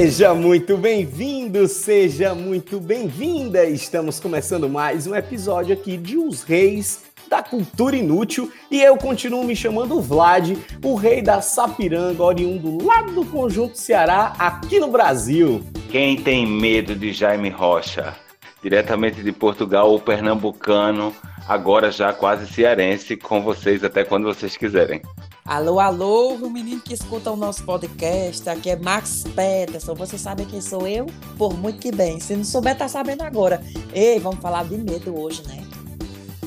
Seja 0.00 0.32
muito 0.32 0.78
bem-vindo, 0.78 1.68
seja 1.68 2.34
muito 2.34 2.80
bem-vinda. 2.80 3.66
Estamos 3.66 4.18
começando 4.18 4.66
mais 4.66 5.06
um 5.06 5.14
episódio 5.14 5.74
aqui 5.74 5.98
de 5.98 6.16
Os 6.16 6.42
Reis 6.42 7.02
da 7.28 7.42
Cultura 7.42 7.94
Inútil 7.94 8.50
e 8.70 8.80
eu 8.80 8.96
continuo 8.96 9.44
me 9.44 9.54
chamando 9.54 10.00
Vlad, 10.00 10.56
o 10.82 10.94
rei 10.94 11.20
da 11.20 11.42
Sapiranga, 11.42 12.22
oriundo 12.22 12.82
lá 12.82 13.02
do 13.02 13.26
Conjunto 13.26 13.76
Ceará, 13.76 14.32
aqui 14.38 14.80
no 14.80 14.88
Brasil. 14.88 15.62
Quem 15.90 16.16
tem 16.16 16.46
medo 16.46 16.94
de 16.94 17.12
Jaime 17.12 17.50
Rocha? 17.50 18.16
Diretamente 18.62 19.22
de 19.22 19.32
Portugal, 19.32 19.94
o 19.94 20.00
pernambucano, 20.00 21.14
agora 21.46 21.92
já 21.92 22.10
quase 22.10 22.50
cearense, 22.50 23.18
com 23.18 23.42
vocês 23.42 23.84
até 23.84 24.02
quando 24.02 24.24
vocês 24.24 24.56
quiserem. 24.56 25.02
Alô, 25.50 25.80
alô, 25.80 26.34
o 26.34 26.48
menino 26.48 26.80
que 26.80 26.94
escuta 26.94 27.28
o 27.28 27.34
nosso 27.34 27.64
podcast, 27.64 28.48
aqui 28.48 28.70
é 28.70 28.76
Max 28.76 29.24
Peterson. 29.34 29.96
Você 29.96 30.16
sabe 30.16 30.44
quem 30.44 30.60
sou 30.60 30.86
eu? 30.86 31.06
Por 31.36 31.58
muito 31.58 31.80
que 31.80 31.90
bem. 31.90 32.20
Se 32.20 32.36
não 32.36 32.44
souber, 32.44 32.78
tá 32.78 32.86
sabendo 32.86 33.22
agora. 33.22 33.60
Ei, 33.92 34.20
vamos 34.20 34.38
falar 34.38 34.62
de 34.62 34.78
medo 34.78 35.20
hoje, 35.20 35.42
né? 35.48 35.64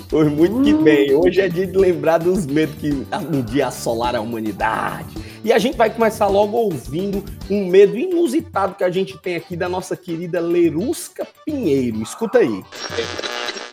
Pois 0.10 0.32
muito 0.32 0.62
que 0.62 0.73
bem, 0.73 1.14
hoje 1.14 1.42
é 1.42 1.50
dia 1.50 1.68
de 1.68 1.78
lembrar 1.78 2.20
dos 2.20 2.45
medos 2.45 2.76
que 2.76 2.92
um 2.94 3.42
dia 3.42 3.68
assolaram 3.68 4.20
a 4.20 4.22
humanidade. 4.22 5.17
E 5.44 5.52
a 5.52 5.60
gente 5.60 5.76
vai 5.76 5.90
começar 5.90 6.28
logo 6.28 6.56
ouvindo 6.56 7.26
um 7.52 7.67
medo 7.67 7.98
inusitado 7.98 8.76
que 8.76 8.86
a 8.86 8.90
gente 8.90 9.17
tem 9.17 9.36
aqui 9.36 9.58
da 9.58 9.67
nossa 9.67 9.98
querida 9.98 10.40
Lerusca 10.40 11.28
Pinheiro. 11.45 12.02
Escuta 12.02 12.38
aí. 12.38 12.64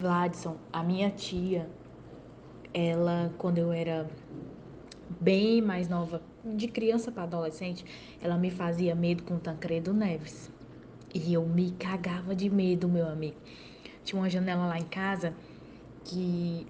Vladson, 0.00 0.56
a 0.72 0.82
minha 0.82 1.08
tia, 1.08 1.68
ela, 2.74 3.32
quando 3.38 3.58
eu 3.58 3.70
era 3.70 4.10
bem 5.20 5.60
mais 5.60 5.88
nova, 5.88 6.22
de 6.44 6.66
criança 6.66 7.12
para 7.12 7.24
adolescente, 7.24 7.84
ela 8.22 8.38
me 8.38 8.50
fazia 8.50 8.94
medo 8.94 9.22
com 9.22 9.38
Tancredo 9.38 9.92
Neves. 9.92 10.50
E 11.14 11.34
eu 11.34 11.44
me 11.44 11.72
cagava 11.72 12.34
de 12.34 12.48
medo, 12.48 12.88
meu 12.88 13.06
amigo. 13.06 13.36
Tinha 14.04 14.20
uma 14.20 14.30
janela 14.30 14.66
lá 14.66 14.78
em 14.78 14.84
casa 14.84 15.34
que, 16.04 16.66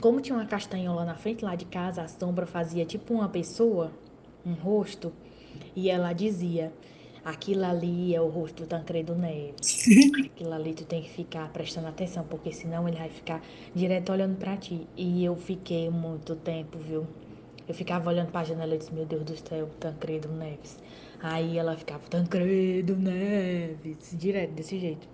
como 0.00 0.20
tinha 0.20 0.36
uma 0.36 0.46
castanhola 0.46 1.04
na 1.04 1.14
frente 1.14 1.44
lá 1.44 1.54
de 1.54 1.66
casa, 1.66 2.02
a 2.02 2.08
sombra 2.08 2.46
fazia 2.46 2.84
tipo 2.84 3.14
uma 3.14 3.28
pessoa, 3.28 3.92
um 4.44 4.54
rosto, 4.54 5.12
e 5.76 5.88
ela 5.88 6.12
dizia: 6.12 6.72
Aquilo 7.24 7.64
ali 7.64 8.14
é 8.14 8.20
o 8.20 8.28
rosto 8.28 8.64
do 8.64 8.66
Tancredo 8.66 9.14
Neves. 9.14 9.86
Aquilo 10.26 10.52
ali 10.52 10.74
tu 10.74 10.84
tem 10.84 11.02
que 11.02 11.10
ficar 11.10 11.50
prestando 11.52 11.86
atenção, 11.86 12.24
porque 12.24 12.52
senão 12.52 12.86
ele 12.88 12.98
vai 12.98 13.08
ficar 13.08 13.42
direto 13.74 14.10
olhando 14.12 14.36
para 14.36 14.56
ti. 14.56 14.86
E 14.96 15.24
eu 15.24 15.36
fiquei 15.36 15.88
muito 15.88 16.36
tempo, 16.36 16.78
viu? 16.78 17.06
Eu 17.66 17.74
ficava 17.74 18.10
olhando 18.10 18.30
pra 18.30 18.44
janela 18.44 18.74
e 18.74 18.78
disse, 18.78 18.92
meu 18.92 19.06
Deus 19.06 19.24
do 19.24 19.36
céu, 19.36 19.68
Tancredo 19.80 20.28
Neves. 20.28 20.76
Aí 21.22 21.56
ela 21.56 21.74
ficava, 21.74 22.02
Tancredo 22.10 22.94
Neves, 22.94 24.10
direto, 24.12 24.52
desse 24.52 24.78
jeito. 24.78 25.08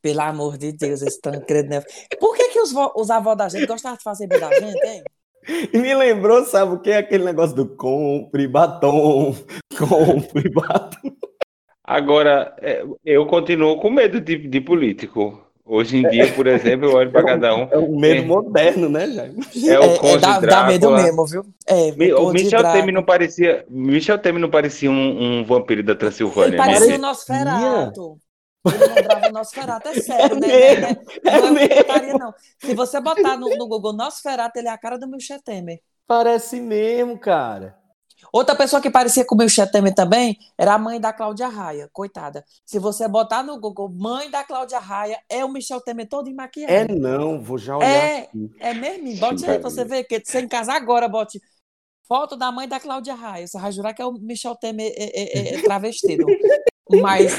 Pelo 0.00 0.20
amor 0.20 0.56
de 0.56 0.72
Deus, 0.72 1.02
esse 1.02 1.20
Tancredo 1.20 1.68
Neves. 1.68 2.06
Por 2.20 2.36
que, 2.36 2.48
que 2.50 2.60
os, 2.60 2.72
os 2.94 3.10
avós 3.10 3.36
da 3.36 3.48
gente 3.48 3.66
gostavam 3.66 3.98
de 3.98 4.04
fazer 4.04 4.28
medo 4.28 4.40
da 4.40 4.54
gente, 4.54 4.86
hein? 4.86 5.02
E 5.72 5.78
me 5.78 5.92
lembrou, 5.94 6.44
sabe 6.44 6.74
o 6.74 6.78
que? 6.78 6.92
Aquele 6.92 7.24
negócio 7.24 7.56
do 7.56 7.66
compre 7.66 8.46
batom, 8.46 9.34
compre 9.76 10.48
batom. 10.50 11.16
Agora, 11.82 12.54
é, 12.60 12.84
eu 13.04 13.26
continuo 13.26 13.80
com 13.80 13.90
medo 13.90 14.20
de, 14.20 14.36
de 14.36 14.60
político. 14.60 15.49
Hoje 15.72 15.98
em 15.98 16.08
dia, 16.08 16.32
por 16.34 16.46
exemplo, 16.48 16.86
eu 16.88 16.94
olho 16.96 17.12
para 17.12 17.24
cada 17.24 17.54
um. 17.54 17.68
É 17.70 17.78
um 17.78 17.98
medo 17.98 18.22
É. 18.22 18.24
moderno, 18.26 18.88
né, 18.88 19.06
Jair? 19.08 19.34
É 19.68 19.78
o 19.78 19.82
É, 19.84 19.94
é, 19.94 19.98
Conde 19.98 20.18
dá, 20.20 20.40
dá 20.40 20.40
Drácula. 20.40 20.66
medo 20.66 20.90
mesmo, 20.90 21.26
viu? 21.26 21.46
É, 21.66 21.90
O 22.14 22.32
Conde 22.32 22.42
Michel. 22.44 22.62
Temer 22.72 22.92
não 22.94 23.04
parecia, 23.04 23.64
Michel 23.70 24.18
Temer 24.18 24.40
não 24.40 24.50
parecia 24.50 24.90
um, 24.90 25.40
um 25.40 25.44
vampiro 25.44 25.82
da 25.84 25.94
Ele 25.94 25.98
Transilvânia. 26.00 26.56
parecia 26.56 26.98
né? 26.98 26.98
o 26.98 26.98
Nosferato. 26.98 28.18
Ele 28.66 28.86
lembrava 28.86 29.28
o 29.28 29.32
Nosferato, 29.32 29.88
é 29.88 29.94
sério, 29.94 30.38
né? 30.38 30.46
mesmo, 30.48 30.96
Não 31.24 31.32
é, 31.32 31.36
é 31.38 31.40
não 31.40 31.48
é 31.48 31.52
mesmo. 31.52 31.74
putaria, 31.76 32.14
não. 32.18 32.34
Se 32.58 32.74
você 32.74 33.00
botar 33.00 33.36
no, 33.36 33.56
no 33.56 33.68
Google 33.68 33.92
Nosferato, 33.94 34.58
ele 34.58 34.68
é 34.68 34.72
a 34.72 34.78
cara 34.78 34.98
do 34.98 35.08
Michel 35.08 35.40
Temer. 35.42 35.80
Parece 36.06 36.60
mesmo, 36.60 37.18
cara. 37.18 37.78
Outra 38.32 38.54
pessoa 38.54 38.80
que 38.80 38.90
parecia 38.90 39.24
com 39.24 39.34
o 39.34 39.38
Michel 39.38 39.70
Temer 39.70 39.94
também 39.94 40.38
era 40.56 40.74
a 40.74 40.78
mãe 40.78 41.00
da 41.00 41.12
Cláudia 41.12 41.48
Raia, 41.48 41.88
coitada. 41.92 42.44
Se 42.64 42.78
você 42.78 43.08
botar 43.08 43.42
no 43.42 43.58
Google 43.58 43.88
mãe 43.88 44.30
da 44.30 44.44
Cláudia 44.44 44.78
Raia, 44.78 45.18
é 45.28 45.44
o 45.44 45.48
Michel 45.48 45.80
Temer 45.80 46.08
todo 46.08 46.28
em 46.28 46.34
maquiagem. 46.34 46.76
É 46.76 46.86
não, 46.88 47.42
vou 47.42 47.58
já 47.58 47.76
olhar 47.76 47.88
É, 47.88 48.18
aqui. 48.22 48.50
é 48.60 48.74
mesmo? 48.74 49.16
Bote 49.16 49.44
aí 49.46 49.58
pra 49.58 49.70
você 49.70 49.84
ver, 49.84 50.04
que 50.04 50.20
sem 50.24 50.46
casar 50.46 50.76
agora, 50.76 51.08
bote 51.08 51.40
foto 52.10 52.36
da 52.36 52.50
mãe 52.50 52.66
da 52.66 52.80
Cláudia 52.80 53.14
Raia. 53.14 53.46
Você 53.46 53.56
vai 53.56 53.70
jurar 53.70 53.94
que 53.94 54.02
é 54.02 54.04
o 54.04 54.12
Michel 54.12 54.56
Temer 54.56 54.92
é, 54.96 55.20
é, 55.20 55.54
é 55.54 55.62
travestido. 55.62 56.26
Mas, 57.00 57.32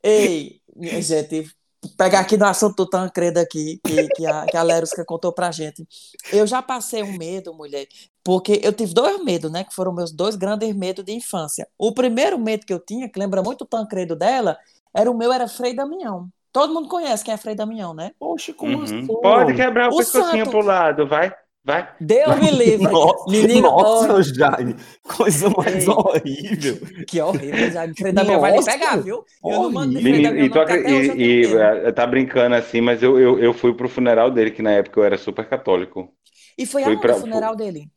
ei, 0.00 0.60
gente, 0.80 1.50
pegar 1.96 2.20
aqui 2.20 2.36
no 2.36 2.46
assunto 2.46 2.76
do 2.76 2.86
Tancredo 2.88 3.38
aqui, 3.38 3.80
que, 3.84 4.08
que, 4.08 4.26
a, 4.26 4.46
que 4.46 4.56
a 4.56 4.62
Lerusca 4.62 5.04
contou 5.04 5.32
pra 5.32 5.50
gente. 5.50 5.86
Eu 6.32 6.46
já 6.46 6.62
passei 6.62 7.02
um 7.02 7.16
medo, 7.16 7.52
mulher, 7.54 7.86
porque 8.24 8.60
eu 8.62 8.72
tive 8.72 8.92
dois 8.94 9.22
medos, 9.24 9.50
né? 9.50 9.64
Que 9.64 9.74
foram 9.74 9.92
meus 9.92 10.12
dois 10.12 10.36
grandes 10.36 10.74
medos 10.74 11.04
de 11.04 11.12
infância. 11.12 11.66
O 11.78 11.92
primeiro 11.92 12.38
medo 12.38 12.64
que 12.66 12.72
eu 12.72 12.80
tinha, 12.80 13.08
que 13.08 13.18
lembra 13.18 13.42
muito 13.42 13.62
o 13.62 13.66
Tancredo 13.66 14.16
dela, 14.16 14.56
era 14.94 15.10
o 15.10 15.16
meu, 15.16 15.32
era 15.32 15.46
Frei 15.48 15.74
Damião. 15.74 16.28
Todo 16.52 16.72
mundo 16.72 16.88
conhece 16.88 17.22
quem 17.22 17.34
é 17.34 17.36
Frei 17.36 17.54
Damião, 17.54 17.92
né? 17.92 18.12
Poxa, 18.18 18.52
como 18.54 18.78
Uhum. 18.78 18.82
assim? 18.84 19.06
Pode 19.06 19.54
quebrar 19.54 19.90
o, 19.90 19.94
O 19.94 19.98
pescocinho 19.98 20.44
santo. 20.46 20.50
pro 20.50 20.62
lado, 20.62 21.06
vai, 21.06 21.30
vai. 21.66 21.88
Deus 22.00 22.36
me 22.40 22.50
livre. 22.52 22.92
Nossa, 22.92 23.30
Menino, 23.30 23.70
nossa 23.72 24.14
olha, 24.14 24.22
Jaime, 24.22 24.76
coisa 25.02 25.50
mais 25.50 25.86
Ei. 25.86 25.88
horrível. 25.88 26.78
que 27.06 27.20
horrível. 27.20 27.70
Frei 27.96 28.12
Damião 28.12 28.40
vai 28.40 28.52
lhe 28.52 28.56
Nossa, 28.56 28.70
pegar, 28.72 28.96
viu? 28.96 29.24
Eu 29.44 29.60
não 29.62 29.70
mando 29.72 30.00
Menino, 30.02 30.36
e, 30.36 30.48
tu 30.50 30.58
e- 30.58 31.44
e, 31.44 31.54
eh, 31.56 31.92
tá 31.92 32.06
brincando 32.06 32.54
assim, 32.56 32.80
mas 32.80 33.02
eu, 33.02 33.18
eu, 33.18 33.38
eu 33.38 33.54
fui 33.54 33.74
pro 33.74 33.88
funeral 33.88 34.30
dele, 34.30 34.50
que 34.50 34.62
na 34.62 34.72
época 34.72 35.00
eu 35.00 35.04
era 35.04 35.18
super 35.18 35.48
católico. 35.48 36.12
E 36.58 36.64
foi 36.66 36.82
Foi 36.82 36.92
aonde 36.92 37.00
pra- 37.02 37.16
o 37.16 37.20
funeral 37.20 37.56
dele? 37.56 37.90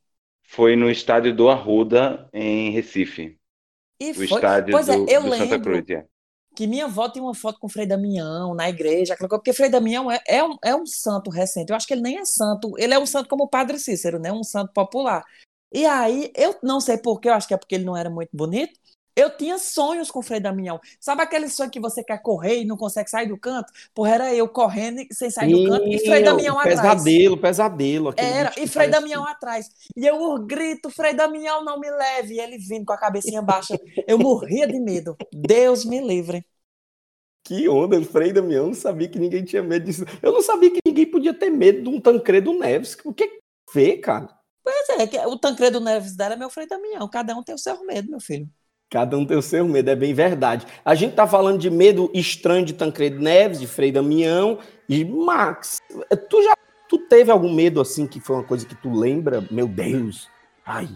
Foi 0.44 0.76
no 0.76 0.90
estádio 0.90 1.34
do 1.36 1.50
Arruda, 1.50 2.28
em 2.34 2.72
Recife. 2.72 3.40
E 4.00 4.12
O 4.12 4.14
foi. 4.14 4.26
estádio 4.26 4.72
Pois 4.72 4.90
é, 4.90 4.98
do, 4.98 5.06
eu 5.10 5.22
do 5.24 5.32
Santa 5.32 5.60
lembro 5.60 5.60
Cruz. 5.60 5.90
é. 5.90 6.06
Que 6.60 6.68
minha 6.68 6.84
avó 6.88 7.08
tem 7.08 7.22
uma 7.22 7.34
foto 7.34 7.58
com 7.58 7.70
Frei 7.70 7.86
Damião 7.86 8.54
na 8.54 8.68
igreja, 8.68 9.14
aquela 9.14 9.30
coisa, 9.30 9.40
porque 9.40 9.54
Frei 9.54 9.70
Damião 9.70 10.12
é, 10.12 10.20
é, 10.28 10.44
um, 10.44 10.58
é 10.62 10.76
um 10.76 10.86
santo 10.86 11.30
recente. 11.30 11.70
Eu 11.70 11.76
acho 11.78 11.88
que 11.88 11.94
ele 11.94 12.02
nem 12.02 12.18
é 12.18 12.26
santo, 12.26 12.74
ele 12.78 12.94
é 12.94 13.00
um 13.00 13.06
santo 13.06 13.30
como 13.30 13.46
o 13.46 13.48
Padre 13.48 13.80
Cícero, 13.80 14.20
né? 14.20 14.30
Um 14.30 14.44
santo 14.44 14.74
popular. 14.74 15.24
E 15.72 15.86
aí, 15.86 16.30
eu 16.36 16.58
não 16.62 16.82
sei 16.82 16.98
porquê, 16.98 17.30
eu 17.30 17.34
acho 17.34 17.48
que 17.48 17.54
é 17.54 17.58
porque 17.58 17.76
ele 17.76 17.86
não 17.86 17.96
era 17.96 18.10
muito 18.10 18.32
bonito. 18.34 18.78
Eu 19.20 19.30
tinha 19.30 19.58
sonhos 19.58 20.10
com 20.10 20.20
o 20.20 20.24
Frei 20.24 20.40
Damião. 20.40 20.80
Sabe 20.98 21.22
aquele 21.22 21.50
sonho 21.50 21.70
que 21.70 21.80
você 21.80 22.02
quer 22.02 22.22
correr 22.22 22.62
e 22.62 22.66
não 22.66 22.78
consegue 22.78 23.10
sair 23.10 23.28
do 23.28 23.38
canto? 23.38 23.70
Porra, 23.94 24.12
era 24.12 24.34
eu 24.34 24.48
correndo 24.48 25.06
sem 25.12 25.30
sair 25.30 25.52
do 25.52 25.70
canto 25.70 25.88
e 25.88 26.00
Frei 26.00 26.24
Damião 26.24 26.58
atrás. 26.58 26.80
Pesadelo, 26.80 27.38
pesadelo. 27.38 28.14
Era, 28.16 28.54
e 28.58 28.66
Frei 28.66 28.88
Damião 28.88 29.26
atrás. 29.26 29.70
E 29.94 30.06
eu 30.06 30.40
grito, 30.46 30.90
Frei 30.90 31.14
Damião, 31.14 31.66
não 31.66 31.78
me 31.78 31.92
leve. 31.92 32.36
E 32.36 32.40
ele 32.40 32.58
vindo 32.58 32.86
com 32.86 32.94
a 32.94 32.98
cabecinha 32.98 33.42
baixa. 33.42 33.78
Eu 34.08 34.18
morria 34.18 34.66
de 34.66 34.80
medo. 34.80 35.18
Deus 35.34 35.84
me 35.84 36.00
livre. 36.00 36.46
Que 37.44 37.68
onda, 37.68 38.02
Frei 38.06 38.32
Damião, 38.32 38.68
não 38.68 38.74
sabia 38.74 39.10
que 39.10 39.20
ninguém 39.20 39.44
tinha 39.44 39.62
medo 39.62 39.86
disso. 39.86 40.06
Eu 40.22 40.32
não 40.32 40.42
sabia 40.42 40.72
que 40.72 40.80
ninguém 40.86 41.06
podia 41.06 41.34
ter 41.34 41.50
medo 41.50 41.82
de 41.82 41.90
um 41.90 42.00
Tancredo 42.00 42.54
Neves. 42.54 42.98
O 43.04 43.14
que 43.14 43.40
vê, 43.74 43.98
cara? 43.98 44.30
Pois 44.64 44.90
é, 44.90 45.28
o 45.28 45.38
Tancredo 45.38 45.82
Neves 45.82 46.16
dela 46.16 46.36
é 46.36 46.38
meu 46.38 46.50
Frei 46.50 46.68
Damião. 46.68 47.10
Cada 47.10 47.36
um 47.36 47.44
tem 47.44 47.54
o 47.56 47.58
seu 47.58 47.84
medo, 47.86 48.10
meu 48.10 48.22
filho. 48.22 48.48
Cada 48.90 49.16
um 49.18 49.26
tem 49.26 49.38
o 49.38 49.42
seu 49.42 49.66
medo, 49.68 49.90
é 49.92 49.96
bem 49.96 50.14
verdade. 50.14 50.66
A 50.84 50.96
gente 50.96 51.14
tá 51.14 51.28
falando 51.28 51.60
de 51.60 51.70
medo 51.70 52.10
estranho 52.14 52.66
de 52.66 52.74
Tancredo 52.74 53.20
Neves, 53.22 53.60
de 53.60 53.68
Frei 53.68 53.92
Damião 53.92 54.58
e 54.88 55.06
Max. 55.06 55.78
Tu 56.30 56.42
já 56.44 56.54
tu 56.88 56.98
teve 56.98 57.30
algum 57.32 57.54
medo 57.54 57.80
assim 57.80 58.08
que 58.08 58.20
foi 58.20 58.38
uma 58.38 58.44
coisa 58.44 58.66
que 58.66 58.74
tu 58.76 58.92
lembra? 58.92 59.46
Meu 59.52 59.68
Deus. 59.68 60.28
Ai. 60.66 60.90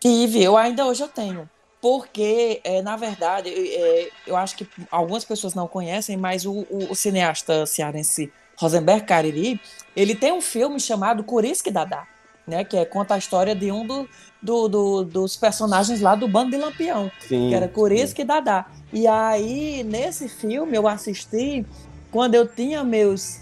Tive, 0.00 0.42
eu 0.42 0.56
ainda 0.56 0.86
hoje 0.86 1.02
eu 1.04 1.08
tenho. 1.08 1.48
Porque, 1.80 2.60
é, 2.64 2.82
na 2.82 2.96
verdade, 2.96 3.48
é, 3.50 4.10
eu 4.26 4.36
acho 4.36 4.56
que 4.56 4.66
algumas 4.90 5.24
pessoas 5.24 5.54
não 5.54 5.68
conhecem, 5.68 6.16
mas 6.16 6.44
o, 6.44 6.66
o- 6.68 6.88
o 6.90 6.94
cineasta 6.96 7.64
cearense 7.66 8.32
Rosenberg 8.56 9.06
Cariri, 9.06 9.60
ele 9.94 10.16
tem 10.16 10.32
um 10.32 10.40
filme 10.40 10.80
chamado 10.80 11.22
Curisque 11.22 11.70
Dadá, 11.70 12.04
né? 12.48 12.64
Que 12.64 12.76
é, 12.78 12.84
conta 12.84 13.14
a 13.14 13.18
história 13.18 13.54
de 13.54 13.70
um 13.70 13.86
do, 13.86 14.08
do, 14.42 14.68
do- 14.68 15.04
dos 15.04 15.36
personagens 15.36 16.00
lá 16.00 16.14
do 16.14 16.26
Bando 16.26 16.50
de 16.50 16.56
Lampião, 16.56 17.10
Sim. 17.20 17.48
que 17.50 17.54
era 17.54 17.68
Curisque 17.68 18.24
Dadá. 18.24 18.66
E 18.92 19.06
aí, 19.06 19.84
nesse 19.84 20.28
filme, 20.28 20.76
eu 20.76 20.88
assisti 20.88 21.64
quando 22.10 22.34
eu 22.34 22.46
tinha 22.48 22.82
meus 22.82 23.40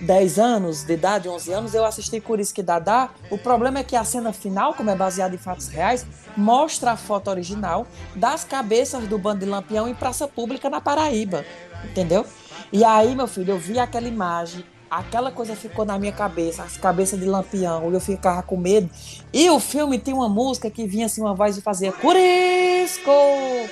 10 0.00 0.38
anos 0.38 0.84
de 0.84 0.92
idade, 0.92 1.28
11 1.28 1.52
anos, 1.52 1.74
eu 1.74 1.84
assisti 1.84 2.20
Curisque 2.20 2.62
Dadá. 2.62 3.10
O 3.30 3.38
problema 3.38 3.78
é 3.80 3.84
que 3.84 3.96
a 3.96 4.04
cena 4.04 4.32
final, 4.32 4.74
como 4.74 4.90
é 4.90 4.94
baseada 4.96 5.34
em 5.34 5.38
fatos 5.38 5.68
reais, 5.68 6.04
mostra 6.36 6.92
a 6.92 6.96
foto 6.96 7.30
original 7.30 7.86
das 8.14 8.44
cabeças 8.44 9.06
do 9.08 9.18
Bando 9.18 9.40
de 9.40 9.46
Lampião 9.46 9.88
em 9.88 9.94
praça 9.94 10.26
pública 10.28 10.68
na 10.70 10.80
Paraíba, 10.80 11.44
entendeu? 11.84 12.24
E 12.72 12.84
aí, 12.84 13.14
meu 13.16 13.26
filho, 13.26 13.52
eu 13.54 13.58
vi 13.58 13.78
aquela 13.78 14.06
imagem, 14.06 14.64
aquela 14.90 15.30
coisa 15.30 15.54
ficou 15.54 15.84
na 15.84 15.98
minha 15.98 16.12
cabeça, 16.12 16.62
as 16.62 16.76
cabeças 16.76 17.18
de 17.18 17.26
Lampião, 17.26 17.92
eu 17.92 18.00
ficava 18.00 18.42
com 18.42 18.56
medo. 18.56 18.88
E 19.32 19.48
o 19.50 19.60
filme 19.60 19.98
tem 19.98 20.14
uma 20.14 20.28
música 20.28 20.70
que 20.70 20.86
vinha 20.86 21.06
assim, 21.06 21.20
uma 21.20 21.34
voz 21.34 21.56
e 21.56 21.62
fazia 21.62 21.92
Curisco, 21.92 23.10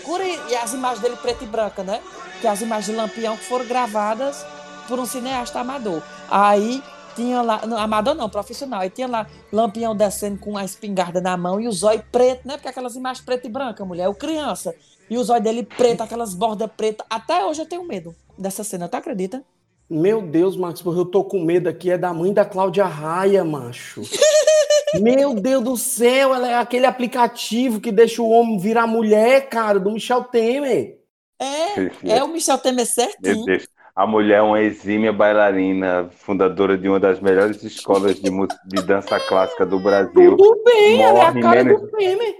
Curi... 0.04 0.38
E 0.50 0.56
as 0.56 0.72
imagens 0.72 1.00
dele 1.00 1.16
preto 1.16 1.44
e 1.44 1.46
branca, 1.46 1.82
né? 1.82 2.00
Que 2.40 2.46
as 2.46 2.60
imagens 2.60 2.86
de 2.86 2.92
Lampião 2.92 3.36
que 3.36 3.44
foram 3.44 3.66
gravadas 3.66 4.44
por 4.86 4.98
um 4.98 5.06
cineasta 5.06 5.60
amador. 5.60 6.02
Aí 6.30 6.82
tinha 7.14 7.40
lá, 7.40 7.66
não, 7.66 7.78
amador 7.78 8.14
não, 8.14 8.28
profissional. 8.28 8.80
Aí 8.80 8.90
tinha 8.90 9.08
lá 9.08 9.26
Lampião 9.50 9.96
descendo 9.96 10.38
com 10.38 10.56
a 10.56 10.64
espingarda 10.64 11.20
na 11.20 11.36
mão 11.36 11.60
e 11.60 11.66
o 11.66 11.72
zóio 11.72 12.04
preto, 12.12 12.46
né? 12.46 12.54
Porque 12.54 12.68
aquelas 12.68 12.94
imagens 12.94 13.24
preto 13.24 13.46
e 13.46 13.50
branca, 13.50 13.84
mulher, 13.84 14.08
o 14.08 14.14
criança. 14.14 14.74
E 15.08 15.16
o 15.16 15.24
zóio 15.24 15.42
dele 15.42 15.62
preto, 15.62 16.02
aquelas 16.02 16.34
bordas 16.34 16.70
pretas. 16.76 17.06
Até 17.08 17.44
hoje 17.44 17.62
eu 17.62 17.66
tenho 17.66 17.84
medo 17.84 18.14
dessa 18.36 18.62
cena, 18.62 18.88
tu 18.88 18.96
acredita? 18.96 19.42
Meu 19.88 20.20
Deus, 20.20 20.56
Max, 20.56 20.82
porque 20.82 20.98
eu 21.00 21.04
tô 21.04 21.22
com 21.24 21.40
medo 21.44 21.68
aqui, 21.68 21.90
é 21.90 21.98
da 21.98 22.12
mãe 22.12 22.32
da 22.32 22.44
Cláudia 22.44 22.84
Raia, 22.86 23.44
macho. 23.44 24.02
Meu 25.00 25.34
Deus 25.34 25.62
do 25.62 25.76
céu, 25.76 26.34
ela 26.34 26.48
é 26.48 26.54
aquele 26.54 26.86
aplicativo 26.86 27.80
que 27.80 27.92
deixa 27.92 28.22
o 28.22 28.30
homem 28.30 28.58
virar 28.58 28.86
mulher, 28.86 29.48
cara, 29.48 29.78
do 29.78 29.90
Michel 29.90 30.24
Temer. 30.24 30.98
É, 31.38 32.16
é 32.18 32.24
o 32.24 32.28
Michel 32.28 32.58
Temer 32.58 32.76
Meu 32.78 32.86
certinho. 32.86 33.44
Deus. 33.44 33.68
A 33.94 34.06
mulher 34.06 34.38
é 34.38 34.42
uma 34.42 34.60
exímia 34.60 35.12
bailarina, 35.12 36.10
fundadora 36.10 36.76
de 36.76 36.88
uma 36.88 37.00
das 37.00 37.20
melhores 37.20 37.62
escolas 37.62 38.16
de, 38.16 38.30
de 38.30 38.82
dança 38.82 39.18
clássica 39.20 39.64
do 39.64 39.78
Brasil. 39.80 40.36
Tudo 40.36 40.62
bem, 40.64 41.02
ela 41.02 41.18
é 41.18 41.26
a 41.26 41.40
cara 41.40 41.64
menos- 41.64 41.80
do 41.80 41.88
Temer. 41.88 42.34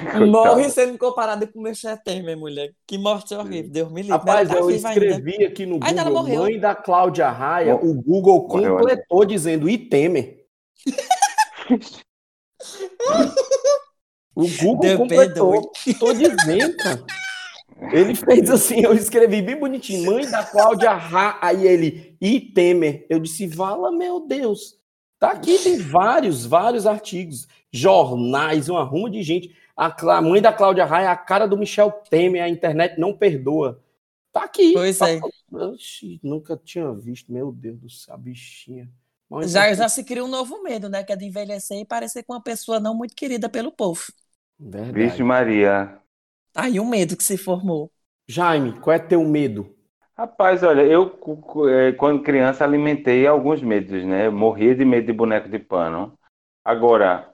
Morre 0.30 0.70
sendo 0.70 0.96
comparado 0.98 1.46
com 1.48 1.58
o 1.58 1.62
Michel 1.62 1.96
Temer, 1.98 2.36
mulher. 2.36 2.72
Que 2.86 2.98
morte 2.98 3.34
horrível. 3.34 3.70
Deus 3.70 3.90
me 3.90 4.02
livre. 4.02 4.16
Rapaz, 4.16 4.48
Ela 4.48 4.58
tá 4.58 4.64
eu 4.64 4.66
viva 4.68 4.88
ainda. 4.88 5.06
escrevi 5.06 5.44
aqui 5.44 5.66
no 5.66 5.78
Ainda 5.82 6.04
Google, 6.04 6.36
mãe 6.38 6.58
da 6.58 6.74
Cláudia 6.74 7.28
Raia, 7.30 7.76
o 7.76 7.94
Google 7.94 8.46
Morreu, 8.48 8.76
completou 8.76 9.24
dizendo 9.24 9.68
e 9.68 9.78
Temer. 9.78 10.46
O 14.34 14.46
Google 14.48 14.80
Deus 14.80 14.96
completou. 14.96 15.72
Tô 15.98 16.12
dizendo, 16.12 16.76
cara. 16.76 17.04
Ele 17.92 18.14
fez 18.14 18.50
assim, 18.50 18.80
eu 18.82 18.94
escrevi 18.94 19.42
bem 19.42 19.58
bonitinho, 19.58 20.06
mãe 20.06 20.30
da 20.30 20.44
Cláudia 20.44 20.92
Ra, 20.92 21.38
aí 21.42 21.66
ele, 21.66 22.16
e 22.20 22.40
Temer. 22.40 23.06
Eu 23.08 23.18
disse, 23.18 23.46
vala, 23.46 23.90
meu 23.90 24.26
Deus. 24.26 24.76
Tá 25.18 25.32
aqui, 25.32 25.58
tem 25.58 25.78
vários, 25.78 26.46
vários 26.46 26.86
artigos, 26.86 27.46
jornais, 27.72 28.68
uma 28.68 28.82
ruma 28.82 29.10
de 29.10 29.22
gente. 29.22 29.54
A 29.80 29.90
Clá- 29.90 30.20
mãe 30.20 30.42
da 30.42 30.52
Cláudia 30.52 30.84
Raia 30.84 31.06
é 31.06 31.08
a 31.08 31.16
cara 31.16 31.48
do 31.48 31.56
Michel 31.56 31.90
Temer, 32.10 32.42
a 32.42 32.48
internet 32.50 33.00
não 33.00 33.16
perdoa. 33.16 33.82
Tá 34.30 34.44
aqui. 34.44 34.74
Pois 34.74 34.98
Tá- 34.98 35.08
é. 35.08 35.18
Oxi, 35.50 36.20
nunca 36.22 36.54
tinha 36.54 36.92
visto, 36.92 37.32
meu 37.32 37.50
Deus 37.50 37.78
do 37.78 37.88
céu, 37.88 38.14
a 38.14 38.18
bichinha. 38.18 38.90
Mas 39.30 39.52
Já, 39.52 39.68
é 39.68 39.74
já 39.74 39.88
se 39.88 40.04
cria 40.04 40.22
um 40.22 40.28
novo 40.28 40.62
medo, 40.62 40.90
né? 40.90 41.02
Que 41.02 41.14
é 41.14 41.16
de 41.16 41.24
envelhecer 41.24 41.78
e 41.78 41.84
parecer 41.86 42.22
com 42.24 42.34
uma 42.34 42.42
pessoa 42.42 42.78
não 42.78 42.94
muito 42.94 43.14
querida 43.14 43.48
pelo 43.48 43.72
povo. 43.72 44.02
Verdade. 44.58 44.92
Vixe 44.92 45.22
Maria. 45.22 45.98
Tá 46.52 46.64
aí 46.64 46.78
um 46.78 46.86
medo 46.86 47.16
que 47.16 47.24
se 47.24 47.38
formou. 47.38 47.90
Jaime, 48.28 48.78
qual 48.80 48.94
é 48.94 48.98
teu 48.98 49.24
medo? 49.24 49.74
Rapaz, 50.14 50.62
olha, 50.62 50.82
eu 50.82 51.18
eh, 51.70 51.92
quando 51.92 52.22
criança 52.22 52.64
alimentei 52.64 53.26
alguns 53.26 53.62
medos, 53.62 54.04
né? 54.04 54.26
Eu 54.26 54.32
morria 54.32 54.74
de 54.74 54.84
medo 54.84 55.06
de 55.06 55.12
boneco 55.14 55.48
de 55.48 55.58
pano. 55.58 56.12
Agora, 56.62 57.32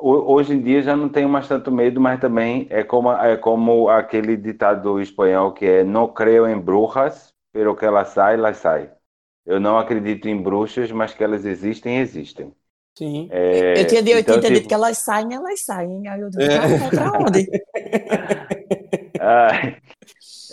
hoje 0.00 0.54
em 0.54 0.62
dia 0.62 0.82
já 0.82 0.96
não 0.96 1.08
tenho 1.08 1.28
mais 1.28 1.46
tanto 1.48 1.70
medo, 1.70 2.00
mas 2.00 2.20
também 2.20 2.66
é 2.70 2.82
como, 2.84 3.12
é 3.12 3.36
como 3.36 3.88
aquele 3.88 4.36
ditado 4.36 5.00
espanhol 5.00 5.52
que 5.52 5.64
é 5.66 5.84
não 5.84 6.08
creio 6.12 6.46
em 6.48 6.58
bruxas, 6.58 7.34
pero 7.52 7.76
que 7.76 7.84
elas 7.84 8.08
saem, 8.08 8.38
elas 8.38 8.56
saem. 8.58 8.90
Eu 9.46 9.60
não 9.60 9.78
acredito 9.78 10.28
em 10.28 10.40
bruxas, 10.42 10.90
mas 10.92 11.14
que 11.14 11.24
elas 11.24 11.44
existem, 11.44 11.98
existem. 11.98 12.54
Sim. 12.96 13.28
É, 13.30 13.80
eu 13.80 13.86
tinha, 13.86 14.00
eu 14.00 14.04
então, 14.18 14.22
tinha 14.22 14.36
entendido 14.36 14.54
tipo, 14.54 14.68
que 14.68 14.74
elas 14.74 14.98
saem, 14.98 15.34
elas 15.34 15.60
saem. 15.64 16.06
Aí 16.08 16.20
eu 16.20 16.30
disse, 16.30 16.42
É. 16.42 16.56
ah, 16.58 16.90
pra 16.92 17.12
onde? 17.18 17.48
Ah, 19.18 19.50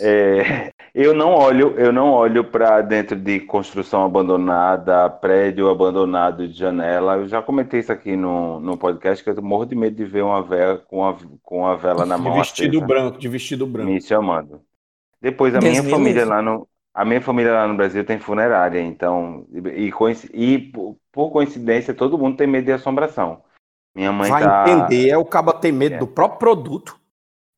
é, 0.00 0.72
eu 1.00 1.14
não 1.14 1.32
olho, 1.34 1.78
eu 1.78 1.92
não 1.92 2.10
olho 2.12 2.44
para 2.44 2.80
dentro 2.82 3.14
de 3.16 3.38
construção 3.40 4.04
abandonada, 4.04 5.08
prédio 5.08 5.70
abandonado 5.70 6.48
de 6.48 6.54
janela. 6.58 7.16
Eu 7.16 7.28
já 7.28 7.40
comentei 7.40 7.80
isso 7.80 7.92
aqui 7.92 8.16
no, 8.16 8.58
no 8.60 8.76
podcast 8.76 9.22
que 9.22 9.30
eu 9.30 9.42
morro 9.42 9.64
de 9.64 9.74
medo 9.76 9.94
de 9.96 10.04
ver 10.04 10.22
uma 10.24 10.42
vela 10.42 10.78
com 10.78 11.06
a, 11.06 11.16
com 11.42 11.66
a 11.66 11.76
vela 11.76 12.04
na 12.04 12.16
De 12.16 12.22
mão 12.22 12.34
vestido 12.34 12.78
acesa, 12.78 12.86
branco, 12.86 13.18
de 13.18 13.28
vestido 13.28 13.66
branco. 13.66 13.88
me 13.90 14.00
chamando. 14.00 14.60
Depois 15.20 15.54
a 15.54 15.58
Deus 15.60 15.78
minha 15.80 15.84
família 15.84 16.24
livre. 16.24 16.24
lá 16.24 16.42
no 16.42 16.68
a 16.94 17.04
minha 17.04 17.20
família 17.20 17.52
lá 17.52 17.68
no 17.68 17.76
Brasil 17.76 18.04
tem 18.04 18.18
funerária, 18.18 18.80
então 18.80 19.46
e, 19.76 19.92
coinci- 19.92 20.28
e 20.34 20.58
por, 20.58 20.96
por 21.12 21.30
coincidência 21.30 21.94
todo 21.94 22.18
mundo 22.18 22.36
tem 22.36 22.46
medo 22.48 22.64
de 22.64 22.72
assombração. 22.72 23.44
Minha 23.94 24.10
mãe 24.10 24.28
Vai 24.30 24.42
tá 24.42 24.64
entender, 24.68 25.10
é 25.10 25.16
o 25.16 25.24
cabo 25.24 25.52
ter 25.52 25.70
medo 25.70 25.94
É. 25.94 25.98
do 25.98 26.08
próprio 26.08 26.40
produto. 26.40 26.98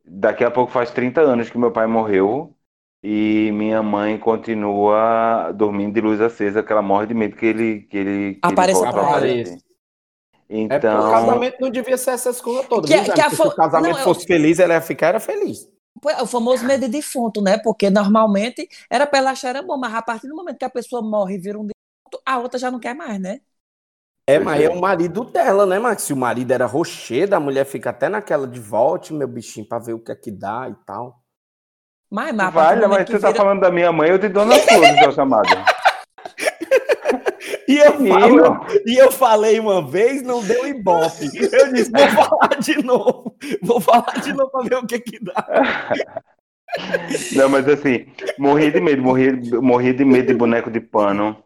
Daqui 0.05 0.45
a 0.45 0.51
pouco 0.51 0.71
faz 0.71 0.91
30 0.91 1.23
anos 1.23 1.49
que 1.49 1.57
meu 1.57 1.71
pai 1.71 1.87
morreu 1.87 2.55
e 3.03 3.51
minha 3.53 3.83
mãe 3.83 4.19
continua 4.19 5.53
dormindo 5.53 5.95
de 5.95 6.01
luz 6.01 6.21
acesa, 6.21 6.63
que 6.63 6.73
ela 6.73 6.83
morre 6.83 7.07
de 7.07 7.15
medo 7.15 7.37
que 7.37 7.47
ele 7.47 7.81
que 7.83 7.97
ele 7.97 8.35
que 8.35 8.41
ele 8.47 8.53
Apareça 8.53 8.79
volte 8.81 8.93
pra 8.93 9.03
ela. 9.03 9.27
É 9.27 9.45
porque 9.45 9.61
Então, 10.49 11.09
o 11.09 11.11
casamento 11.13 11.57
não 11.61 11.71
devia 11.71 11.97
ser 11.97 12.11
essas 12.11 12.41
coisas 12.41 12.67
todas. 12.67 12.91
Que- 12.91 12.99
que 12.99 13.07
Porque 13.13 13.31
Se 13.31 13.37
fo- 13.37 13.49
o 13.49 13.55
casamento 13.55 13.93
não, 13.93 13.99
eu- 13.99 14.05
fosse 14.05 14.27
feliz, 14.27 14.59
ela 14.59 14.75
ia 14.75 14.81
ficar 14.81 15.09
era 15.09 15.21
feliz. 15.21 15.69
É 16.09 16.23
O 16.23 16.27
famoso 16.27 16.65
medo 16.67 16.81
de 16.87 16.89
defunto, 16.89 17.41
né? 17.43 17.59
Porque 17.59 17.91
normalmente 17.91 18.69
era 18.89 19.07
pra 19.07 19.19
ela 19.19 19.31
achar 19.33 19.51
era 19.51 19.63
bom, 19.63 19.77
mas 19.77 19.95
a 19.95 20.03
partir 20.03 20.29
do 20.29 20.35
momento 20.35 20.59
que 20.59 20.65
a 20.65 20.71
pessoa 20.71 21.03
morre 21.03 21.35
e 21.35 21.39
vira 21.39 21.59
um 21.59 21.63
defunto, 21.67 22.23
a 22.25 22.39
outra 22.39 22.59
já 22.59 22.71
não 22.71 22.81
quer 22.81 22.95
mais, 22.95 23.21
né? 23.21 23.41
É, 24.27 24.39
mas 24.39 24.61
é. 24.61 24.65
é 24.65 24.69
o 24.71 24.81
marido 24.81 25.25
dela, 25.25 25.67
né, 25.67 25.79
Max? 25.79 26.03
Se 26.03 26.13
o 26.13 26.17
marido 26.17 26.53
era 26.53 26.65
rochedo, 26.67 27.35
a 27.35 27.41
mulher 27.41 27.65
fica 27.67 27.91
até 27.91 28.09
naquela 28.09 28.47
de 28.47 28.61
volte, 28.61 29.13
meu 29.13 29.27
bichinho, 29.29 29.67
pra 29.69 29.79
ver 29.79 29.93
o 29.93 29.99
que 29.99 30.13
é 30.13 30.15
que 30.17 30.31
dá 30.31 30.69
e 30.69 30.75
tal. 30.87 31.20
Mas, 32.11 32.35
mas 32.35 32.53
vale, 32.53 32.87
mas 32.89 33.09
você 33.09 33.19
tá 33.21 33.29
vira... 33.29 33.41
falando 33.41 33.61
da 33.61 33.71
minha 33.71 33.93
mãe 33.93 34.11
ou 34.11 34.19
de 34.19 34.29
Dona 34.29 34.57
Flor, 34.57 34.85
seu 34.99 35.13
chamado? 35.13 35.49
E 37.69 37.79
eu, 37.79 37.93
falo, 37.93 38.67
e 38.85 38.97
eu 39.01 39.13
falei 39.13 39.61
uma 39.61 39.89
vez, 39.89 40.23
não 40.23 40.43
deu 40.43 40.67
ibope. 40.67 41.31
Eu 41.53 41.73
disse, 41.73 41.91
vou 41.93 42.09
falar 42.09 42.59
de 42.59 42.83
novo. 42.83 43.37
Vou 43.63 43.81
falar 43.81 44.21
de 44.21 44.33
novo 44.33 44.51
pra 44.51 44.63
ver 44.63 44.75
o 44.77 44.87
que 44.87 44.99
que 44.99 45.25
dá. 45.25 45.47
Não, 47.37 47.49
mas 47.49 47.69
assim, 47.69 48.07
morri 48.39 48.73
de 48.73 48.81
medo, 48.81 49.03
morri, 49.03 49.33
morri 49.61 49.93
de 49.93 50.05
medo 50.05 50.27
de 50.29 50.35
boneco 50.35 50.69
de 50.71 50.81
pano, 50.81 51.43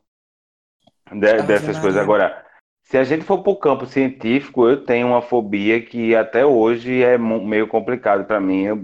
de- 1.13 1.43
dessas 1.43 1.79
coisas. 1.79 2.01
Agora, 2.01 2.43
se 2.85 2.99
a 2.99 3.05
gente 3.05 3.25
for 3.25 3.43
para 3.43 3.53
o 3.53 3.57
campo 3.57 3.87
científico, 3.87 4.69
eu 4.69 4.85
tenho 4.85 5.09
uma 5.09 5.23
fobia 5.23 5.85
que 5.85 6.15
até 6.15 6.45
hoje 6.45 7.03
é 7.03 7.17
meio 7.19 7.67
complicado 7.67 8.25
para 8.27 8.41
mim. 8.41 8.63
Eu, 8.63 8.79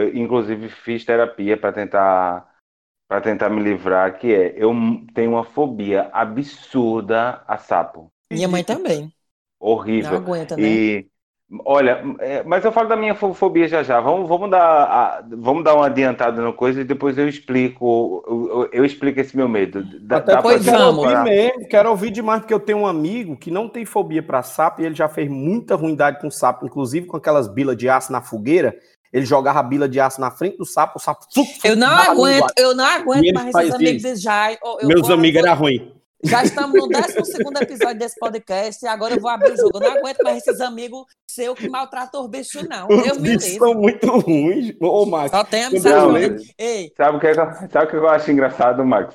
eu, 0.00 0.16
inclusive, 0.16 0.68
fiz 0.68 1.04
terapia 1.04 1.56
para 1.56 1.72
tentar 1.72 2.50
para 3.08 3.20
tentar 3.20 3.50
me 3.50 3.62
livrar, 3.62 4.18
que 4.18 4.32
é 4.32 4.54
eu 4.56 4.72
tenho 5.12 5.32
uma 5.32 5.44
fobia 5.44 6.08
absurda 6.14 7.44
a 7.46 7.58
sapo, 7.58 8.10
Minha 8.32 8.48
mãe 8.48 8.64
também. 8.64 9.02
Não 9.02 9.12
horrível. 9.60 10.16
aguenta, 10.16 10.56
né? 10.56 10.66
E 10.66 11.11
olha, 11.64 12.02
é, 12.18 12.42
mas 12.44 12.64
eu 12.64 12.72
falo 12.72 12.88
da 12.88 12.96
minha 12.96 13.14
fo- 13.14 13.34
fobia 13.34 13.68
já 13.68 13.82
já. 13.82 14.00
Vamos, 14.00 14.28
vamos 14.28 14.50
dar, 14.50 14.60
a- 14.62 15.24
vamos 15.30 15.62
dar 15.64 15.74
uma 15.74 15.86
adiantada 15.86 16.40
no 16.40 16.52
coisa 16.52 16.80
e 16.80 16.84
depois 16.84 17.16
eu 17.18 17.28
explico, 17.28 18.22
eu, 18.26 18.48
eu- 18.62 18.68
eu 18.72 18.84
explico 18.84 19.20
esse 19.20 19.36
meu 19.36 19.48
medo. 19.48 19.84
Dá, 20.00 20.16
Até 20.16 20.32
dá 20.36 20.42
pois 20.42 20.64
vamos. 20.64 21.04
ouvir 21.04 21.18
mesmo, 21.22 21.68
quero 21.68 21.90
ouvir 21.90 22.10
demais, 22.10 22.40
porque 22.40 22.54
eu 22.54 22.60
tenho 22.60 22.78
um 22.78 22.86
amigo 22.86 23.36
que 23.36 23.50
não 23.50 23.68
tem 23.68 23.84
fobia 23.84 24.22
pra 24.22 24.42
sapo 24.42 24.80
e 24.82 24.86
ele 24.86 24.94
já 24.94 25.08
fez 25.08 25.28
muita 25.28 25.74
ruindade 25.74 26.20
com 26.20 26.30
sapo, 26.30 26.66
inclusive 26.66 27.06
com 27.06 27.16
aquelas 27.16 27.48
bilas 27.48 27.76
de 27.76 27.88
aço 27.88 28.10
na 28.12 28.20
fogueira. 28.22 28.74
Ele 29.12 29.26
jogava 29.26 29.60
a 29.60 29.62
bila 29.62 29.86
de 29.86 30.00
aço 30.00 30.18
na 30.20 30.30
frente 30.30 30.56
do 30.56 30.64
sapo, 30.64 30.94
o 30.96 30.98
sapo. 30.98 31.26
Suc, 31.28 31.46
suc, 31.46 31.64
Eu 31.66 31.76
não 31.76 31.86
aguento, 31.86 32.52
eu 32.56 32.74
não 32.74 32.84
aguento 32.86 33.34
mais 33.34 33.54
esses 33.54 33.74
amigos 33.74 34.02
eu 34.80 34.88
Meus 34.88 35.10
amigos 35.10 35.42
eram 35.42 35.54
ruins. 35.54 35.82
Já 36.24 36.44
estamos 36.44 36.72
no 36.80 36.88
12 36.88 37.62
episódio 37.62 37.98
desse 37.98 38.18
podcast 38.18 38.84
e 38.84 38.88
agora 38.88 39.14
eu 39.14 39.20
vou 39.20 39.30
abrir 39.30 39.52
o 39.52 39.56
jogo. 39.56 39.78
Eu 39.78 39.80
não 39.80 39.98
aguento 39.98 40.22
mais 40.22 40.38
esses 40.38 40.60
amigos 40.60 41.04
seu 41.28 41.54
que 41.54 41.68
maltratam 41.68 42.22
os 42.22 42.30
bichos, 42.30 42.68
não. 42.68 42.86
Deus 42.86 43.12
Os 43.12 43.18
me 43.18 43.36
bichos 43.36 43.54
são 43.56 43.74
muito 43.74 44.06
ruins. 44.06 44.72
Ô, 44.80 45.04
Max, 45.04 45.30
Só 45.32 45.42
tem 45.44 45.64
amizade. 45.64 46.54
Sabe 46.96 47.16
o 47.16 47.20
que, 47.20 47.26
é 47.26 47.30
eu- 47.32 47.34
sabe 47.70 47.86
que 47.88 47.96
eu 47.96 48.08
acho 48.08 48.30
engraçado, 48.30 48.84
Max? 48.84 49.14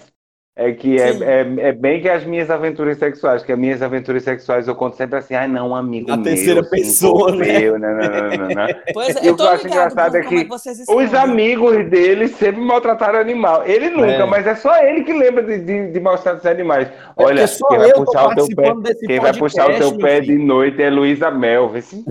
É 0.59 0.71
que 0.71 0.99
é, 0.99 1.09
é, 1.11 1.47
é 1.69 1.71
bem 1.71 2.01
que 2.01 2.09
as 2.09 2.25
minhas 2.25 2.49
aventuras 2.49 2.97
sexuais, 2.97 3.43
que 3.43 3.51
as 3.51 3.59
minhas 3.59 3.79
aventuras 3.83 4.23
sexuais 4.23 4.67
eu 4.67 4.73
conto 4.73 4.95
sempre 4.97 5.19
assim, 5.19 5.35
ai 5.35 5.47
não, 5.47 5.69
um 5.69 5.75
amigo 5.75 6.07
Na 6.09 6.17
meu. 6.17 6.23
terceira 6.25 6.63
se 6.63 6.69
pessoa, 6.71 7.31
né? 7.35 7.45
né, 7.77 7.77
né, 7.77 8.37
né, 8.37 8.55
né. 8.55 8.81
Pois 8.91 9.15
é, 9.15 9.23
E 9.23 9.27
eu 9.27 9.33
o 9.33 9.37
que 9.37 9.43
eu 9.43 9.49
acho 9.49 9.67
engraçado 9.67 10.15
é 10.17 10.21
que 10.21 10.35
é 10.35 10.45
que 10.45 10.91
Os 10.91 11.13
amigos 11.13 11.87
dele 11.91 12.27
sempre 12.27 12.59
maltrataram 12.59 13.19
animal. 13.19 13.67
Ele 13.67 13.91
nunca, 13.91 14.07
É. 14.11 14.25
mas 14.25 14.47
é 14.47 14.55
só 14.55 14.75
ele 14.83 15.03
que 15.03 15.13
lembra 15.13 15.43
de, 15.43 15.59
de, 15.59 15.91
de 15.91 15.99
maltratar 15.99 16.39
os 16.39 16.45
animais. 16.47 16.87
É 16.87 16.91
Olha, 17.23 17.45
quem 17.47 17.77
vai 17.77 17.93
puxar 17.93 18.27
o 18.27 18.35
teu 18.35 18.47
pé, 18.55 18.73
quem 19.05 19.19
vai 19.19 19.33
puxar 19.37 19.69
o 19.69 19.77
teu 19.77 19.97
pé 19.99 20.13
meu 20.13 20.21
de 20.21 20.37
noite 20.39 20.81
é 20.81 20.89
Luísa 20.89 21.29
Mel. 21.29 21.69
vê 21.69 21.83
se- 21.83 22.03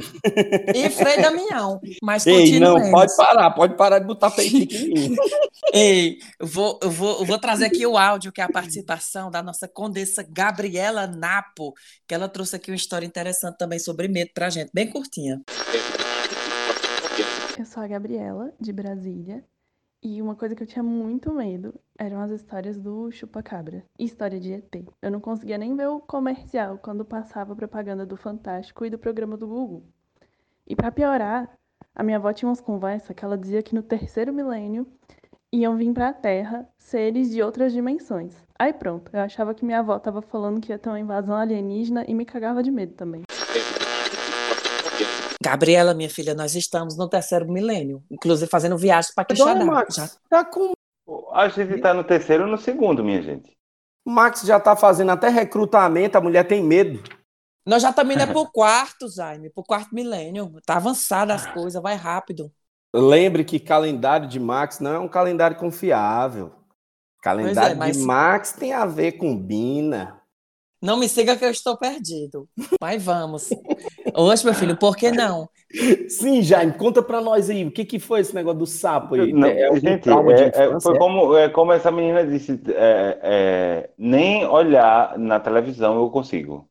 E 0.72 0.88
Frei 0.90 1.20
Damião. 1.20 1.80
Mas 2.00 2.24
Ei, 2.24 2.60
não, 2.60 2.92
pode 2.92 3.16
parar, 3.16 3.50
pode 3.50 3.74
parar 3.74 3.98
de 3.98 4.06
botar 4.06 4.32
em 4.38 4.50
mim. 4.52 5.16
Ei, 5.74 6.18
eu 6.38 6.46
vou, 6.46 6.78
eu, 6.80 6.90
vou, 6.90 7.18
eu 7.18 7.24
vou 7.24 7.38
trazer 7.38 7.64
aqui 7.66 7.84
o 7.84 7.98
áudio, 7.98 8.32
que 8.36 8.42
é 8.42 8.44
a 8.44 8.52
participação 8.52 9.30
da 9.30 9.42
nossa 9.42 9.66
condessa 9.66 10.22
Gabriela 10.22 11.06
Napo, 11.06 11.72
que 12.06 12.14
ela 12.14 12.28
trouxe 12.28 12.54
aqui 12.54 12.70
uma 12.70 12.76
história 12.76 13.06
interessante 13.06 13.56
também 13.56 13.78
sobre 13.78 14.08
medo 14.08 14.30
pra 14.34 14.50
gente, 14.50 14.70
bem 14.74 14.90
curtinha. 14.90 15.40
Eu 17.58 17.64
sou 17.64 17.82
a 17.82 17.86
Gabriela, 17.86 18.52
de 18.60 18.74
Brasília, 18.74 19.42
e 20.02 20.20
uma 20.20 20.36
coisa 20.36 20.54
que 20.54 20.62
eu 20.62 20.66
tinha 20.66 20.82
muito 20.82 21.32
medo 21.32 21.80
eram 21.98 22.20
as 22.20 22.30
histórias 22.30 22.78
do 22.78 23.10
chupacabra 23.10 23.82
e 23.98 24.04
história 24.04 24.38
de 24.38 24.52
ET. 24.52 24.84
Eu 25.00 25.10
não 25.10 25.18
conseguia 25.18 25.56
nem 25.56 25.74
ver 25.74 25.88
o 25.88 25.98
comercial 25.98 26.76
quando 26.76 27.06
passava 27.06 27.54
a 27.54 27.56
propaganda 27.56 28.04
do 28.04 28.18
Fantástico 28.18 28.84
e 28.84 28.90
do 28.90 28.98
programa 28.98 29.38
do 29.38 29.48
Gugu. 29.48 29.82
E 30.66 30.76
pra 30.76 30.92
piorar, 30.92 31.58
a 31.94 32.02
minha 32.02 32.18
avó 32.18 32.30
tinha 32.34 32.50
umas 32.50 32.60
conversas 32.60 33.16
que 33.16 33.24
ela 33.24 33.38
dizia 33.38 33.62
que 33.62 33.74
no 33.74 33.82
terceiro 33.82 34.30
milênio 34.30 34.86
iam 35.56 35.76
vir 35.76 35.92
pra 35.92 36.12
Terra 36.12 36.68
seres 36.78 37.30
de 37.30 37.42
outras 37.42 37.72
dimensões. 37.72 38.34
Aí 38.58 38.72
pronto, 38.72 39.10
eu 39.12 39.20
achava 39.20 39.54
que 39.54 39.64
minha 39.64 39.80
avó 39.80 39.98
tava 39.98 40.22
falando 40.22 40.60
que 40.60 40.72
ia 40.72 40.78
ter 40.78 40.88
uma 40.88 41.00
invasão 41.00 41.34
alienígena 41.34 42.04
e 42.06 42.14
me 42.14 42.24
cagava 42.24 42.62
de 42.62 42.70
medo 42.70 42.94
também. 42.94 43.22
Gabriela, 45.42 45.94
minha 45.94 46.10
filha, 46.10 46.34
nós 46.34 46.54
estamos 46.54 46.96
no 46.96 47.08
terceiro 47.08 47.50
milênio, 47.50 48.02
inclusive 48.10 48.50
fazendo 48.50 48.76
viagem 48.76 49.12
para 49.14 49.24
Quixadá. 49.24 49.64
Max, 49.64 49.94
Já- 49.94 50.10
tá 50.28 50.44
com... 50.44 50.72
A 51.32 51.48
gente 51.48 51.80
tá 51.80 51.94
no 51.94 52.02
terceiro 52.02 52.44
ou 52.44 52.50
no 52.50 52.58
segundo, 52.58 53.04
minha 53.04 53.22
gente. 53.22 53.56
Max 54.04 54.42
já 54.42 54.58
tá 54.58 54.74
fazendo 54.74 55.10
até 55.10 55.28
recrutamento, 55.28 56.16
a 56.16 56.20
mulher 56.20 56.44
tem 56.44 56.62
medo. 56.62 57.02
Nós 57.66 57.82
já 57.82 57.90
estamos 57.90 58.14
indo 58.14 58.26
pro 58.28 58.50
quarto, 58.50 59.08
Jaime, 59.08 59.50
pro 59.50 59.64
quarto 59.64 59.94
milênio. 59.94 60.52
Tá 60.64 60.76
avançada 60.76 61.34
as 61.34 61.46
coisas, 61.46 61.82
vai 61.82 61.96
rápido. 61.96 62.50
Lembre 62.98 63.44
que 63.44 63.58
calendário 63.60 64.26
de 64.28 64.40
Max 64.40 64.80
não 64.80 64.92
é 64.94 64.98
um 64.98 65.08
calendário 65.08 65.56
confiável. 65.56 66.52
Calendário 67.22 67.76
Pois 67.76 67.88
é, 67.88 67.92
mas- 67.92 67.96
de 67.98 68.02
Max 68.04 68.52
tem 68.52 68.72
a 68.72 68.86
ver 68.86 69.12
com 69.12 69.36
Bina. 69.36 70.20
Não 70.80 70.96
me 70.98 71.08
siga 71.08 71.34
que 71.36 71.44
eu 71.44 71.50
estou 71.50 71.76
perdido. 71.76 72.48
Mas 72.80 73.02
vamos. 73.02 73.48
Hoje, 74.14 74.44
meu 74.44 74.54
filho, 74.54 74.76
por 74.76 74.94
que 74.96 75.10
não? 75.10 75.48
Sim, 76.08 76.42
Jaime, 76.42 76.74
conta 76.74 77.02
pra 77.02 77.20
nós 77.20 77.50
aí, 77.50 77.64
o 77.64 77.70
que, 77.72 77.84
que 77.84 77.98
foi 77.98 78.20
esse 78.20 78.34
negócio 78.34 78.58
do 78.60 78.66
sapo 78.66 79.14
aí? 79.14 79.32
Não, 79.32 79.48
É 79.48 79.74
gente, 79.80 80.08
é- 80.08 80.52
é- 80.54 80.80
foi 80.80 80.94
é? 80.94 80.98
como, 80.98 81.36
é 81.36 81.48
como 81.48 81.72
essa 81.72 81.90
menina 81.90 82.24
disse, 82.26 82.60
é, 82.68 83.18
é, 83.22 83.90
nem 83.98 84.46
olhar 84.46 85.18
na 85.18 85.40
televisão 85.40 85.96
eu 85.98 86.08
consigo. 86.10 86.68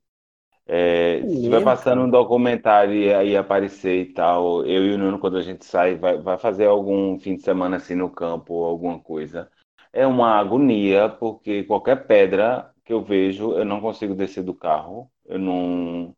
É, 0.68 1.22
se 1.28 1.48
Mesmo, 1.48 1.64
passando 1.64 2.02
um 2.02 2.10
documentário 2.10 2.94
e 2.94 3.14
aí 3.14 3.38
aparecer 3.38 4.02
e 4.02 4.14
tal, 4.14 4.66
eu 4.66 4.84
e 4.86 4.94
o 4.94 4.98
Nuno, 4.98 5.20
quando 5.20 5.38
a 5.38 5.42
gente 5.42 5.64
sai, 5.64 5.96
vai, 5.96 6.18
vai 6.18 6.38
fazer 6.40 6.66
algum 6.66 7.20
fim 7.20 7.36
de 7.36 7.44
semana 7.44 7.78
assim 7.78 7.94
no 7.94 8.10
campo 8.10 8.54
ou 8.54 8.66
alguma 8.66 9.00
coisa, 9.00 9.50
é 9.94 10.08
uma 10.08 10.32
agonia, 10.40 11.08
porque 11.08 11.64
qualquer 11.64 12.08
pedra 12.08 12.72
que 12.84 12.92
eu 12.92 13.04
vejo, 13.04 13.54
eu 13.54 13.64
não 13.64 13.80
consigo 13.80 14.16
descer 14.16 14.44
do 14.44 14.54
carro, 14.54 15.10
eu 15.26 15.38
não 15.38 16.16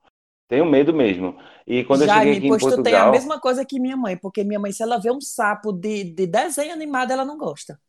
tenho 0.48 0.66
medo 0.66 0.94
mesmo. 0.94 1.38
E 1.66 1.84
quando 1.84 2.04
eu 2.04 2.08
cheguei 2.08 2.38
aqui 2.38 2.48
em 2.48 2.50
pois 2.50 2.64
tu 2.64 2.82
tem 2.82 2.94
a 2.94 3.06
Portugal, 3.06 3.12
mesma 3.12 3.40
coisa 3.40 3.66
que 3.66 3.80
minha 3.80 3.98
mãe, 3.98 4.18
porque 4.18 4.44
minha 4.44 4.60
mãe, 4.60 4.72
se 4.72 4.82
ela 4.82 4.98
vê 4.98 5.12
um 5.12 5.20
sapo 5.22 5.74
de, 5.74 6.06
de 6.06 6.26
desenho 6.26 6.74
animado, 6.74 7.12
ela 7.12 7.26
não 7.26 7.38
gosta. 7.38 7.80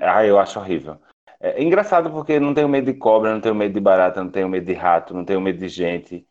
Ah, 0.00 0.24
eu 0.24 0.38
acho 0.38 0.58
horrível. 0.58 0.98
É 1.40 1.62
engraçado 1.62 2.10
porque 2.10 2.38
não 2.40 2.52
tenho 2.54 2.68
medo 2.68 2.92
de 2.92 2.98
cobra, 2.98 3.32
não 3.32 3.40
tenho 3.40 3.54
medo 3.54 3.72
de 3.74 3.80
barata, 3.80 4.22
não 4.22 4.30
tenho 4.30 4.48
medo 4.48 4.66
de 4.66 4.74
rato, 4.74 5.14
não 5.14 5.24
tenho 5.24 5.40
medo 5.40 5.58
de 5.58 5.68
gente. 5.68 6.26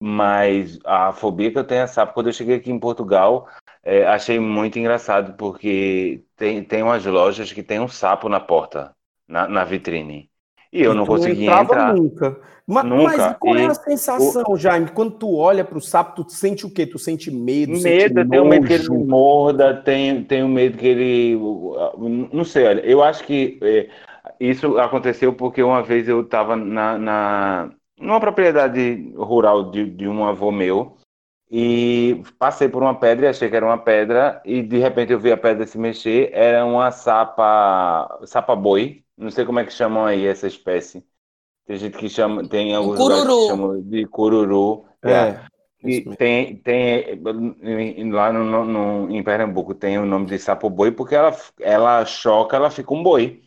Mas 0.00 0.78
a 0.84 1.12
fobia 1.12 1.50
que 1.52 1.58
eu 1.58 1.64
tenho 1.66 1.82
é 1.82 1.86
sapo. 1.86 2.14
Quando 2.14 2.28
eu 2.28 2.32
cheguei 2.32 2.56
aqui 2.56 2.70
em 2.70 2.78
Portugal, 2.80 3.48
é, 3.82 4.06
achei 4.06 4.38
muito 4.40 4.78
engraçado 4.78 5.34
porque 5.36 6.24
tem, 6.36 6.64
tem 6.64 6.82
umas 6.82 7.04
lojas 7.06 7.52
que 7.52 7.62
tem 7.62 7.80
um 7.80 7.88
sapo 7.88 8.28
na 8.28 8.40
porta, 8.40 8.94
na, 9.28 9.46
na 9.48 9.64
vitrine. 9.64 10.30
E 10.72 10.82
eu 10.82 10.94
E 10.94 10.94
não 10.94 11.06
conseguia 11.06 11.56
entrar. 11.58 12.02
nunca. 12.04 12.38
Ma- 12.66 12.90
Mas, 12.94 13.26
Nunca. 13.26 13.38
qual 13.38 13.56
é 13.56 13.66
E 13.66 13.70
a 13.70 13.74
sensação, 13.74 14.56
Jaime? 14.56 14.90
Quando 14.92 15.18
tu 15.18 15.34
olha 15.36 15.64
pro 15.64 15.80
sapo, 15.80 16.24
tu 16.24 16.32
sente 16.32 16.66
o 16.66 16.70
quê? 16.72 16.86
Tu 16.86 16.98
sente 16.98 17.30
medo, 17.30 17.74
sente 17.76 18.06
Medo, 18.06 18.18
eu 18.20 18.28
tenho 18.28 18.44
medo 18.44 18.66
que 18.66 18.74
ele 18.74 18.88
morda, 18.90 19.74
tenho, 19.82 20.24
tenho 20.26 20.46
medo 20.48 20.76
que 20.76 20.86
ele. 20.86 21.36
Não 22.32 22.44
sei, 22.44 22.66
olha, 22.66 22.80
eu 22.84 23.02
acho 23.02 23.24
que 23.24 23.58
é, 23.62 23.88
isso 24.40 24.78
aconteceu 24.78 25.34
porque 25.34 25.62
uma 25.62 25.82
vez 25.82 26.08
eu 26.08 26.22
estava 26.22 26.56
na, 26.56 26.98
na, 26.98 27.70
numa 27.98 28.20
propriedade 28.20 29.12
rural 29.16 29.70
de, 29.70 29.88
de 29.90 30.08
um 30.08 30.24
avô 30.24 30.50
meu 30.50 30.96
e 31.50 32.22
passei 32.38 32.68
por 32.68 32.82
uma 32.82 32.94
pedra 32.98 33.26
e 33.26 33.28
achei 33.28 33.48
que 33.48 33.56
era 33.56 33.66
uma 33.66 33.78
pedra 33.78 34.40
e 34.44 34.62
de 34.62 34.78
repente 34.78 35.12
eu 35.12 35.20
vi 35.20 35.30
a 35.32 35.36
pedra 35.36 35.66
se 35.66 35.78
mexer, 35.78 36.30
era 36.32 36.64
uma 36.64 36.90
sapa, 36.90 38.20
sapa 38.26 38.56
boi, 38.56 39.04
não 39.16 39.30
sei 39.30 39.44
como 39.44 39.60
é 39.60 39.64
que 39.64 39.72
chamam 39.72 40.04
aí 40.06 40.26
essa 40.26 40.46
espécie. 40.46 41.04
Tem 41.66 41.76
gente 41.76 41.96
que 41.96 42.08
chama, 42.08 42.46
tem 42.48 42.74
alguns 42.74 42.98
que 42.98 43.00
cururu. 43.00 43.46
chamam 43.46 43.80
de 43.82 44.06
cururu. 44.06 44.84
É. 45.02 45.40
E 45.82 45.98
isso 45.98 46.08
mesmo. 46.08 46.16
tem, 46.16 46.56
tem 46.56 47.20
em- 47.62 48.10
lá 48.10 48.32
no, 48.32 48.44
no- 48.44 48.64
no- 48.64 49.10
em 49.10 49.22
Pernambuco 49.22 49.74
tem 49.74 49.98
o 49.98 50.06
nome 50.06 50.26
de 50.26 50.38
sapo 50.38 50.70
boi 50.70 50.90
porque 50.92 51.14
ela, 51.14 51.36
ela 51.60 52.04
choca, 52.06 52.56
ela 52.56 52.70
fica 52.70 52.92
um 52.92 53.02
boi. 53.02 53.42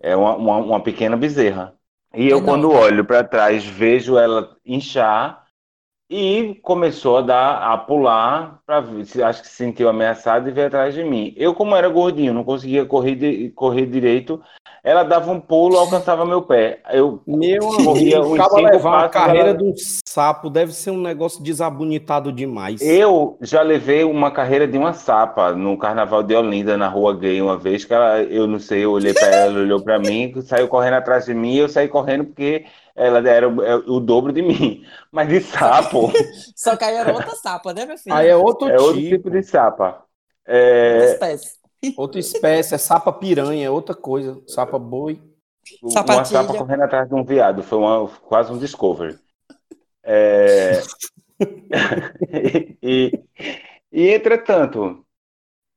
É 0.00 0.16
uma, 0.16 0.36
uma, 0.36 0.56
uma 0.58 0.82
pequena 0.82 1.16
bezerra. 1.16 1.74
E 2.14 2.26
eu, 2.28 2.42
É 2.42 2.42
quando 2.42 2.70
não. 2.70 2.72
olho 2.72 3.04
para 3.04 3.24
trás, 3.24 3.64
vejo 3.64 4.18
ela 4.18 4.56
inchar 4.64 5.39
e 6.10 6.58
começou 6.62 7.18
a 7.18 7.20
dar, 7.22 7.72
a 7.72 7.78
pular, 7.78 8.58
pra, 8.66 8.82
acho 9.28 9.42
que 9.42 9.48
se 9.48 9.54
sentiu 9.54 9.88
ameaçada 9.88 10.48
e 10.48 10.52
veio 10.52 10.66
atrás 10.66 10.92
de 10.92 11.04
mim. 11.04 11.32
Eu, 11.36 11.54
como 11.54 11.76
era 11.76 11.88
gordinho, 11.88 12.34
não 12.34 12.42
conseguia 12.42 12.84
correr, 12.84 13.14
de- 13.14 13.50
correr 13.50 13.86
direito, 13.86 14.42
ela 14.82 15.04
dava 15.04 15.30
um 15.30 15.38
pulo, 15.38 15.78
alcançava 15.78 16.24
meu 16.26 16.42
pé. 16.42 16.80
Eu 16.90 17.22
Meu 17.24 17.60
corria 17.60 18.20
uns 18.20 18.40
acaba 18.40 18.56
cinco 18.56 18.72
levar 18.72 18.90
passos, 18.90 19.12
carreira 19.12 19.48
ela- 19.50 19.58
de 19.58 19.62
um 19.64 19.72
sapo, 20.04 20.50
deve 20.50 20.72
ser 20.72 20.90
um 20.90 21.00
negócio 21.00 21.40
desabonitado 21.44 22.32
demais. 22.32 22.80
Eu 22.80 23.38
já 23.40 23.62
levei 23.62 24.02
uma 24.02 24.32
carreira 24.32 24.66
de 24.66 24.76
uma 24.76 24.92
sapa 24.92 25.52
no 25.52 25.78
Carnaval 25.78 26.24
de 26.24 26.34
Olinda, 26.34 26.76
na 26.76 26.88
Rua 26.88 27.14
Gay, 27.14 27.40
uma 27.40 27.56
vez 27.56 27.84
que 27.84 27.94
ela, 27.94 28.20
eu 28.22 28.48
não 28.48 28.58
sei, 28.58 28.84
eu 28.84 28.90
olhei 28.90 29.14
para 29.14 29.28
ela, 29.28 29.52
ela 29.52 29.60
olhou 29.60 29.80
para 29.80 29.96
mim, 29.98 30.32
saiu 30.42 30.66
correndo 30.66 30.94
atrás 30.94 31.26
de 31.26 31.34
mim, 31.34 31.54
eu 31.54 31.68
saí 31.68 31.86
correndo 31.86 32.24
porque 32.24 32.64
ela 33.04 33.28
era 33.28 33.48
o, 33.48 33.62
é 33.62 33.76
o 33.76 34.00
dobro 34.00 34.32
de 34.32 34.42
mim. 34.42 34.84
Mas 35.12 35.28
de 35.28 35.40
sapo, 35.40 36.12
Só 36.56 36.76
que 36.76 36.84
aí 36.84 36.94
era 36.96 37.10
outra 37.12 37.34
sapa, 37.36 37.72
né, 37.72 37.86
meu 37.86 37.98
filho? 37.98 38.16
Aí 38.16 38.28
é 38.28 38.36
outro 38.36 38.68
é 38.68 38.78
outro 38.80 39.02
tipo, 39.02 39.04
tipo 39.04 39.30
de 39.30 39.42
sapa. 39.42 40.04
Outra 40.84 41.04
É, 41.04 41.04
espécie. 41.04 41.58
outra 41.96 42.20
espécie, 42.20 42.74
é 42.74 42.78
sapa 42.78 43.12
piranha, 43.12 43.66
é 43.66 43.70
outra 43.70 43.94
coisa, 43.94 44.42
sapa 44.48 44.78
boi. 44.78 45.22
uma 45.82 45.92
Sapatilha. 45.92 46.24
sapa 46.24 46.54
correndo 46.54 46.82
atrás 46.84 47.08
de 47.08 47.14
um 47.14 47.24
viado, 47.24 47.62
foi 47.62 47.78
uma, 47.78 48.08
quase 48.22 48.52
um 48.52 48.58
discovery. 48.58 49.18
É, 50.02 50.90
e, 52.82 53.12
e, 53.92 54.08
entretanto, 54.10 55.04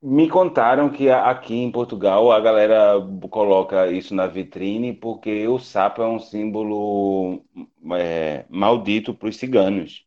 me 0.04 0.30
contaram 0.30 0.90
que 0.92 1.10
aqui 1.10 1.56
em 1.56 1.72
Portugal 1.72 2.32
a 2.32 2.40
galera 2.40 2.96
coloca 3.30 3.88
isso 3.92 4.14
na 4.14 4.28
vitrine 4.28 4.94
porque 4.94 5.48
o 5.48 5.60
sapo 5.60 6.02
é 6.02 6.08
um 6.08 6.20
símbolo 6.20 7.44
é, 7.96 8.46
maldito 8.50 9.14
para 9.16 9.30
os 9.30 9.38
ciganos. 9.38 10.06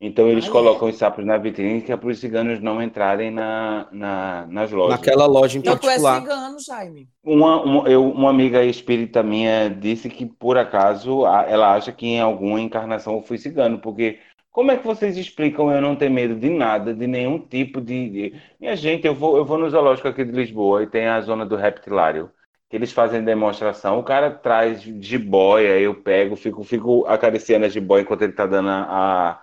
Então 0.00 0.28
eles 0.28 0.46
Ah, 0.46 0.50
é? 0.50 0.50
colocam 0.50 0.88
os 0.90 0.96
sapos 0.98 1.24
na 1.26 1.38
vitrine 1.38 1.82
que 1.82 1.92
é 1.92 1.96
para 1.98 2.08
os 2.10 2.20
ciganos 2.20 2.60
não 2.60 2.82
entrarem 2.82 3.30
na, 3.30 3.88
na- 3.92 4.46
nas 4.48 4.72
lojas. 4.72 5.12
Naquela 5.12 5.26
loja 5.26 5.58
em 5.58 5.62
Então 5.62 5.76
tu 5.78 5.88
é 5.88 5.98
particular. 5.98 6.30
cigano, 6.38 6.58
Jaime. 6.60 7.10
Uma, 7.24 7.62
uma, 7.62 7.88
eu- 7.88 8.10
uma 8.10 8.30
amiga 8.30 8.64
espírita 8.64 9.22
minha 9.22 9.68
disse 9.70 10.08
que, 10.10 10.26
por 10.26 10.58
acaso, 10.58 11.24
ela 11.26 11.72
acha 11.74 11.92
que 11.92 12.04
em 12.06 12.20
alguma 12.20 12.60
encarnação 12.60 13.14
eu 13.14 13.22
fui 13.22 13.38
cigano, 13.38 13.78
porque 13.80 14.18
como 14.52 14.70
é 14.70 14.76
que 14.76 14.86
vocês 14.86 15.16
explicam 15.16 15.72
eu 15.72 15.80
não 15.80 15.96
ter 15.96 16.10
medo 16.10 16.36
de 16.36 16.50
nada, 16.50 16.92
de 16.94 17.06
nenhum 17.06 17.38
tipo 17.38 17.80
de... 17.80 18.08
de- 18.10 18.42
Minha 18.60 18.76
gente, 18.76 19.06
eu 19.06 19.14
vou, 19.14 19.38
eu 19.38 19.44
vou 19.46 19.56
no 19.56 19.68
zoológico 19.70 20.08
aqui 20.08 20.24
de 20.24 20.30
Lisboa 20.30 20.82
e 20.82 20.86
tem 20.86 21.06
a 21.08 21.20
zona 21.22 21.46
do 21.46 21.56
reptilário, 21.56 22.30
que 22.68 22.76
eles 22.76 22.92
fazem 22.92 23.24
demonstração, 23.24 23.98
o 23.98 24.02
cara 24.02 24.30
traz 24.30 24.82
jiboia, 24.82 25.80
eu 25.80 25.94
pego, 25.94 26.36
fico, 26.36 26.62
fico 26.62 27.06
acariciando 27.06 27.64
a 27.64 27.68
jiboia 27.68 28.02
enquanto 28.02 28.22
ele 28.22 28.34
tá 28.34 28.46
dando 28.46 28.68
a, 28.68 29.42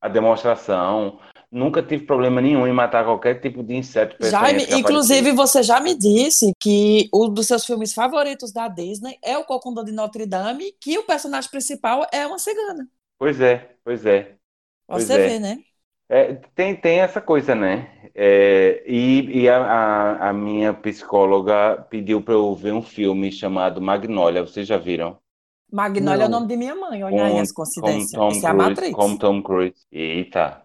a, 0.00 0.08
demonstração. 0.08 1.20
nunca 1.50 1.82
tive 1.82 2.04
problema 2.04 2.40
nenhum 2.40 2.66
em 2.66 2.72
matar 2.72 3.04
qualquer 3.04 3.40
tipo 3.40 3.62
de 3.62 3.74
inseto. 3.74 4.16
Jaime, 4.24 4.64
inclusive 4.72 5.32
você 5.32 5.62
já 5.62 5.80
me 5.80 5.94
disse 5.94 6.52
que 6.60 7.08
um 7.14 7.28
dos 7.28 7.46
seus 7.46 7.64
filmes 7.64 7.94
favoritos 7.94 8.52
da 8.52 8.68
Disney 8.68 9.18
é 9.22 9.38
o 9.38 9.44
Cocundão 9.44 9.84
de 9.84 9.92
Notre 9.92 10.26
Dame, 10.26 10.72
que 10.80 10.98
o 10.98 11.04
personagem 11.04 11.50
principal 11.50 12.06
é 12.12 12.26
uma 12.26 12.38
cigana. 12.38 12.88
Pois 13.18 13.40
é, 13.40 13.76
pois 13.84 14.06
é. 14.06 14.37
Pois 14.88 15.04
Você 15.04 15.12
é. 15.12 15.28
vê, 15.28 15.38
né? 15.38 15.58
É, 16.08 16.34
tem, 16.54 16.74
tem 16.74 17.00
essa 17.00 17.20
coisa, 17.20 17.54
né? 17.54 18.10
É, 18.14 18.82
e 18.86 19.42
e 19.42 19.48
a, 19.48 20.30
a, 20.30 20.32
minha 20.32 20.72
psicóloga 20.72 21.86
pediu 21.90 22.22
para 22.22 22.32
eu 22.32 22.54
ver 22.54 22.72
um 22.72 22.80
filme 22.80 23.30
chamado 23.30 23.80
Magnolia. 23.80 24.40
Vocês 24.40 24.66
já 24.66 24.78
viram? 24.78 25.18
Magnolia 25.70 26.24
é 26.24 26.26
o 26.26 26.30
nome 26.30 26.46
de 26.46 26.56
minha 26.56 26.74
mãe, 26.74 27.04
olha 27.04 27.26
aí 27.26 27.38
as 27.38 27.52
com 27.52 27.62
coincidências. 27.62 28.12
Tom 28.12 28.28
Isso 28.28 28.46
é 28.46 28.48
a 28.48 28.54
Cruise, 28.54 28.68
Matrix. 28.70 28.94
com 28.94 29.16
Tom 29.18 29.42
Cruise. 29.42 29.86
Eita. 29.92 30.62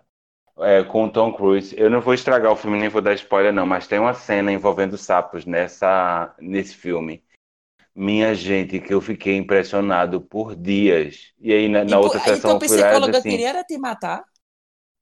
É, 0.59 0.83
com 0.83 1.05
o 1.05 1.09
Tom 1.11 1.33
Cruise. 1.33 1.75
Eu 1.77 1.89
não 1.89 1.99
vou 1.99 2.13
estragar 2.13 2.53
o 2.53 2.55
filme, 2.55 2.79
nem 2.79 2.87
vou 2.87 3.01
dar 3.01 3.13
spoiler, 3.15 3.51
não, 3.51 3.65
mas 3.65 3.85
tem 3.85 3.99
uma 3.99 4.13
cena 4.13 4.53
envolvendo 4.53 4.97
sapos 4.97 5.45
nessa, 5.45 6.33
nesse 6.39 6.73
filme. 6.73 7.21
Minha 7.95 8.33
gente, 8.35 8.79
que 8.79 8.93
eu 8.93 9.01
fiquei 9.01 9.35
impressionado 9.37 10.21
por 10.21 10.55
dias. 10.55 11.33
E 11.39 11.53
aí, 11.53 11.67
na, 11.69 11.83
E 11.91 11.93
na 11.93 11.99
tu- 12.01 12.11
outra 12.11 12.19
e 12.33 12.35
sessão, 12.35 12.51
tua 12.51 12.57
eu 12.57 12.61
fui 12.61 12.77
lá 12.77 12.97
e 12.97 13.07
psicóloga 13.07 13.09
assim, 13.09 13.29
queria 13.29 13.49
era 13.51 13.63
te 13.63 13.77
matar? 13.77 14.21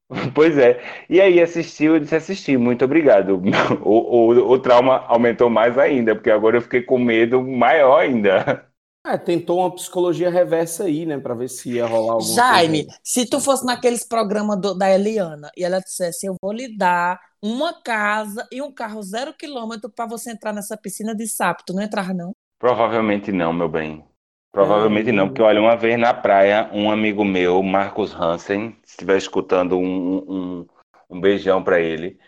Pois 0.35 0.57
é. 0.57 0.81
E 1.09 1.19
aí 1.21 1.39
assistiu, 1.41 1.95
eu 1.95 1.99
disse 1.99 2.15
assisti, 2.15 2.57
muito 2.57 2.85
obrigado. 2.85 3.41
O, 3.83 4.29
o, 4.33 4.51
o 4.53 4.59
trauma 4.59 4.97
aumentou 5.07 5.49
mais 5.49 5.77
ainda, 5.77 6.15
porque 6.15 6.29
agora 6.31 6.57
eu 6.57 6.61
fiquei 6.61 6.81
com 6.81 6.97
medo 6.99 7.41
maior 7.41 7.99
ainda. 7.99 8.67
É, 9.05 9.17
tentou 9.17 9.59
uma 9.59 9.73
psicologia 9.75 10.29
reversa 10.29 10.83
aí, 10.85 11.05
né, 11.05 11.19
pra 11.19 11.33
ver 11.33 11.49
se 11.49 11.71
ia 11.73 11.85
rolar 11.87 12.13
alguma 12.13 12.41
Jaime, 12.45 12.85
coisa. 12.85 12.95
se 13.03 13.25
tu 13.25 13.39
fosse 13.41 13.65
naqueles 13.65 14.03
programas 14.05 14.59
do- 14.61 14.73
da 14.75 14.89
Eliana 14.89 15.49
e 15.57 15.63
ela 15.63 15.79
dissesse, 15.79 16.25
eu 16.27 16.35
vou 16.41 16.51
lhe 16.53 16.75
dar 16.77 17.19
uma 17.41 17.81
casa 17.81 18.47
e 18.51 18.61
um 18.61 18.71
carro 18.73 19.01
zero 19.01 19.33
quilômetro 19.35 19.89
para 19.91 20.05
você 20.07 20.31
entrar 20.31 20.53
nessa 20.53 20.77
piscina 20.77 21.15
de 21.15 21.27
sapo, 21.27 21.63
tu 21.65 21.73
não 21.73 21.81
entrava 21.81 22.13
não? 22.13 22.33
Provavelmente 22.61 23.31
não, 23.31 23.51
meu 23.51 23.67
bem. 23.67 24.05
Provavelmente 24.51 25.11
não, 25.11 25.27
porque 25.27 25.41
olha, 25.41 25.59
uma 25.59 25.75
vez 25.75 25.99
na 25.99 26.13
praia, 26.13 26.69
um 26.71 26.91
amigo 26.91 27.25
meu, 27.25 27.63
Marcos 27.63 28.13
Hansen, 28.13 28.77
se 28.83 28.91
estiver 28.91 29.17
escutando 29.17 29.79
um, 29.79 30.59
um, 30.61 30.67
um 31.09 31.19
beijão 31.19 31.63
pra 31.63 31.79
ele, 31.79 32.19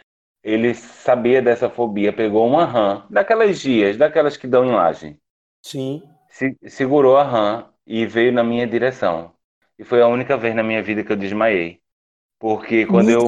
ele 0.43 0.73
sabia 0.73 1.41
dessa 1.41 1.69
fobia, 1.69 2.11
pegou 2.11 2.47
uma 2.47 2.65
rã, 2.65 3.05
daquelas 3.11 3.59
gias, 3.59 3.97
daquelas 3.97 4.37
que 4.37 4.47
dão 4.47 4.65
em 4.65 4.71
laje, 4.71 5.19
Sim. 5.61 6.01
se- 6.29 6.57
segurou 6.67 7.15
a 7.17 7.23
rã 7.23 7.69
e 7.85 8.07
veio 8.07 8.31
na 8.31 8.43
minha 8.43 8.65
direção. 8.65 9.35
E 9.77 9.83
foi 9.83 10.01
a 10.01 10.07
única 10.07 10.35
vez 10.35 10.55
na 10.55 10.63
minha 10.63 10.81
vida 10.81 11.03
que 11.03 11.11
eu 11.11 11.17
desmaiei. 11.17 11.82
Porque 12.43 12.85
quando 12.85 13.09
eu 13.09 13.21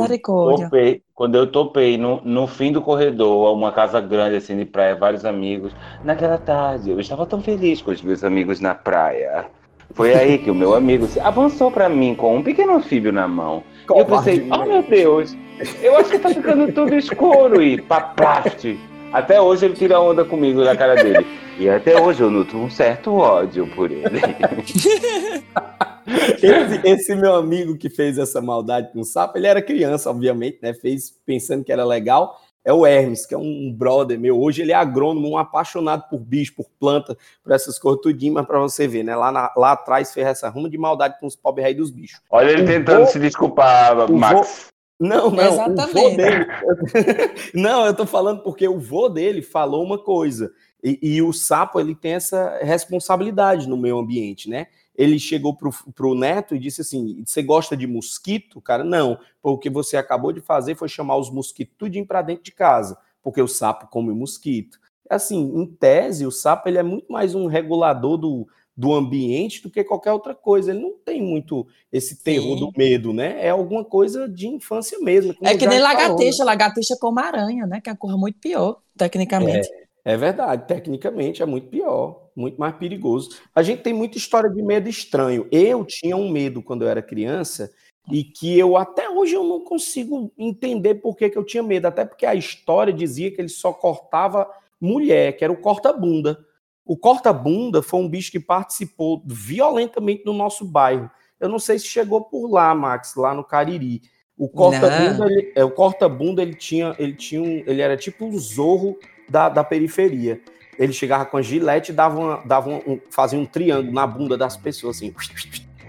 topei, 0.59 1.01
quando 1.13 1.35
eu 1.35 1.47
topei 1.47 1.97
no, 1.97 2.19
no 2.25 2.47
fim 2.47 2.73
do 2.73 2.81
corredor, 2.81 3.55
uma 3.55 3.71
casa 3.71 4.01
grande 4.01 4.35
assim 4.35 4.57
de 4.57 4.65
praia, 4.65 4.93
vários 4.93 5.23
amigos, 5.23 5.71
naquela 6.03 6.37
tarde 6.37 6.89
eu 6.89 6.99
estava 6.99 7.25
tão 7.25 7.41
feliz 7.41 7.81
com 7.81 7.91
os 7.91 8.01
meus 8.01 8.25
amigos 8.25 8.59
na 8.59 8.75
praia. 8.75 9.45
Foi 9.93 10.13
aí 10.13 10.37
que 10.37 10.51
o 10.51 10.53
meu 10.53 10.75
amigo 10.75 11.07
se- 11.07 11.21
avançou 11.21 11.71
para 11.71 11.87
mim 11.87 12.13
com 12.13 12.35
um 12.35 12.43
pequeno 12.43 12.75
anfíbio 12.75 13.13
na 13.13 13.25
mão. 13.25 13.63
E 13.89 13.99
eu 13.99 14.05
pensei, 14.05 14.49
oh 14.51 14.65
meu 14.65 14.83
Deus, 14.83 15.33
eu 15.81 15.95
acho 15.95 16.09
que 16.11 16.19
tá 16.19 16.27
ficando 16.31 16.73
tudo 16.73 16.93
escuro 16.93 17.61
e 17.61 17.81
paplaste. 17.81 18.77
Até 19.13 19.39
hoje 19.39 19.67
ele 19.67 19.75
tira 19.75 19.97
onda 19.97 20.25
comigo 20.25 20.61
da 20.61 20.75
cara 20.75 20.95
dele. 20.95 21.25
E 21.57 21.69
até 21.69 21.97
hoje 22.01 22.21
eu 22.21 22.29
nutro 22.29 22.57
um 22.57 22.69
certo 22.69 23.15
ódio 23.15 23.65
por 23.75 23.89
ele. 23.89 24.19
Esse, 26.07 26.87
esse 26.87 27.15
meu 27.15 27.35
amigo 27.35 27.77
que 27.77 27.89
fez 27.89 28.17
essa 28.17 28.41
maldade 28.41 28.91
com 28.91 28.99
o 28.99 29.05
sapo, 29.05 29.37
ele 29.37 29.47
era 29.47 29.61
criança, 29.61 30.09
obviamente, 30.09 30.59
né? 30.61 30.73
Fez 30.73 31.11
pensando 31.25 31.63
que 31.63 31.71
era 31.71 31.83
legal. 31.85 32.39
É 32.63 32.73
o 32.73 32.83
Hermes, 32.85 33.27
que 33.27 33.33
é 33.35 33.37
um 33.37 33.71
brother 33.71 34.19
meu. 34.19 34.39
Hoje 34.41 34.63
ele 34.63 34.71
é 34.71 34.75
agrônomo, 34.75 35.29
um 35.29 35.37
apaixonado 35.37 36.09
por 36.09 36.19
bicho, 36.19 36.55
por 36.55 36.65
planta, 36.79 37.15
por 37.43 37.51
essas 37.53 37.77
coisas 37.77 38.01
tudinho, 38.01 38.33
mas 38.33 38.45
pra 38.47 38.59
você 38.59 38.87
ver, 38.87 39.03
né? 39.03 39.15
Lá, 39.15 39.31
na- 39.31 39.51
lá 39.55 39.73
atrás 39.73 40.11
fez 40.11 40.25
essa 40.25 40.49
ruma 40.49 40.67
de 40.69 40.77
maldade 40.77 41.19
com 41.19 41.27
os 41.27 41.35
pobres 41.35 41.63
reis 41.65 41.77
dos 41.77 41.91
bichos. 41.91 42.19
Olha 42.29 42.49
ele 42.51 42.63
O 42.63 42.65
tentando 42.65 43.05
vô- 43.05 43.11
se 43.11 43.19
desculpar, 43.19 44.09
Max. 44.11 44.69
Não, 44.99 45.29
não, 45.29 45.29
o 45.29 45.31
vô 45.31 45.41
Exatamente. 45.41 46.17
dele. 46.17 46.45
não, 47.53 47.85
eu 47.85 47.93
tô 47.93 48.05
falando 48.05 48.41
porque 48.41 48.67
o 48.67 48.79
vô 48.79 49.09
dele 49.09 49.41
falou 49.43 49.83
uma 49.83 49.99
coisa. 49.99 50.51
E, 50.83 50.97
e 51.01 51.21
o 51.21 51.33
sapo, 51.33 51.79
ele 51.79 51.93
tem 51.93 52.13
essa 52.13 52.57
responsabilidade 52.61 53.67
no 53.67 53.77
meio 53.77 53.97
ambiente, 53.99 54.49
né? 54.49 54.67
Ele 54.97 55.19
chegou 55.19 55.55
pro, 55.55 55.71
pro 55.93 56.15
neto 56.15 56.55
e 56.55 56.59
disse 56.59 56.81
assim: 56.81 57.23
Você 57.25 57.43
gosta 57.43 57.75
de 57.75 57.85
mosquito? 57.85 58.61
Cara, 58.61 58.83
não. 58.83 59.19
O 59.43 59.57
que 59.57 59.69
você 59.69 59.97
acabou 59.97 60.31
de 60.31 60.41
fazer 60.41 60.75
foi 60.75 60.87
chamar 60.87 61.17
os 61.17 61.29
mosquitos 61.29 61.75
tudinho 61.77 62.05
para 62.05 62.21
dentro 62.21 62.43
de 62.43 62.51
casa, 62.51 62.97
porque 63.21 63.41
o 63.41 63.47
sapo 63.47 63.87
come 63.87 64.13
mosquito. 64.13 64.79
Assim, 65.09 65.39
em 65.55 65.65
tese, 65.65 66.25
o 66.25 66.31
sapo 66.31 66.67
ele 66.67 66.77
é 66.77 66.83
muito 66.83 67.11
mais 67.11 67.35
um 67.35 67.45
regulador 67.45 68.17
do, 68.17 68.47
do 68.75 68.93
ambiente 68.93 69.61
do 69.61 69.69
que 69.69 69.83
qualquer 69.83 70.11
outra 70.11 70.33
coisa. 70.33 70.71
Ele 70.71 70.79
não 70.79 70.93
tem 70.93 71.21
muito 71.21 71.67
esse 71.91 72.23
terror 72.23 72.57
Sim. 72.57 72.59
do 72.59 72.71
medo, 72.75 73.13
né? 73.13 73.45
É 73.45 73.49
alguma 73.49 73.83
coisa 73.83 74.27
de 74.27 74.47
infância 74.47 74.97
mesmo. 74.99 75.35
É 75.41 75.53
o 75.53 75.57
que 75.57 75.67
nem 75.67 75.79
falou, 75.79 75.93
né? 75.97 76.03
lagartixa, 76.03 76.43
lagartixa 76.43 76.97
como 76.99 77.19
aranha, 77.19 77.67
né? 77.67 77.81
Que 77.81 77.89
é 77.89 77.93
a 77.93 77.95
cor 77.95 78.17
muito 78.17 78.39
pior, 78.39 78.79
tecnicamente. 78.97 79.67
É 79.71 79.84
verdade, 80.15 80.67
tecnicamente 80.67 81.41
é 81.41 81.45
muito 81.47 81.67
pior, 81.67 82.29
muito 82.35 82.59
mais 82.59 82.75
perigoso. 82.75 83.29
A 83.55 83.63
gente 83.63 83.81
tem 83.81 83.91
muita 83.91 84.19
história 84.19 84.49
de 84.49 84.61
medo 84.61 84.87
estranho. 84.87 85.47
Eu 85.51 85.83
tinha 85.83 86.15
um 86.15 86.29
medo 86.29 86.61
quando 86.61 86.83
eu 86.83 86.87
era 86.87 87.01
criança 87.01 87.71
e 88.11 88.23
que 88.23 88.57
eu 88.57 88.77
até 88.77 89.09
hoje 89.09 89.33
eu 89.33 89.43
não 89.43 89.61
consigo 89.61 90.31
entender 90.37 90.95
por 90.95 91.15
que, 91.15 91.29
que 91.29 91.37
eu 91.37 91.43
tinha 91.43 91.63
medo, 91.63 91.87
até 91.87 92.05
porque 92.05 92.25
a 92.25 92.35
história 92.35 92.93
dizia 92.93 93.31
que 93.31 93.41
ele 93.41 93.49
só 93.49 93.73
cortava 93.73 94.47
mulher, 94.79 95.35
que 95.35 95.43
era 95.43 95.51
o 95.51 95.57
corta-bunda. 95.57 96.37
O 96.85 96.95
corta-bunda 96.95 97.81
foi 97.81 97.99
um 97.99 98.07
bicho 98.07 98.31
que 98.31 98.39
participou 98.39 99.23
violentamente 99.25 100.23
no 100.23 100.33
nosso 100.33 100.63
bairro. 100.63 101.09
Eu 101.39 101.49
não 101.49 101.57
sei 101.57 101.79
se 101.79 101.87
chegou 101.87 102.21
por 102.21 102.47
lá, 102.47 102.75
Max, 102.75 103.15
lá 103.15 103.33
no 103.33 103.43
Cariri. 103.43 104.03
O 104.37 104.47
corta-bunda, 104.47 105.25
ele, 105.25 105.51
é, 105.55 105.63
o 105.63 105.71
corta-bunda 105.71 106.41
ele 106.41 106.53
tinha, 106.53 106.95
ele 106.99 107.13
tinha 107.13 107.41
um, 107.41 107.63
ele 107.65 107.81
era 107.81 107.97
tipo 107.97 108.25
um 108.25 108.37
zorro 108.37 108.99
da, 109.29 109.49
da 109.49 109.63
periferia. 109.63 110.39
Ele 110.77 110.91
chegava 110.91 111.25
com 111.25 111.37
a 111.37 111.41
gilete 111.41 111.91
e 111.91 111.95
dava, 111.95 112.19
uma- 112.19 112.41
dava 112.45 112.69
um, 112.69 112.99
fazia 113.09 113.39
um 113.39 113.45
triângulo 113.45 113.93
na 113.93 114.05
bunda 114.05 114.37
das 114.37 114.57
pessoas, 114.57 114.97
assim. 114.97 115.13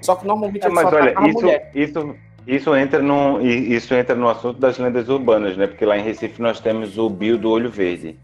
Só 0.00 0.14
que 0.14 0.26
normalmente 0.26 0.62
É, 0.62 0.66
ele 0.66 0.74
mas 0.74 0.88
só 0.88 0.96
olha, 0.96 1.10
isso, 1.28 1.40
mulher. 1.40 1.70
isso, 1.74 2.14
isso, 2.46 2.76
entra 2.76 3.02
no, 3.02 3.40
isso 3.44 3.92
entra 3.94 4.14
no 4.14 4.28
assunto 4.28 4.60
das 4.60 4.78
lendas 4.78 5.08
urbanas, 5.08 5.56
né? 5.56 5.66
Porque 5.66 5.84
lá 5.84 5.98
em 5.98 6.02
Recife 6.02 6.40
nós 6.40 6.60
temos 6.60 6.96
o 6.98 7.10
Bio 7.10 7.36
do 7.36 7.50
Olho 7.50 7.68
Verde. 7.70 8.16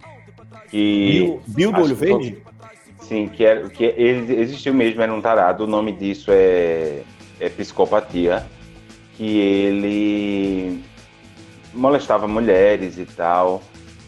Que, 0.70 1.10
Bill, 1.20 1.42
Bill 1.48 1.72
do 1.72 1.80
Olho 1.82 1.96
que 1.96 2.04
Verde? 2.04 2.42
Sim, 3.00 3.26
que, 3.28 3.44
era, 3.44 3.68
que 3.68 3.82
ele 3.84 4.40
existiu 4.40 4.72
mesmo, 4.72 5.02
era 5.02 5.12
um 5.12 5.20
tarado. 5.20 5.64
O 5.64 5.66
nome 5.66 5.90
disso 5.90 6.30
é, 6.32 7.00
é 7.40 7.48
psicopatia. 7.48 8.46
Que 9.16 9.38
ele 9.38 10.82
molestava 11.74 12.28
mulheres 12.28 12.98
e 12.98 13.04
tal. 13.04 13.60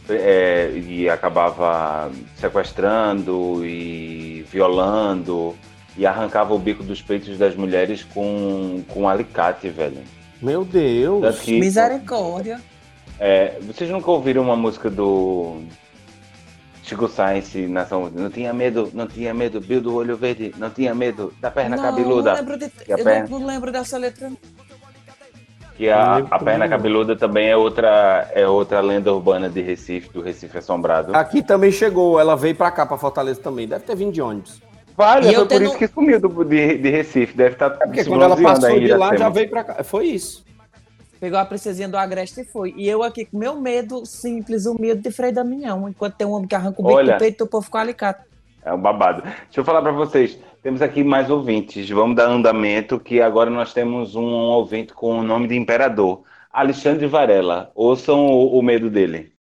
É, 0.09 0.71
e 0.75 1.09
acabava 1.09 2.11
sequestrando 2.37 3.65
e 3.65 4.45
violando. 4.51 5.55
E 5.97 6.05
arrancava 6.05 6.53
o 6.53 6.59
bico 6.59 6.83
dos 6.83 7.01
peitos 7.01 7.39
das 7.39 7.55
mulheres 7.55 8.03
com, 8.03 8.83
com 8.89 9.03
um 9.03 9.09
alicate, 9.09 9.69
velho. 9.69 9.99
Meu 10.43 10.65
Deus. 10.65 11.39
Que- 11.41 11.61
Misericórdia. 11.61 12.61
é, 13.21 13.59
vocês 13.63 13.89
nunca 13.91 14.11
ouviram 14.11 14.43
uma 14.43 14.57
música 14.57 14.91
do 14.91 15.63
Chico 16.83 17.09
Science 17.09 17.67
Nação 17.69 18.11
Não 18.13 18.29
tinha 18.29 18.53
medo, 18.53 18.91
não 18.93 19.07
tinha 19.07 19.33
medo, 19.33 19.61
Bill 19.61 19.81
do 19.81 19.95
olho 19.95 20.17
verde, 20.17 20.53
não 20.59 20.69
tinha 20.69 20.95
medo 20.95 21.33
da 21.41 21.51
perna 21.51 21.77
não, 21.77 21.83
cabeluda. 21.85 22.31
Não 22.33 22.41
lembro 22.41 22.59
de, 22.59 22.71
eu 22.89 22.97
perna- 22.99 23.29
não, 23.31 23.39
não 23.39 23.47
lembro 23.47 23.71
dessa 23.73 23.97
letra. 23.97 24.33
Que 25.77 25.91
a, 25.91 26.19
a 26.31 26.39
perna 26.39 26.69
cabeluda 26.69 27.17
também 27.17 27.49
é 27.49 27.57
outra, 27.57 28.31
é 28.33 28.47
outra 28.47 28.81
lenda 28.81 29.13
urbana 29.13 29.49
de 29.49 29.61
Recife, 29.61 30.09
do 30.11 30.23
Recife 30.23 30.57
Assombrado. 30.59 31.15
Aqui 31.17 31.43
também 31.43 31.73
chegou, 31.73 32.21
ela 32.21 32.37
veio 32.37 32.55
pra 32.55 32.71
cá, 32.71 32.87
pra 32.87 32.97
Fortaleza 32.97 33.41
também. 33.41 33.67
Deve 33.67 33.85
ter 33.85 33.97
vindo 33.97 34.13
de 34.13 34.23
ônibus. 34.23 34.63
Vale, 34.97 35.27
foi 35.27 35.35
eu 35.35 35.41
por 35.41 35.49
tendo- 35.49 35.65
isso 35.65 35.77
que 35.79 35.89
sumiu 35.89 36.21
do, 36.21 36.45
de, 36.45 36.79
de 36.79 36.91
Recife. 36.91 37.37
Deve 37.37 37.55
estar 37.55 37.67
É 37.81 37.87
porque 37.87 38.05
quando 38.05 38.23
ela 38.23 38.37
passou 38.41 38.79
de 38.79 38.95
lá, 38.95 39.17
já 39.17 39.29
veio 39.29 39.51
pra 39.51 39.65
cá. 39.65 39.83
Foi 39.83 40.07
isso. 40.07 40.45
Pegou 41.19 41.39
a 41.39 41.45
princesinha 41.45 41.89
do 41.89 41.97
Agreste 41.97 42.43
e 42.43 42.45
foi. 42.45 42.73
E 42.77 42.89
eu 42.89 43.03
aqui 43.03 43.25
com 43.25 43.37
meu 43.37 43.61
medo 43.61 44.07
simples, 44.07 44.67
o 44.67 44.81
medo 44.81 45.03
de 45.03 45.11
Frei 45.11 45.33
Damião. 45.33 45.89
Enquanto 45.89 46.15
tem 46.15 46.27
um 46.27 46.33
homem 46.33 46.47
que 46.47 46.55
arranca 46.55 46.81
o 46.81 46.85
bico 46.85 46.97
Olha. 46.97 47.15
do 47.15 47.19
peito 47.19 47.45
do 47.45 47.51
povo 47.51 47.69
com 47.69 47.79
alicate. 47.79 48.21
É 48.65 48.73
um 48.73 48.79
babado. 48.79 49.23
Deixa 49.23 49.39
eu 49.61 49.65
falar 49.65 49.83
para 49.83 49.91
vocês. 49.93 50.39
Temos 50.65 50.81
aqui 50.81 51.05
mais 51.05 51.29
ouvintes. 51.29 51.91
Vamos 51.91 52.17
dar 52.17 52.27
andamento, 52.27 52.99
que 52.99 53.21
agora 53.21 53.51
nós 53.51 53.75
temos 53.75 54.15
um 54.17 54.25
ouvinte 54.25 54.95
com 54.95 55.19
o 55.19 55.23
nome 55.23 55.47
de 55.47 55.55
imperador. 55.55 56.23
Alexandre 56.51 57.07
Varela. 57.07 57.71
Ouçam 57.75 58.25
o, 58.25 58.59
o 58.59 58.63
medo 58.63 58.89
dele. 58.89 59.37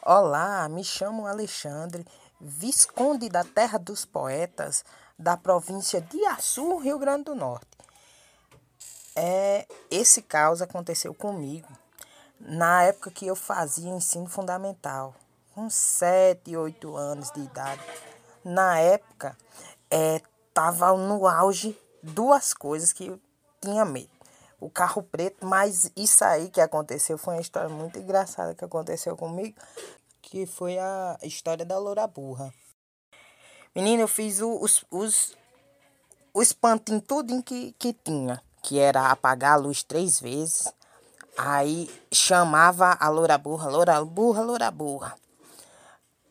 Olá, 0.00 0.66
me 0.70 0.82
chamo 0.82 1.26
Alexandre, 1.26 2.06
Visconde 2.40 3.28
da 3.28 3.44
Terra 3.44 3.78
dos 3.78 4.06
Poetas, 4.06 4.86
da 5.18 5.36
província 5.36 6.00
de 6.00 6.24
Açu, 6.24 6.78
Rio 6.78 6.98
Grande 6.98 7.24
do 7.24 7.34
Norte. 7.34 7.66
É, 9.14 9.66
esse 9.90 10.22
caos 10.22 10.62
aconteceu 10.62 11.12
comigo 11.12 11.68
na 12.40 12.84
época 12.84 13.10
que 13.10 13.26
eu 13.26 13.36
fazia 13.36 13.90
ensino 13.90 14.30
fundamental, 14.30 15.14
com 15.54 15.68
7, 15.68 16.56
8 16.56 16.96
anos 16.96 17.30
de 17.32 17.40
idade. 17.40 17.82
Na 18.44 18.78
época, 18.78 19.36
estava 19.90 20.96
no 20.96 21.26
auge 21.26 21.78
duas 22.02 22.52
coisas 22.52 22.92
que 22.92 23.06
eu 23.06 23.20
tinha 23.60 23.84
medo. 23.84 24.10
O 24.60 24.70
carro 24.70 25.02
preto, 25.02 25.44
mas 25.46 25.90
isso 25.96 26.24
aí 26.24 26.48
que 26.48 26.60
aconteceu 26.60 27.18
foi 27.18 27.34
uma 27.34 27.40
história 27.40 27.68
muito 27.68 27.98
engraçada 27.98 28.54
que 28.54 28.64
aconteceu 28.64 29.16
comigo, 29.16 29.56
que 30.20 30.46
foi 30.46 30.78
a 30.78 31.18
história 31.22 31.64
da 31.64 31.78
loura 31.78 32.06
burra. 32.06 32.52
Menina, 33.74 34.02
eu 34.02 34.08
fiz 34.08 34.40
o- 34.40 34.58
os, 34.62 34.84
os, 34.90 35.36
o 36.34 36.42
espantinho 36.42 37.00
tudinho 37.00 37.42
que, 37.42 37.72
que 37.78 37.92
tinha, 37.92 38.40
que 38.62 38.78
era 38.78 39.10
apagar 39.10 39.54
a 39.54 39.56
luz 39.56 39.82
três 39.82 40.20
vezes. 40.20 40.72
Aí 41.36 41.88
chamava 42.12 42.96
a 43.00 43.08
loura 43.08 43.38
burra, 43.38 43.68
loura 43.70 44.04
burra, 44.04 44.42
loura 44.42 44.70
burra. 44.70 45.16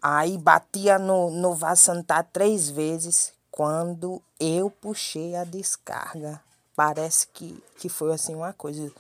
Aí 0.02 0.38
batia 0.38 0.98
no, 0.98 1.30
no 1.30 1.54
vaso 1.54 1.84
sanitário 1.84 2.30
três 2.34 2.70
vezes 2.70 3.34
quando 3.52 4.22
eu 4.40 4.70
puxei 4.70 5.36
a 5.36 5.44
descarga. 5.44 6.42
Parece 6.76 7.28
que, 7.28 7.62
que 7.78 7.88
foi 7.88 8.14
assim 8.14 8.34
uma 8.34 8.54
coisa. 8.54 8.92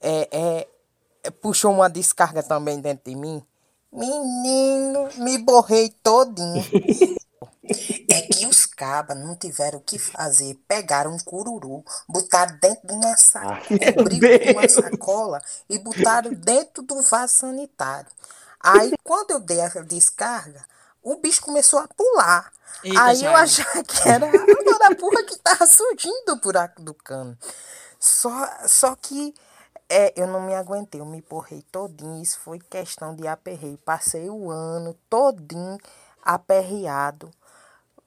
É, 0.00 0.28
é, 0.30 0.68
é, 1.24 1.30
puxou 1.30 1.72
uma 1.72 1.90
descarga 1.90 2.42
também 2.42 2.80
dentro 2.80 3.10
de 3.10 3.16
mim. 3.16 3.42
Menino, 3.92 5.08
me 5.18 5.38
borrei 5.38 5.90
todinho. 6.02 6.64
É 8.10 8.22
que 8.22 8.46
os 8.46 8.66
cabas 8.66 9.16
não 9.16 9.36
tiveram 9.36 9.78
o 9.78 9.82
que 9.82 9.96
fazer. 9.96 10.58
Pegaram 10.66 11.14
um 11.14 11.18
cururu, 11.20 11.84
botaram 12.08 12.58
dentro 12.60 12.88
de 12.88 12.92
uma 12.92 13.16
sacola, 13.16 13.60
cobriram 13.96 14.38
com 14.44 14.58
uma 14.58 14.68
sacola 14.68 15.42
e 15.68 15.78
botaram 15.78 16.32
dentro 16.32 16.82
do 16.82 17.00
vaso 17.02 17.34
sanitário. 17.34 18.10
Aí, 18.62 18.92
quando 19.02 19.30
eu 19.30 19.40
dei 19.40 19.60
a 19.60 19.68
descarga, 19.68 20.64
o 21.02 21.16
bicho 21.16 21.42
começou 21.42 21.78
a 21.78 21.88
pular. 21.88 22.52
Eita, 22.84 23.02
Aí 23.02 23.24
eu 23.24 23.34
achava 23.34 23.82
que 23.82 24.08
era 24.08 24.26
a 24.26 24.94
burra 24.94 25.22
que 25.24 25.38
tava 25.38 25.66
surgindo 25.66 26.24
do 26.26 26.36
buraco 26.36 26.82
do 26.82 26.94
cano. 26.94 27.36
Só, 27.98 28.48
só 28.66 28.94
que 28.96 29.34
é, 29.88 30.12
eu 30.16 30.26
não 30.26 30.40
me 30.40 30.54
aguentei, 30.54 31.00
eu 31.00 31.06
me 31.06 31.20
porrei 31.20 31.62
todinho. 31.72 32.22
Isso 32.22 32.38
foi 32.38 32.58
questão 32.58 33.14
de 33.14 33.26
aperreio. 33.26 33.78
Passei 33.78 34.30
o 34.30 34.50
ano 34.50 34.94
todinho 35.08 35.78
aperreado 36.22 37.30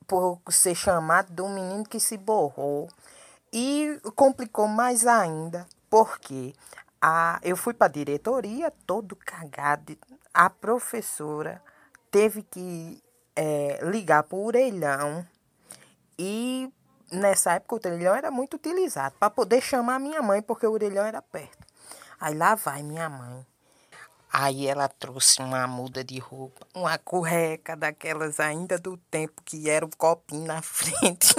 por 0.08 0.40
ser 0.50 0.76
chamado 0.76 1.34
de 1.34 1.42
um 1.42 1.54
menino 1.54 1.84
que 1.84 2.00
se 2.00 2.18
borrou. 2.18 2.90
E 3.52 4.00
complicou 4.16 4.68
mais 4.68 5.06
ainda, 5.06 5.68
porque 5.90 6.56
a, 7.06 7.38
eu 7.44 7.58
fui 7.58 7.74
para 7.74 7.88
a 7.88 7.92
diretoria 7.92 8.72
todo 8.88 9.14
cagado. 9.18 9.98
A 10.34 10.50
professora 10.50 11.62
teve 12.10 12.44
que 12.44 13.04
é, 13.36 13.80
ligar 13.84 14.24
para 14.24 14.38
o 14.38 14.46
orelhão 14.46 15.28
e 16.18 16.72
nessa 17.12 17.56
época 17.56 17.76
o 17.76 17.92
orelhão 17.92 18.16
era 18.16 18.32
muito 18.32 18.54
utilizado 18.54 19.16
para 19.20 19.30
poder 19.30 19.60
chamar 19.60 20.00
minha 20.00 20.22
mãe, 20.22 20.42
porque 20.42 20.66
o 20.66 20.72
orelhão 20.72 21.06
era 21.06 21.22
perto. 21.22 21.68
Aí 22.22 22.34
lá 22.34 22.56
vai 22.56 22.82
minha 22.82 23.10
mãe. 23.10 23.46
Aí 24.32 24.66
ela 24.66 24.88
trouxe 24.88 25.42
uma 25.42 25.68
muda 25.68 26.06
de 26.06 26.20
roupa, 26.20 26.66
uma 26.74 26.98
curreca 26.98 27.76
daquelas 27.76 28.40
ainda 28.40 28.80
do 28.80 28.96
tempo 29.12 29.44
que 29.44 29.70
era 29.70 29.86
o 29.86 29.98
copinho 29.98 30.46
na 30.46 30.62
frente. 30.64 31.36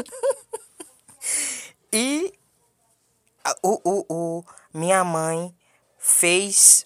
e 1.91 2.39
o, 3.63 3.81
o, 3.83 4.07
o, 4.09 4.45
minha 4.75 5.05
mãe 5.05 5.55
fez 5.97 6.85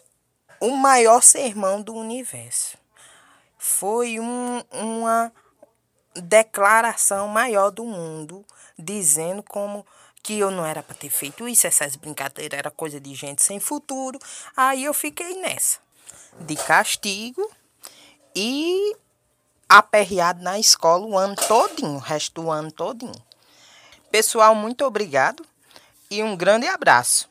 o 0.61 0.77
maior 0.77 1.23
sermão 1.23 1.81
do 1.81 1.95
universo. 1.95 2.77
Foi 3.57 4.21
um, 4.21 4.63
uma 4.71 5.33
declaração 6.15 7.27
maior 7.29 7.71
do 7.71 7.85
mundo, 7.85 8.45
dizendo 8.79 9.43
como 9.43 9.87
que 10.23 10.39
eu 10.39 10.51
não 10.51 10.67
era 10.67 10.83
para 10.83 10.95
ter 10.95 11.09
feito 11.09 11.49
isso, 11.49 11.67
essas 11.67 11.97
brincadeiras 11.97 12.59
era 12.59 12.71
coisa 12.71 13.01
de 13.01 13.15
gente 13.15 13.43
sem 13.43 13.59
futuro. 13.59 14.19
Aí 14.55 14.85
eu 14.85 14.93
fiquei 14.93 15.41
nessa, 15.41 15.79
de 16.41 16.57
castigo 16.57 17.51
e 18.35 18.95
aperreado 19.67 20.43
na 20.43 20.59
escola 20.59 21.07
o 21.07 21.17
ano 21.17 21.35
todinho, 21.35 21.95
o 21.95 21.99
resto 21.99 22.43
do 22.43 22.51
ano 22.51 22.71
todinho. 22.71 23.25
Pessoal, 24.11 24.55
muito 24.55 24.85
obrigado 24.85 25.45
e 26.11 26.23
um 26.23 26.37
grande 26.37 26.67
abraço. 26.67 27.29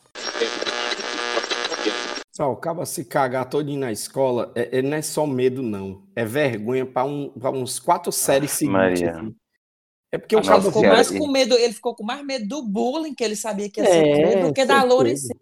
Só, 2.35 2.51
o 2.51 2.55
cara 2.55 2.85
se 2.85 3.03
cagar 3.03 3.49
todinho 3.49 3.79
na 3.79 3.91
escola, 3.91 4.51
é, 4.55 4.77
é- 4.77 4.81
não 4.81 4.95
é 4.97 5.01
só 5.01 5.25
medo, 5.25 5.63
não. 5.63 6.03
É 6.15 6.23
vergonha 6.23 6.85
para 6.85 7.03
um, 7.03 7.29
pra 7.29 7.49
uns 7.49 7.79
quatro 7.79 8.11
séries 8.11 8.51
seguintes. 8.51 9.01
Maria. 9.01 9.11
assim. 9.11 9.35
É 10.11 10.17
porque 10.17 10.35
o 10.35 10.41
cabo 10.43 10.67
ficou 10.67 10.83
mais 10.85 11.09
com 11.11 11.27
medo, 11.27 11.55
ele 11.55 11.73
ficou 11.73 11.95
com 11.95 12.03
mais 12.03 12.23
medo 12.23 12.47
do 12.47 12.61
bullying, 12.61 13.13
que 13.13 13.23
ele 13.23 13.35
sabia 13.35 13.69
que 13.69 13.81
ia 13.81 13.87
É, 13.87 14.15
sofrer, 14.15 14.45
do 14.45 14.53
que 14.53 14.65
da 14.65 14.83
loura 14.83 15.09
em 15.09 15.17
si. 15.17 15.33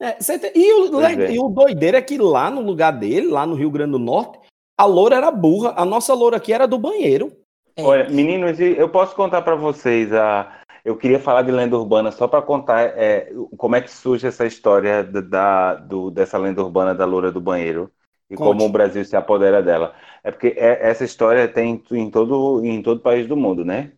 É, 0.00 0.12
tem- 0.12 0.52
e, 0.54 0.72
o, 0.72 1.00
é. 1.00 1.32
e 1.32 1.38
o 1.38 1.48
doideiro 1.48 1.96
é 1.96 2.02
que 2.02 2.18
lá 2.18 2.50
no 2.50 2.60
lugar 2.60 2.90
dele, 2.90 3.28
lá 3.28 3.46
no 3.46 3.54
Rio 3.54 3.70
Grande 3.70 3.92
do 3.92 3.98
Norte, 3.98 4.38
a 4.76 4.84
loura 4.84 5.16
era 5.16 5.30
burra. 5.30 5.72
A 5.76 5.84
nossa 5.84 6.12
loura 6.12 6.36
aqui 6.36 6.52
era 6.52 6.66
do 6.66 6.76
banheiro. 6.78 7.32
É. 7.76 7.82
Olha, 7.82 8.10
meninos, 8.10 8.58
eu 8.60 8.88
posso 8.88 9.14
contar 9.14 9.40
para 9.42 9.54
vocês 9.54 10.12
a. 10.12 10.60
Eu 10.84 10.96
queria 10.98 11.18
falar 11.18 11.42
de 11.42 11.50
lenda 11.50 11.76
urbana 11.78 12.12
só 12.12 12.28
para 12.28 12.42
contar 12.42 12.82
é, 12.98 13.32
como 13.56 13.74
é 13.76 13.80
que 13.80 13.90
surge 13.90 14.26
essa 14.26 14.44
história 14.46 15.02
da, 15.02 15.74
do- 15.76 16.10
dessa 16.10 16.36
lenda 16.38 16.62
urbana 16.62 16.94
da 16.94 17.06
loura 17.06 17.32
do 17.32 17.40
banheiro 17.40 17.90
e 18.28 18.36
Conte. 18.36 18.38
como 18.38 18.64
o 18.66 18.68
Brasil 18.68 19.04
se 19.04 19.16
apodera 19.16 19.62
dela. 19.62 19.94
É 20.22 20.30
porque 20.30 20.48
é- 20.58 20.86
essa 20.90 21.04
história 21.04 21.48
tem 21.48 21.82
em 21.92 22.10
todo 22.10 22.64
em 22.64 22.82
todo 22.82 23.00
país 23.00 23.26
do 23.26 23.36
mundo, 23.36 23.64
né? 23.64 23.92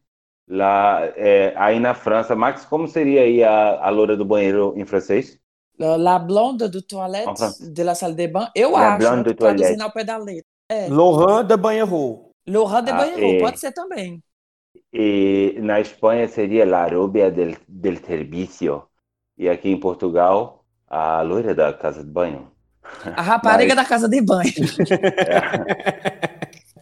Lá, 0.49 1.01
é, 1.16 1.53
aí 1.57 1.81
na 1.81 1.92
França, 1.94 2.37
Max, 2.37 2.64
como 2.64 2.87
seria 2.88 3.22
aí 3.22 3.42
a, 3.42 3.85
a 3.87 3.90
loura 3.90 4.16
do 4.16 4.25
banheiro 4.25 4.72
em 4.77 4.85
francês? 4.87 5.40
La 6.07 6.18
blonde 6.18 6.66
do 6.75 6.81
toilette, 6.83 7.44
de 7.77 7.83
la 7.85 7.94
salle 7.94 8.14
de 8.14 8.29
bain, 8.29 8.49
eu 8.55 8.77
La 8.83 8.90
acho, 8.90 9.16
toilette. 9.35 9.35
traduzindo 9.38 9.83
ao 9.85 9.92
pé 9.92 10.05
da 10.05 10.16
letra. 10.18 10.51
É. 10.70 10.85
Laurent 10.96 11.46
de 11.49 11.57
Banheiro. 11.59 12.33
Laurent 12.46 12.85
de 12.87 12.92
Ah, 12.92 12.94
banheiro, 12.94 13.37
é. 13.37 13.37
pode 13.37 13.61
ser 13.61 13.72
também. 13.72 14.22
E 14.93 15.57
na 15.61 15.81
Espanha 15.81 16.29
seria 16.29 16.65
La 16.67 16.87
Rubia 16.87 17.31
del, 17.31 17.57
del 17.69 17.99
Servicio. 17.99 18.85
E 19.39 19.49
aqui 19.49 19.71
em 19.71 19.79
Portugal, 19.81 20.65
a 20.89 21.23
loira 21.23 21.55
da 21.55 21.73
casa 21.73 22.03
de 22.05 22.11
banho. 22.11 22.51
A 23.17 23.23
rapariga 23.23 23.75
Mas- 23.75 23.85
da 23.85 23.89
casa 23.89 24.09
de 24.09 24.21
banho. 24.21 24.53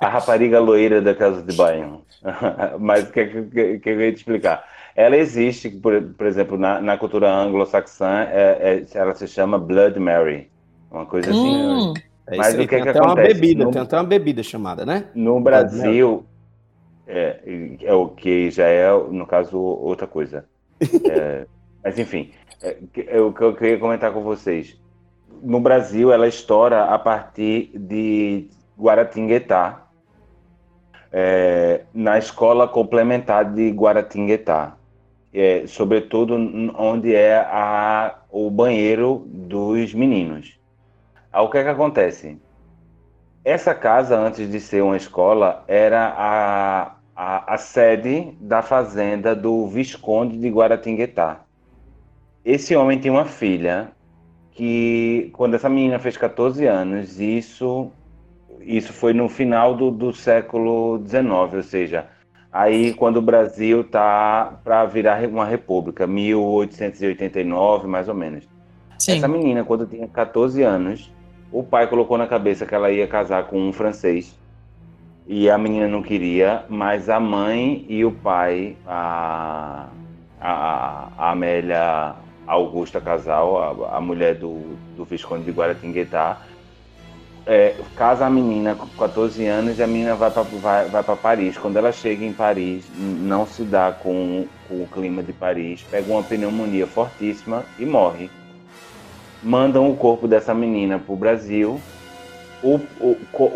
A 0.00 0.08
rapariga 0.08 0.58
loira 0.60 1.00
da 1.00 1.14
casa 1.14 1.42
de 1.42 1.56
banho. 1.56 2.02
Mas 2.78 3.04
o 3.08 3.12
que, 3.12 3.26
que, 3.26 3.78
que 3.78 3.88
eu 3.90 4.00
ia 4.00 4.12
te 4.12 4.18
explicar? 4.18 4.64
Ela 4.96 5.16
existe, 5.16 5.70
por, 5.70 6.00
por 6.16 6.26
exemplo, 6.26 6.58
na, 6.58 6.80
na 6.80 6.96
cultura 6.98 7.32
anglo-saxã, 7.32 8.26
é- 8.30 8.84
é- 8.92 8.98
ela 8.98 9.14
se 9.14 9.26
chama 9.26 9.58
Blood 9.58 9.98
Mary. 9.98 10.50
Uma 10.90 11.06
coisa 11.06 11.30
assim. 11.30 11.56
Hum, 11.56 11.94
É 12.26 12.36
Mas 12.36 12.54
o 12.54 12.58
que 12.58 12.66
tem 12.68 12.82
que 12.82 12.88
até 12.88 13.00
uma 13.00 13.12
acontece? 13.12 13.34
bebida, 13.34 13.64
No- 13.64 13.70
tem 13.70 13.82
até 13.82 13.96
uma 13.96 14.04
bebida 14.04 14.42
chamada, 14.42 14.86
né? 14.86 15.04
No 15.14 15.40
Brasil, 15.40 16.24
é, 17.06 17.40
é 17.82 17.92
o 17.92 18.08
que 18.08 18.50
já 18.50 18.66
é, 18.66 18.90
no 18.92 19.26
caso, 19.26 19.58
outra 19.58 20.06
coisa. 20.06 20.44
É, 21.10 21.46
mas 21.82 21.98
enfim, 21.98 22.32
é, 22.62 22.76
é 23.06 23.20
o 23.20 23.32
que 23.32 23.42
eu 23.42 23.54
queria 23.54 23.78
comentar 23.78 24.12
com 24.12 24.22
vocês. 24.22 24.78
No 25.42 25.60
Brasil, 25.60 26.12
ela 26.12 26.26
estoura 26.26 26.84
a 26.84 26.98
partir 26.98 27.70
de 27.74 28.48
Guaratinguetá, 28.78 29.86
é, 31.12 31.82
na 31.92 32.18
escola 32.18 32.66
complementar 32.66 33.52
de 33.52 33.70
Guaratinguetá, 33.70 34.76
é, 35.32 35.66
sobretudo 35.66 36.34
onde 36.76 37.14
é 37.14 37.36
a, 37.36 38.18
o 38.30 38.50
banheiro 38.50 39.24
dos 39.26 39.94
meninos. 39.94 40.58
Aí, 41.32 41.42
o 41.42 41.48
que 41.48 41.58
é 41.58 41.62
que 41.62 41.68
acontece? 41.68 42.38
Essa 43.44 43.74
casa, 43.74 44.18
antes 44.18 44.50
de 44.50 44.58
ser 44.58 44.82
uma 44.82 44.96
escola, 44.96 45.62
era 45.68 46.14
a, 46.16 46.94
a, 47.14 47.54
a 47.54 47.58
sede 47.58 48.32
da 48.40 48.62
fazenda 48.62 49.36
do 49.36 49.66
Visconde 49.66 50.38
de 50.38 50.48
Guaratinguetá. 50.48 51.40
Esse 52.42 52.74
homem 52.74 52.98
tinha 52.98 53.12
uma 53.12 53.26
filha 53.26 53.90
que, 54.52 55.30
quando 55.34 55.54
essa 55.54 55.68
menina 55.68 55.98
fez 55.98 56.16
14 56.16 56.64
anos, 56.66 57.20
isso, 57.20 57.90
isso 58.62 58.94
foi 58.94 59.12
no 59.12 59.28
final 59.28 59.74
do, 59.74 59.90
do 59.90 60.10
século 60.14 61.02
XIX, 61.06 61.54
ou 61.54 61.62
seja, 61.62 62.06
aí 62.50 62.94
quando 62.94 63.18
o 63.18 63.22
Brasil 63.22 63.84
tá 63.84 64.58
para 64.64 64.86
virar 64.86 65.22
uma 65.28 65.44
república, 65.44 66.06
1889, 66.06 67.86
mais 67.86 68.08
ou 68.08 68.14
menos. 68.14 68.48
sim. 68.98 69.18
Essa 69.18 69.28
menina, 69.28 69.64
quando 69.64 69.86
tinha 69.86 70.08
14 70.08 70.62
anos, 70.62 71.12
o 71.54 71.62
pai 71.62 71.86
colocou 71.86 72.18
na 72.18 72.26
cabeça 72.26 72.66
que 72.66 72.74
ela 72.74 72.90
ia 72.90 73.06
casar 73.06 73.44
com 73.44 73.60
um 73.60 73.72
francês. 73.72 74.36
E 75.24 75.48
a 75.48 75.56
menina 75.56 75.86
não 75.86 76.02
queria, 76.02 76.64
mas 76.68 77.08
a 77.08 77.20
mãe 77.20 77.86
e 77.88 78.04
o 78.04 78.10
pai, 78.10 78.76
a, 78.84 79.86
a, 80.40 81.08
a 81.16 81.30
Amélia 81.30 82.16
Augusta 82.44 83.00
Casal, 83.00 83.86
a, 83.86 83.98
a 83.98 84.00
mulher 84.00 84.34
do, 84.34 84.76
do 84.96 85.04
Visconde 85.04 85.44
de 85.44 85.52
Guaratinguetá, 85.52 86.42
é, 87.46 87.76
casa 87.94 88.26
a 88.26 88.30
menina 88.30 88.74
com 88.74 88.88
14 88.88 89.46
anos 89.46 89.78
e 89.78 89.82
a 89.82 89.86
menina 89.86 90.16
vai 90.16 90.32
para 90.32 90.42
vai, 90.42 90.88
vai 90.88 91.04
Paris. 91.16 91.56
Quando 91.56 91.76
ela 91.76 91.92
chega 91.92 92.24
em 92.24 92.32
Paris, 92.32 92.84
não 92.98 93.46
se 93.46 93.62
dá 93.62 93.92
com, 93.92 94.48
com 94.68 94.82
o 94.82 94.88
clima 94.88 95.22
de 95.22 95.32
Paris, 95.32 95.84
pega 95.88 96.12
uma 96.12 96.22
pneumonia 96.22 96.86
fortíssima 96.88 97.64
e 97.78 97.86
morre. 97.86 98.28
Mandam 99.44 99.90
o 99.90 99.96
corpo 99.96 100.26
dessa 100.26 100.54
menina 100.54 100.98
para 100.98 101.12
o 101.12 101.16
Brasil. 101.16 101.80
O, 102.62 102.80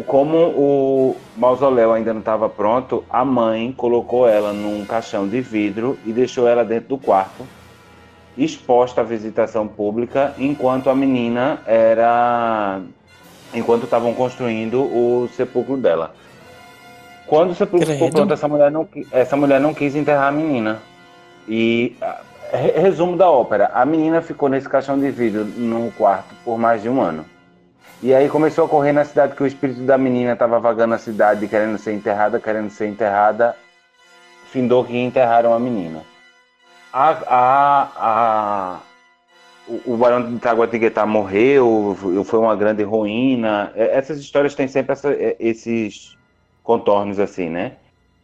como 0.07 0.37
o 0.37 1.16
mausoléu 1.35 1.94
ainda 1.94 2.12
não 2.12 2.20
estava 2.20 2.46
pronto, 2.46 3.03
a 3.09 3.24
mãe 3.24 3.72
colocou 3.72 4.29
ela 4.29 4.53
num 4.53 4.85
caixão 4.85 5.27
de 5.27 5.40
vidro 5.40 5.98
e 6.05 6.12
deixou 6.12 6.46
ela 6.46 6.62
dentro 6.62 6.90
do 6.90 6.98
quarto, 6.98 7.46
exposta 8.37 9.01
à 9.01 9.05
visitação 9.05 9.66
pública, 9.66 10.35
enquanto 10.38 10.90
a 10.90 10.94
menina 10.94 11.62
era 11.66 12.83
enquanto 13.55 13.85
estavam 13.85 14.12
construindo 14.12 14.83
o 14.83 15.27
sepulcro 15.35 15.79
dela. 15.79 16.14
Quando 17.27 17.51
o 17.51 17.55
sepulcro 17.55 17.90
ficou 17.90 18.11
pronto, 18.11 18.33
essa 18.33 18.48
mulher, 18.48 18.70
não, 18.70 18.88
essa 19.11 19.37
mulher 19.37 19.61
não 19.61 19.74
quis 19.74 19.94
enterrar 19.94 20.29
a 20.29 20.33
menina. 20.33 20.83
E, 21.48 21.96
resumo 22.52 23.16
da 23.16 23.30
ópera, 23.30 23.70
a 23.74 23.84
menina 23.84 24.22
ficou 24.22 24.48
nesse 24.48 24.68
caixão 24.68 24.98
de 24.98 25.11
vidro 25.11 25.44
no 25.44 25.90
quarto 25.92 26.34
por 26.44 26.58
mais 26.58 26.82
de 26.82 26.88
um 26.88 27.00
ano. 27.00 27.24
E 28.00 28.14
aí 28.14 28.28
começou 28.28 28.64
a 28.64 28.68
correr 28.68 28.92
na 28.92 29.04
cidade 29.04 29.34
que 29.34 29.42
o 29.42 29.46
espírito 29.46 29.80
da 29.80 29.98
menina 29.98 30.32
estava 30.32 30.61
vagando 30.61 30.94
a 30.94 30.98
cidade, 30.98 31.48
querendo 31.48 31.76
ser 31.78 31.92
enterrada, 31.94 32.38
querendo 32.38 32.70
ser 32.70 32.87
enterrada. 32.87 33.56
Findou 34.52 34.84
que 34.84 34.96
enterraram 34.96 35.52
a 35.52 35.58
menina. 35.58 36.02
A, 36.92 37.11
a, 37.26 37.88
a, 37.96 38.78
o, 39.84 39.96
Barão 39.96 40.32
de 40.32 40.38
Taguatinguetá 40.38 41.04
morreu, 41.04 41.96
foi 42.24 42.38
uma 42.38 42.54
grande 42.54 42.82
ruína. 42.84 43.72
É, 43.74 43.98
essas 43.98 44.18
histórias 44.20 44.54
têm 44.54 44.68
sempre 44.68 44.92
essa, 44.92 45.12
é, 45.12 45.37
esses 45.40 46.16
contornos 46.62 47.18
assim, 47.18 47.50
né? 47.50 47.72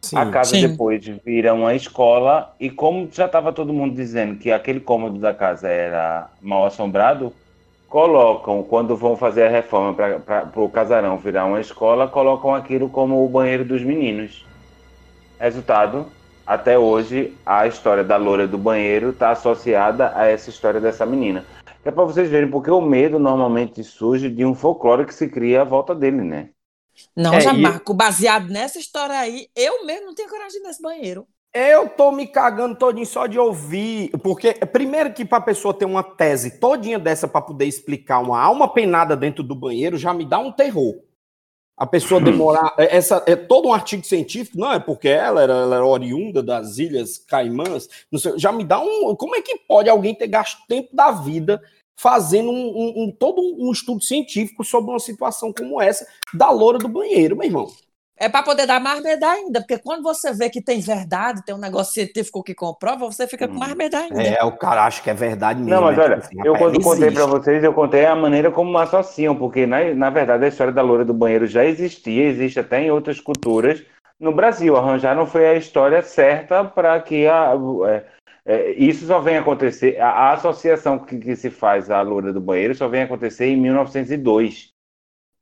Sim, 0.05 0.17
a 0.17 0.27
casa 0.27 0.51
sim. 0.51 0.67
depois 0.67 1.03
vira 1.25 1.51
uma 1.51 1.73
escola 1.73 2.53
e 2.59 2.69
como 2.69 3.09
já 3.11 3.25
estava 3.25 3.51
todo 3.51 3.73
mundo 3.73 3.95
dizendo 3.95 4.37
que 4.37 4.51
aquele 4.51 4.79
cômodo 4.79 5.17
da 5.17 5.33
casa 5.33 5.67
era 5.67 6.29
mal 6.39 6.63
assombrado, 6.63 7.33
colocam, 7.89 8.61
quando 8.61 8.95
vão 8.95 9.17
fazer 9.17 9.47
a 9.47 9.49
reforma 9.49 9.95
para 9.95 10.51
o 10.57 10.69
casarão 10.69 11.17
virar 11.17 11.45
uma 11.45 11.59
escola, 11.59 12.07
colocam 12.07 12.53
aquilo 12.53 12.87
como 12.87 13.25
o 13.25 13.27
banheiro 13.27 13.65
dos 13.65 13.81
meninos. 13.81 14.45
Resultado, 15.39 16.05
até 16.45 16.77
hoje 16.77 17.33
a 17.43 17.65
história 17.65 18.03
da 18.03 18.15
loura 18.15 18.47
do 18.47 18.59
banheiro 18.59 19.09
está 19.09 19.31
associada 19.31 20.11
a 20.15 20.27
essa 20.27 20.51
história 20.51 20.79
dessa 20.79 21.03
menina. 21.03 21.43
É 21.83 21.89
para 21.89 22.03
vocês 22.03 22.29
verem 22.29 22.51
porque 22.51 22.69
o 22.69 22.79
medo 22.79 23.17
normalmente 23.17 23.83
surge 23.83 24.29
de 24.29 24.45
um 24.45 24.53
folclore 24.53 25.05
que 25.05 25.15
se 25.15 25.27
cria 25.27 25.61
à 25.61 25.63
volta 25.63 25.95
dele, 25.95 26.21
né? 26.21 26.49
Não, 27.15 27.33
é, 27.33 27.41
já 27.41 27.53
e... 27.53 27.61
Marco, 27.61 27.93
baseado 27.93 28.47
nessa 28.49 28.79
história 28.79 29.17
aí, 29.17 29.47
eu 29.55 29.85
mesmo 29.85 30.07
não 30.07 30.15
tenho 30.15 30.29
coragem 30.29 30.61
nesse 30.61 30.81
banheiro. 30.81 31.27
Eu 31.53 31.87
tô 31.87 32.11
me 32.11 32.27
cagando 32.27 32.75
todinho 32.75 33.05
só 33.05 33.27
de 33.27 33.39
ouvir, 33.39 34.11
porque 34.21 34.53
primeiro 34.53 35.13
que 35.13 35.23
para 35.23 35.37
a 35.37 35.41
pessoa 35.41 35.73
ter 35.73 35.85
uma 35.85 36.03
tese 36.03 36.59
todinha 36.59 36.99
dessa 36.99 37.29
para 37.29 37.41
poder 37.41 37.65
explicar 37.65 38.19
uma 38.19 38.41
alma 38.41 38.67
penada 38.67 39.15
dentro 39.15 39.41
do 39.41 39.55
banheiro 39.55 39.97
já 39.97 40.13
me 40.13 40.25
dá 40.25 40.37
um 40.37 40.51
terror 40.51 40.95
a 41.77 41.85
pessoa 41.85 42.21
demorar. 42.21 42.73
É, 42.77 42.95
essa, 42.95 43.23
é 43.25 43.35
todo 43.35 43.67
um 43.67 43.73
artigo 43.73 44.05
científico, 44.05 44.57
não 44.57 44.71
é 44.71 44.79
porque 44.79 45.09
ela 45.09 45.41
era, 45.41 45.53
ela 45.53 45.75
era 45.75 45.85
oriunda 45.85 46.41
das 46.41 46.77
Ilhas 46.77 47.17
Caimãs, 47.17 47.89
sei, 48.17 48.37
já 48.37 48.51
me 48.51 48.63
dá 48.63 48.79
um. 48.79 49.15
Como 49.15 49.35
é 49.35 49.41
que 49.41 49.57
pode 49.67 49.89
alguém 49.89 50.15
ter 50.15 50.27
gasto 50.27 50.61
tempo 50.67 50.95
da 50.95 51.11
vida 51.11 51.61
fazendo 51.97 52.51
um, 52.51 52.67
um, 52.67 53.03
um 53.03 53.11
todo 53.11 53.41
um 53.41 53.71
estudo 53.71 54.03
científico 54.03 54.63
sobre 54.63 54.91
uma 54.91 54.99
situação 54.99 55.53
como 55.53 55.81
essa 55.81 56.05
da 56.33 56.49
loura 56.49 56.77
do 56.77 56.87
banheiro, 56.87 57.35
meu 57.35 57.45
irmão? 57.45 57.67
É 58.17 58.29
para 58.29 58.43
poder 58.43 58.65
dar 58.65 58.79
mais 58.79 59.03
medo 59.03 59.25
ainda, 59.25 59.59
porque 59.59 59.77
quando 59.77 60.01
você 60.01 60.31
vê 60.31 60.49
que 60.49 60.61
tem 60.61 60.79
verdade, 60.79 61.43
tem 61.45 61.53
um 61.53 61.59
negócio 61.59 61.93
científico 61.93 62.41
que 62.41 62.55
comprova, 62.55 63.05
você 63.05 63.27
fica 63.27 63.45
com 63.45 63.55
mais 63.55 63.73
medo 63.75 63.93
ainda. 63.97 64.23
É, 64.23 64.41
o 64.41 64.53
cara 64.53 64.85
acha 64.85 65.03
que 65.03 65.09
é 65.09 65.13
verdade 65.13 65.59
mesmo. 65.59 65.75
Não, 65.75 65.81
mas 65.81 65.97
né? 65.97 66.03
olha, 66.03 66.15
assim, 66.15 66.35
eu 66.45 66.55
quando 66.55 66.81
contei 66.81 67.11
para 67.11 67.25
vocês, 67.25 67.61
eu 67.61 67.73
contei 67.73 68.05
a 68.05 68.15
maneira 68.15 68.49
como 68.49 68.77
associam, 68.77 69.35
porque 69.35 69.65
na, 69.65 69.93
na 69.93 70.09
verdade 70.09 70.45
a 70.45 70.47
história 70.47 70.71
da 70.71 70.81
loura 70.81 71.03
do 71.03 71.13
banheiro 71.13 71.45
já 71.45 71.65
existia, 71.65 72.23
existe 72.23 72.57
até 72.57 72.81
em 72.83 72.89
outras 72.89 73.19
culturas 73.19 73.83
no 74.17 74.33
Brasil. 74.33 74.77
Arranjaram 74.77 75.27
foi 75.27 75.45
a 75.47 75.55
história 75.55 76.01
certa 76.01 76.63
para 76.63 76.97
que 77.01 77.27
a, 77.27 77.51
é, 77.89 78.05
é, 78.45 78.71
isso 78.71 79.07
só 79.07 79.19
vem 79.19 79.37
acontecer, 79.37 79.99
a, 79.99 80.09
a 80.09 80.33
associação 80.33 80.99
que, 80.99 81.17
que, 81.17 81.35
se 81.35 81.49
faz 81.49 81.89
à 81.89 82.01
loura 82.01 82.31
do 82.31 82.41
banheiro 82.41 82.75
só 82.75 82.87
vem 82.87 83.01
acontecer 83.01 83.47
em 83.47 83.57
1902. 83.57 84.73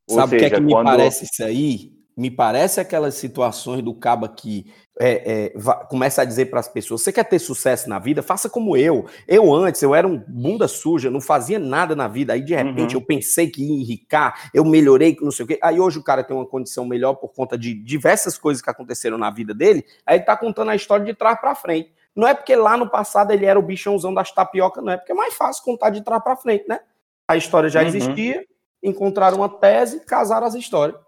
Sabe 0.10 0.36
o 0.36 0.40
que 0.40 0.46
é 0.46 0.50
que 0.50 0.62
me 0.62 0.72
quando... 0.72 0.86
parece 0.86 1.26
isso 1.26 1.44
aí? 1.44 1.94
me 2.16 2.30
parece 2.30 2.80
aquelas 2.80 3.16
situações 3.16 3.82
do 3.82 3.94
caba 3.94 4.30
que 4.30 4.72
é, 5.00 5.48
é, 5.48 5.54
começa 5.90 6.22
a 6.22 6.26
dizer 6.26 6.46
para 6.46 6.60
as 6.60 6.68
pessoas: 6.68 7.02
você 7.02 7.12
quer 7.12 7.24
ter 7.24 7.40
sucesso 7.40 7.90
na 7.90 7.98
vida? 7.98 8.22
Faça 8.22 8.48
como 8.48 8.78
eu. 8.78 9.08
Eu 9.28 9.54
antes, 9.54 9.82
eu 9.82 9.96
era 9.96 10.08
um 10.08 10.18
bunda 10.28 10.68
suja, 10.68 11.10
não 11.10 11.20
fazia 11.20 11.58
nada 11.58 11.96
na 11.96 12.08
vida. 12.08 12.34
Aí 12.34 12.42
de 12.42 12.54
repente 12.54 12.96
uhum. 12.96 13.02
eu 13.02 13.06
pensei 13.06 13.50
que 13.50 13.64
ia 13.64 13.82
enricar, 13.82 14.52
eu 14.54 14.64
melhorei, 14.64 15.18
não 15.22 15.32
sei 15.32 15.46
o 15.46 15.48
quê. 15.48 15.60
Aí 15.62 15.80
hoje 15.80 15.98
o 15.98 16.04
cara 16.04 16.24
tem 16.24 16.36
uma 16.36 16.46
condição 16.46 16.86
melhor 16.86 17.16
por 17.16 17.30
conta 17.30 17.58
de 17.58 17.74
diversas 17.74 18.38
coisas 18.38 18.62
que 18.62 18.70
aconteceram 18.70 19.18
na 19.18 19.32
vida 19.32 19.54
dele. 19.54 19.84
Aí 20.06 20.18
ele 20.18 20.26
tá 20.26 20.38
contando 20.38 20.70
a 20.70 20.76
história 20.76 21.06
de 21.06 21.14
trás 21.16 21.40
para 21.40 21.56
frente. 21.56 21.92
Não 22.16 22.28
é 22.28 22.34
porque 22.34 22.56
lá 22.56 22.78
no 22.78 22.90
passado 22.90 23.32
ele 23.32 23.46
era 23.46 23.58
o 23.58 23.64
bichãozão 23.64 24.14
das 24.14 24.32
tapioca, 24.32 24.82
não 24.82 24.94
é 24.94 24.98
porque 24.98 25.12
é 25.12 25.16
mais 25.16 25.34
fácil 25.34 25.64
contar 25.64 25.90
de 25.90 26.02
trás 26.02 26.24
para 26.24 26.36
frente, 26.36 26.68
né? 26.68 26.80
A 27.28 27.36
história 27.36 27.70
já 27.70 27.82
uhum. 27.82 27.88
existia, 27.88 28.46
encontraram 28.82 29.38
uma 29.38 29.50
tese, 29.50 30.02
casaram 30.02 30.46
as 30.46 30.54
histórias. 30.54 31.00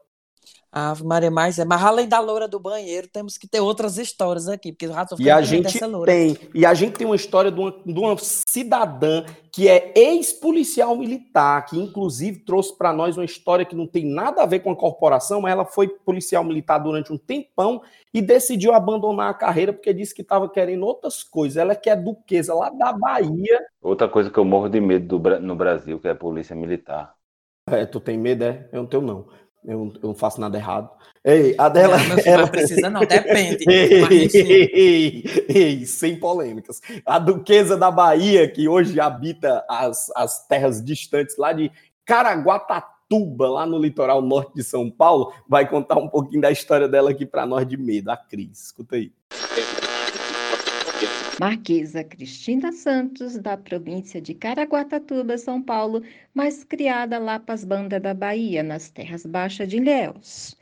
Ave 0.77 1.05
Maria, 1.05 1.31
mas 1.31 1.57
é, 1.57 1.63
mas 1.63 1.81
além 1.81 2.05
da 2.05 2.19
loura 2.19 2.49
do 2.49 2.59
banheiro, 2.59 3.07
temos 3.07 3.37
que 3.37 3.47
ter 3.47 3.61
outras 3.61 3.97
histórias 3.97 4.49
aqui, 4.49 4.73
porque 4.73 4.85
o 4.85 4.91
rato 4.91 5.15
E 5.17 5.31
a 5.31 5.41
gente 5.41 5.79
tem, 6.05 6.37
e 6.53 6.65
a 6.65 6.73
gente 6.73 6.97
tem 6.97 7.07
uma 7.07 7.15
história 7.15 7.49
de 7.49 7.57
uma, 7.57 7.71
de 7.71 7.97
uma 7.97 8.17
cidadã 8.19 9.23
que 9.53 9.69
é 9.69 9.93
ex-policial 9.95 10.93
militar, 10.97 11.65
que 11.65 11.79
inclusive 11.79 12.39
trouxe 12.39 12.77
para 12.77 12.91
nós 12.91 13.15
uma 13.15 13.23
história 13.23 13.63
que 13.63 13.73
não 13.73 13.87
tem 13.87 14.03
nada 14.05 14.43
a 14.43 14.45
ver 14.45 14.59
com 14.59 14.69
a 14.69 14.75
corporação, 14.75 15.39
mas 15.39 15.53
ela 15.53 15.63
foi 15.63 15.87
policial 15.87 16.43
militar 16.43 16.77
durante 16.79 17.13
um 17.13 17.17
tempão 17.17 17.81
e 18.13 18.21
decidiu 18.21 18.73
abandonar 18.73 19.29
a 19.29 19.33
carreira 19.33 19.71
porque 19.71 19.93
disse 19.93 20.13
que 20.13 20.23
estava 20.23 20.49
querendo 20.49 20.85
outras 20.85 21.23
coisas. 21.23 21.55
Ela 21.55 21.71
é 21.71 21.75
que 21.75 21.89
é 21.89 21.95
duquesa 21.95 22.53
lá 22.53 22.69
da 22.69 22.91
Bahia. 22.91 23.65
Outra 23.81 24.09
coisa 24.09 24.29
que 24.29 24.37
eu 24.37 24.43
morro 24.43 24.67
de 24.67 24.81
medo 24.81 25.17
do, 25.17 25.39
no 25.39 25.55
Brasil, 25.55 26.01
que 26.01 26.09
é 26.09 26.11
a 26.11 26.15
polícia 26.15 26.53
militar. 26.53 27.15
É, 27.69 27.85
tu 27.85 27.99
tem 27.99 28.17
medo, 28.17 28.43
é? 28.43 28.67
Eu 28.71 28.81
não 28.81 28.87
tenho, 28.87 29.01
não. 29.01 29.25
Eu, 29.67 29.91
eu, 30.01 30.09
não 30.09 30.15
faço 30.15 30.39
nada 30.39 30.57
errado. 30.57 30.89
Ei, 31.23 31.55
a 31.57 31.67
dela. 31.69 31.97
Não, 31.97 32.17
ela... 32.23 32.47
precisa, 32.47 32.89
não, 32.89 33.01
depende. 33.01 33.65
Ei, 33.67 34.29
ei, 34.73 35.23
ei, 35.49 35.85
sem 35.85 36.19
polêmicas. 36.19 36.81
A 37.05 37.17
Duquesa 37.17 37.75
da 37.75 37.89
Bahia, 37.89 38.47
que 38.47 38.67
hoje 38.67 38.99
habita 38.99 39.65
as, 39.67 40.11
as 40.15 40.47
terras 40.47 40.83
distantes 40.83 41.35
lá 41.37 41.51
de 41.51 41.71
Caraguatatuba, 42.05 43.49
lá 43.49 43.65
no 43.65 43.79
litoral 43.79 44.21
norte 44.21 44.53
de 44.53 44.63
São 44.63 44.89
Paulo, 44.89 45.33
vai 45.49 45.67
contar 45.67 45.97
um 45.97 46.07
pouquinho 46.07 46.41
da 46.41 46.51
história 46.51 46.87
dela 46.87 47.09
aqui 47.09 47.25
para 47.25 47.45
nós 47.45 47.67
de 47.67 47.75
medo, 47.75 48.11
a 48.11 48.17
Cris. 48.17 48.65
Escuta 48.65 48.95
aí. 48.95 49.11
Marquesa 51.39 52.01
Cristina 52.01 52.71
Santos, 52.71 53.37
da 53.37 53.57
província 53.57 54.21
de 54.21 54.33
Caraguatatuba, 54.33 55.37
São 55.37 55.61
Paulo, 55.61 56.01
mas 56.33 56.63
criada 56.63 57.19
lá 57.19 57.37
para 57.37 57.55
as 57.55 57.65
bandas 57.65 58.01
da 58.01 58.13
Bahia, 58.13 58.63
nas 58.63 58.89
terras 58.89 59.25
baixas 59.25 59.67
de 59.67 59.75
Ilhéus. 59.75 60.57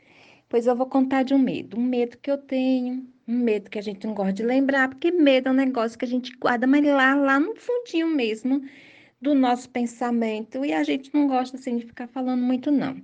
Pois 0.48 0.66
eu 0.66 0.74
vou 0.74 0.86
contar 0.86 1.22
de 1.22 1.32
um 1.32 1.38
medo, 1.38 1.78
um 1.78 1.82
medo 1.82 2.18
que 2.18 2.28
eu 2.28 2.36
tenho, 2.38 3.06
um 3.26 3.38
medo 3.38 3.70
que 3.70 3.78
a 3.78 3.82
gente 3.82 4.04
não 4.04 4.14
gosta 4.14 4.32
de 4.32 4.42
lembrar, 4.42 4.88
porque 4.88 5.12
medo 5.12 5.48
é 5.48 5.52
um 5.52 5.54
negócio 5.54 5.96
que 5.96 6.04
a 6.04 6.08
gente 6.08 6.36
guarda, 6.36 6.66
mas 6.66 6.84
lá, 6.84 7.14
lá 7.14 7.38
no 7.38 7.54
fundinho 7.54 8.08
mesmo 8.08 8.60
do 9.20 9.32
nosso 9.32 9.70
pensamento, 9.70 10.64
e 10.64 10.72
a 10.72 10.82
gente 10.82 11.08
não 11.14 11.28
gosta 11.28 11.56
assim 11.56 11.76
de 11.76 11.86
ficar 11.86 12.08
falando 12.08 12.42
muito, 12.42 12.72
não. 12.72 13.00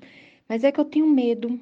Mas 0.48 0.64
é 0.64 0.72
que 0.72 0.80
eu 0.80 0.84
tenho 0.84 1.06
medo 1.06 1.60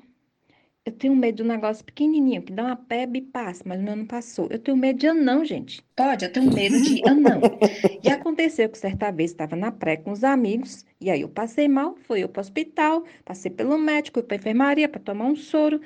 eu 0.88 0.92
tenho 0.92 1.14
medo 1.14 1.36
de 1.36 1.42
um 1.42 1.46
negócio 1.46 1.84
pequenininho, 1.84 2.42
que 2.42 2.52
dá 2.52 2.64
uma 2.64 2.76
pebe 2.76 3.18
e 3.18 3.22
passa, 3.22 3.62
mas 3.66 3.78
o 3.78 3.82
meu 3.82 3.94
não 3.94 4.06
passou. 4.06 4.48
Eu 4.50 4.58
tenho 4.58 4.76
medo 4.76 4.98
de 4.98 5.06
anão, 5.06 5.44
gente. 5.44 5.82
Pode, 5.94 6.24
eu 6.24 6.32
tenho 6.32 6.52
medo 6.52 6.80
de 6.80 7.02
anão. 7.06 7.40
e 8.02 8.08
aconteceu 8.08 8.68
que 8.70 8.78
certa 8.78 9.10
vez 9.10 9.30
estava 9.30 9.54
na 9.54 9.70
pré 9.70 9.98
com 9.98 10.10
os 10.12 10.24
amigos, 10.24 10.86
e 11.00 11.10
aí 11.10 11.20
eu 11.20 11.28
passei 11.28 11.68
mal, 11.68 11.94
fui 12.04 12.22
eu 12.24 12.28
para 12.28 12.40
o 12.40 12.42
hospital, 12.42 13.04
passei 13.24 13.50
pelo 13.50 13.76
médico, 13.78 14.18
fui 14.18 14.22
para 14.26 14.36
enfermaria 14.36 14.88
para 14.88 15.00
tomar 15.00 15.26
um 15.26 15.36
soro. 15.36 15.80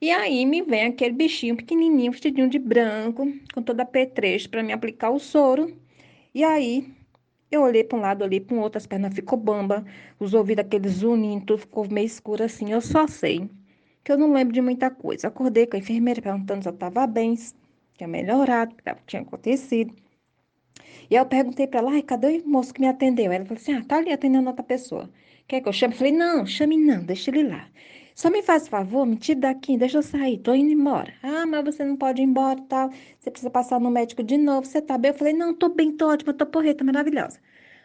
E 0.00 0.10
aí 0.10 0.44
me 0.44 0.62
vem 0.62 0.86
aquele 0.86 1.14
bichinho 1.14 1.56
pequenininho, 1.56 2.10
vestidinho 2.10 2.48
de 2.48 2.58
branco, 2.58 3.32
com 3.54 3.62
toda 3.62 3.84
a 3.84 3.86
petrecha 3.86 4.48
para 4.48 4.62
me 4.62 4.72
aplicar 4.72 5.10
o 5.10 5.20
soro. 5.20 5.72
E 6.34 6.42
aí 6.42 6.84
eu 7.48 7.62
olhei 7.62 7.84
para 7.84 7.98
um 7.98 8.00
lado, 8.00 8.24
olhei 8.24 8.40
para 8.40 8.56
o 8.56 8.60
outro, 8.60 8.78
as 8.78 8.86
pernas 8.86 9.14
ficou 9.14 9.38
bamba, 9.38 9.84
os 10.18 10.34
ouvidos 10.34 10.64
aqueles 10.64 10.94
zunindo, 10.94 11.46
tudo 11.46 11.60
ficou 11.60 11.88
meio 11.88 12.06
escuro 12.06 12.42
assim. 12.42 12.72
Eu 12.72 12.80
só 12.80 13.06
sei 13.06 13.48
que 14.04 14.12
eu 14.12 14.18
não 14.18 14.32
lembro 14.32 14.52
de 14.52 14.60
muita 14.60 14.90
coisa. 14.90 15.28
Acordei 15.28 15.66
com 15.66 15.76
a 15.76 15.78
enfermeira 15.78 16.20
perguntando 16.22 16.62
se 16.62 16.68
eu 16.68 16.74
estava 16.74 17.06
bem, 17.06 17.36
se 17.36 17.54
tinha 17.96 18.08
melhorado, 18.08 18.74
o 18.74 18.76
que 18.76 18.94
tinha 19.06 19.22
acontecido. 19.22 19.94
E 21.10 21.14
eu 21.14 21.26
perguntei 21.26 21.66
para 21.66 21.80
ela, 21.80 22.02
cadê 22.02 22.38
o 22.38 22.48
moço 22.48 22.72
que 22.72 22.80
me 22.80 22.88
atendeu? 22.88 23.30
Ela 23.32 23.44
falou 23.44 23.60
assim, 23.60 23.74
ah, 23.74 23.84
tá 23.84 23.96
ali 23.98 24.12
atendendo 24.12 24.48
outra 24.48 24.62
pessoa. 24.64 25.10
Quer 25.46 25.60
que 25.60 25.68
eu 25.68 25.72
chame? 25.72 25.94
Eu 25.94 25.98
falei, 25.98 26.12
não, 26.12 26.46
chame 26.46 26.76
não, 26.76 27.04
deixa 27.04 27.30
ele 27.30 27.44
lá. 27.48 27.68
Só 28.14 28.30
me 28.30 28.42
faz 28.42 28.68
favor, 28.68 29.06
me 29.06 29.16
tira 29.16 29.40
daqui, 29.40 29.76
deixa 29.76 29.98
eu 29.98 30.02
sair, 30.02 30.38
tô 30.38 30.54
indo 30.54 30.70
embora. 30.70 31.12
Ah, 31.22 31.46
mas 31.46 31.64
você 31.64 31.84
não 31.84 31.96
pode 31.96 32.20
ir 32.20 32.24
embora 32.24 32.60
tal. 32.68 32.90
Você 33.18 33.30
precisa 33.30 33.50
passar 33.50 33.80
no 33.80 33.90
médico 33.90 34.22
de 34.22 34.36
novo, 34.36 34.66
você 34.66 34.82
tá 34.82 34.98
bem? 34.98 35.10
Eu 35.10 35.14
falei, 35.18 35.32
não, 35.32 35.54
tô 35.54 35.68
bem, 35.70 35.92
tô 35.96 36.08
ótima, 36.10 36.34
tô 36.34 36.46
porreta, 36.46 36.84
maravilhosa. 36.84 37.40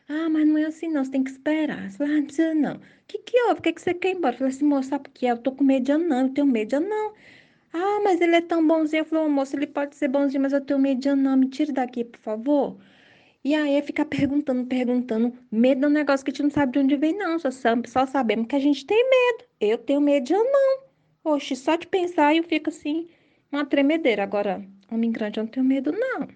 Ah, 0.10 0.30
mas 0.30 0.48
não 0.48 0.58
é 0.58 0.65
assim 0.65 0.88
não, 0.89 1.04
você 1.04 1.12
tem 1.12 1.24
que 1.24 1.32
esperar. 1.32 1.86
Eu 1.86 1.91
falei, 1.91 2.13
ah, 2.13 2.17
não 2.17 2.26
precisa 2.26 2.54
não. 2.54 2.76
O 2.76 2.82
que 3.08 3.17
que 3.20 3.41
houve? 3.43 3.56
Por 3.56 3.62
que, 3.63 3.74
que 3.74 3.82
você 3.82 3.93
quer 3.93 4.10
ir 4.12 4.15
embora? 4.15 4.34
Eu 4.34 4.38
falei 4.39 4.54
assim, 4.54 4.65
moça, 4.65 4.89
sabe 4.89 5.04
por 5.06 5.12
quê? 5.12 5.26
Eu 5.26 5.38
tô 5.38 5.52
com 5.52 5.63
medo 5.63 5.84
de 5.86 5.91
anão, 5.91 6.28
eu 6.28 6.34
tenho 6.34 6.48
medo 6.48 6.70
de 6.70 6.76
anão. 6.76 7.13
Ah, 7.74 8.00
mas 8.04 8.22
ele 8.22 8.36
é 8.36 8.41
tão 8.41 8.65
bonzinho. 8.65 9.02
Eu 9.02 9.06
falei, 9.06 9.28
moço, 9.28 9.56
ele 9.56 9.67
pode 9.67 9.96
ser 9.96 10.08
bonzinho, 10.08 10.41
mas 10.41 10.54
eu 10.54 10.62
tenho 10.62 10.80
medo 10.80 11.02
de 11.02 11.10
anão, 11.10 11.38
me 11.38 11.50
tira 11.50 11.74
daqui, 11.74 12.04
por 12.06 12.20
favor. 12.20 12.78
E 13.43 13.56
aí 13.56 13.76
é 13.76 13.82
ficar 13.82 14.06
perguntando, 14.06 14.65
perguntando. 14.65 15.34
Medo 15.52 15.86
é 15.86 15.88
um 15.89 15.91
negócio 15.91 16.26
que 16.26 16.32
a 16.32 16.34
gente 16.34 16.43
não 16.43 16.50
sabe 16.50 16.74
de 16.74 16.80
onde 16.80 16.96
vem, 16.96 17.13
não. 17.17 17.38
Só, 17.39 17.50
só 17.52 18.06
sabemos 18.06 18.48
que 18.48 18.56
a 18.56 18.60
gente 18.60 18.86
tem 18.86 19.10
medo. 19.10 19.46
Eu 19.60 19.78
tenho 19.78 20.02
medo 20.02 20.26
de 20.26 20.34
anão. 20.34 20.80
Oxe, 21.24 21.56
só 21.56 21.76
de 21.76 21.88
pensar 21.88 22.36
eu 22.36 22.43
fico 22.43 22.70
assim, 22.70 23.08
uma 23.52 23.65
tremedeira. 23.65 24.24
Agora, 24.24 24.63
homem 24.91 25.12
grande 25.12 25.39
eu 25.39 25.43
não 25.43 25.52
tenho 25.52 25.65
medo, 25.65 25.91
não. 25.91 26.28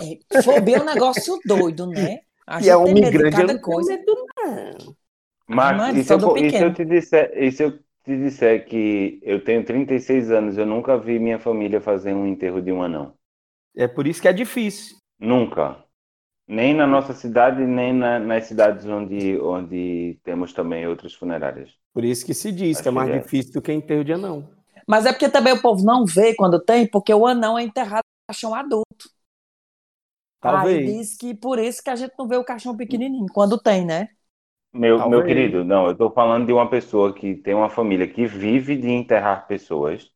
É, 0.00 0.18
fobia 0.42 0.78
é 0.78 0.80
um 0.80 0.84
negócio 0.84 1.40
doido, 1.44 1.86
né? 1.86 2.20
A 2.46 2.60
E 2.60 2.68
é 2.70 2.76
gente 2.76 2.82
tem 2.82 2.94
medo 2.94 3.24
de 3.24 3.24
cada 3.26 3.58
coisa. 3.60 3.92
medo, 3.96 4.14
não. 4.36 4.96
Marcos, 5.48 5.88
Mano, 5.88 6.00
e 6.00 6.04
se, 6.04 6.12
eu, 6.12 6.18
e 6.36 6.52
se 6.52 6.62
eu 6.64 6.72
te 6.74 6.84
disser, 6.84 7.32
e 7.36 7.50
se 7.52 7.62
eu 7.64 7.72
te 8.04 8.16
disser 8.18 8.66
que 8.66 9.18
eu 9.22 9.42
tenho 9.42 9.64
36 9.64 10.30
anos, 10.30 10.58
eu 10.58 10.66
nunca 10.66 10.98
vi 10.98 11.18
minha 11.18 11.38
família 11.38 11.80
fazer 11.80 12.12
um 12.14 12.26
enterro 12.26 12.60
de 12.60 12.70
um 12.72 12.82
anão. 12.82 13.14
É 13.76 13.86
por 13.86 14.06
isso 14.08 14.20
que 14.20 14.26
é 14.28 14.32
difícil. 14.32 14.96
Nunca. 15.18 15.84
Nem 16.48 16.74
na 16.74 16.86
nossa 16.86 17.12
cidade, 17.14 17.64
nem 17.66 17.92
na- 17.94 18.18
nas 18.20 18.46
cidades 18.46 18.86
onde, 18.86 19.38
onde 19.40 20.20
temos 20.24 20.52
também 20.54 20.86
outras 20.88 21.14
funerárias. 21.14 21.70
Por 21.94 22.04
isso 22.04 22.26
que 22.26 22.34
se 22.34 22.52
diz 22.52 22.80
que 22.80 22.88
é 22.88 22.90
Acho 22.90 22.92
mais 22.92 23.10
que 23.10 23.10
é. 23.10 23.24
difícil 23.24 23.52
do 23.54 23.62
que 23.62 23.72
enterro 23.72 24.04
de 24.04 24.12
anão. 24.12 24.48
Mas 24.86 25.06
é 25.06 25.12
porque 25.12 25.28
também 25.28 25.52
o 25.52 25.62
povo 25.62 25.84
não 25.84 26.04
vê 26.04 26.34
quando 26.34 26.60
tem, 26.62 26.86
porque 26.88 27.12
o 27.12 27.26
anão 27.26 27.58
é 27.58 27.62
enterrado 27.62 28.02
no 28.04 28.34
caixão 28.34 28.54
adulto. 28.54 29.08
Aí 30.44 30.52
Talvez. 30.52 30.86
diz 30.86 31.16
que 31.16 31.34
por 31.34 31.58
isso 31.58 31.82
que 31.82 31.88
a 31.88 31.96
gente 31.96 32.12
não 32.18 32.28
vê 32.28 32.36
o 32.36 32.44
caixão 32.44 32.76
pequenininho, 32.76 33.26
quando 33.32 33.58
tem, 33.58 33.84
né? 33.84 34.08
Meu, 34.74 35.08
meu 35.08 35.24
querido, 35.24 35.64
não, 35.64 35.86
eu 35.86 35.92
estou 35.92 36.10
falando 36.10 36.46
de 36.46 36.52
uma 36.52 36.68
pessoa 36.68 37.14
que 37.14 37.36
tem 37.36 37.54
uma 37.54 37.70
família 37.70 38.06
que 38.06 38.26
vive 38.26 38.76
de 38.76 38.90
enterrar 38.90 39.46
pessoas. 39.46 40.10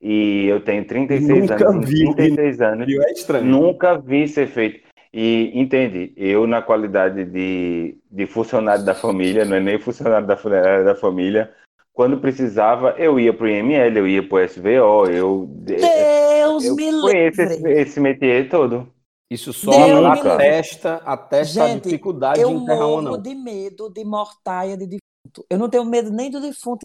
E 0.00 0.46
eu 0.46 0.62
tenho 0.62 0.86
36 0.86 1.50
Nunca 1.50 1.68
anos. 1.68 1.88
vi. 1.88 2.04
Em 2.04 2.14
36 2.14 2.60
anos. 2.60 2.88
É 2.88 3.12
estranho. 3.12 3.44
Nunca 3.44 3.98
vi 3.98 4.28
ser 4.28 4.46
feito. 4.46 4.80
E 5.12 5.50
entende, 5.54 6.12
eu 6.16 6.46
na 6.46 6.62
qualidade 6.62 7.24
de, 7.24 7.98
de 8.10 8.26
funcionário 8.26 8.84
da 8.84 8.94
família, 8.94 9.44
não 9.44 9.56
é 9.56 9.60
nem 9.60 9.78
funcionário 9.78 10.26
da 10.26 10.36
funerária 10.36 10.84
da 10.84 10.94
família, 10.94 11.52
quando 11.92 12.18
precisava, 12.18 12.94
eu 12.98 13.20
ia 13.20 13.32
pro 13.32 13.48
IML, 13.48 13.98
eu 13.98 14.08
ia 14.08 14.28
pro 14.28 14.44
SVO, 14.44 15.06
eu, 15.08 15.46
Deus 15.48 16.64
eu 16.64 16.74
me 16.74 17.00
conheço 17.00 17.42
livre. 17.42 17.72
esse, 17.72 17.90
esse 17.90 18.00
métier 18.00 18.48
todo. 18.48 18.92
Isso 19.30 19.52
só 19.52 19.70
Deus 19.70 20.04
atesta, 20.20 20.96
atesta 20.96 21.64
a 21.64 21.68
Gente, 21.68 21.84
dificuldade 21.84 22.40
eu 22.40 22.48
de 22.48 22.54
enterrar 22.54 22.86
um 22.86 22.90
morro 22.90 22.98
anão. 23.08 23.22
de 23.22 23.34
medo 23.34 23.90
de 23.90 24.04
mortaia 24.04 24.76
de 24.76 24.86
defunto. 24.86 25.46
Eu 25.48 25.58
não 25.58 25.68
tenho 25.68 25.84
medo 25.84 26.10
nem 26.10 26.30
do 26.30 26.40
defunto. 26.40 26.80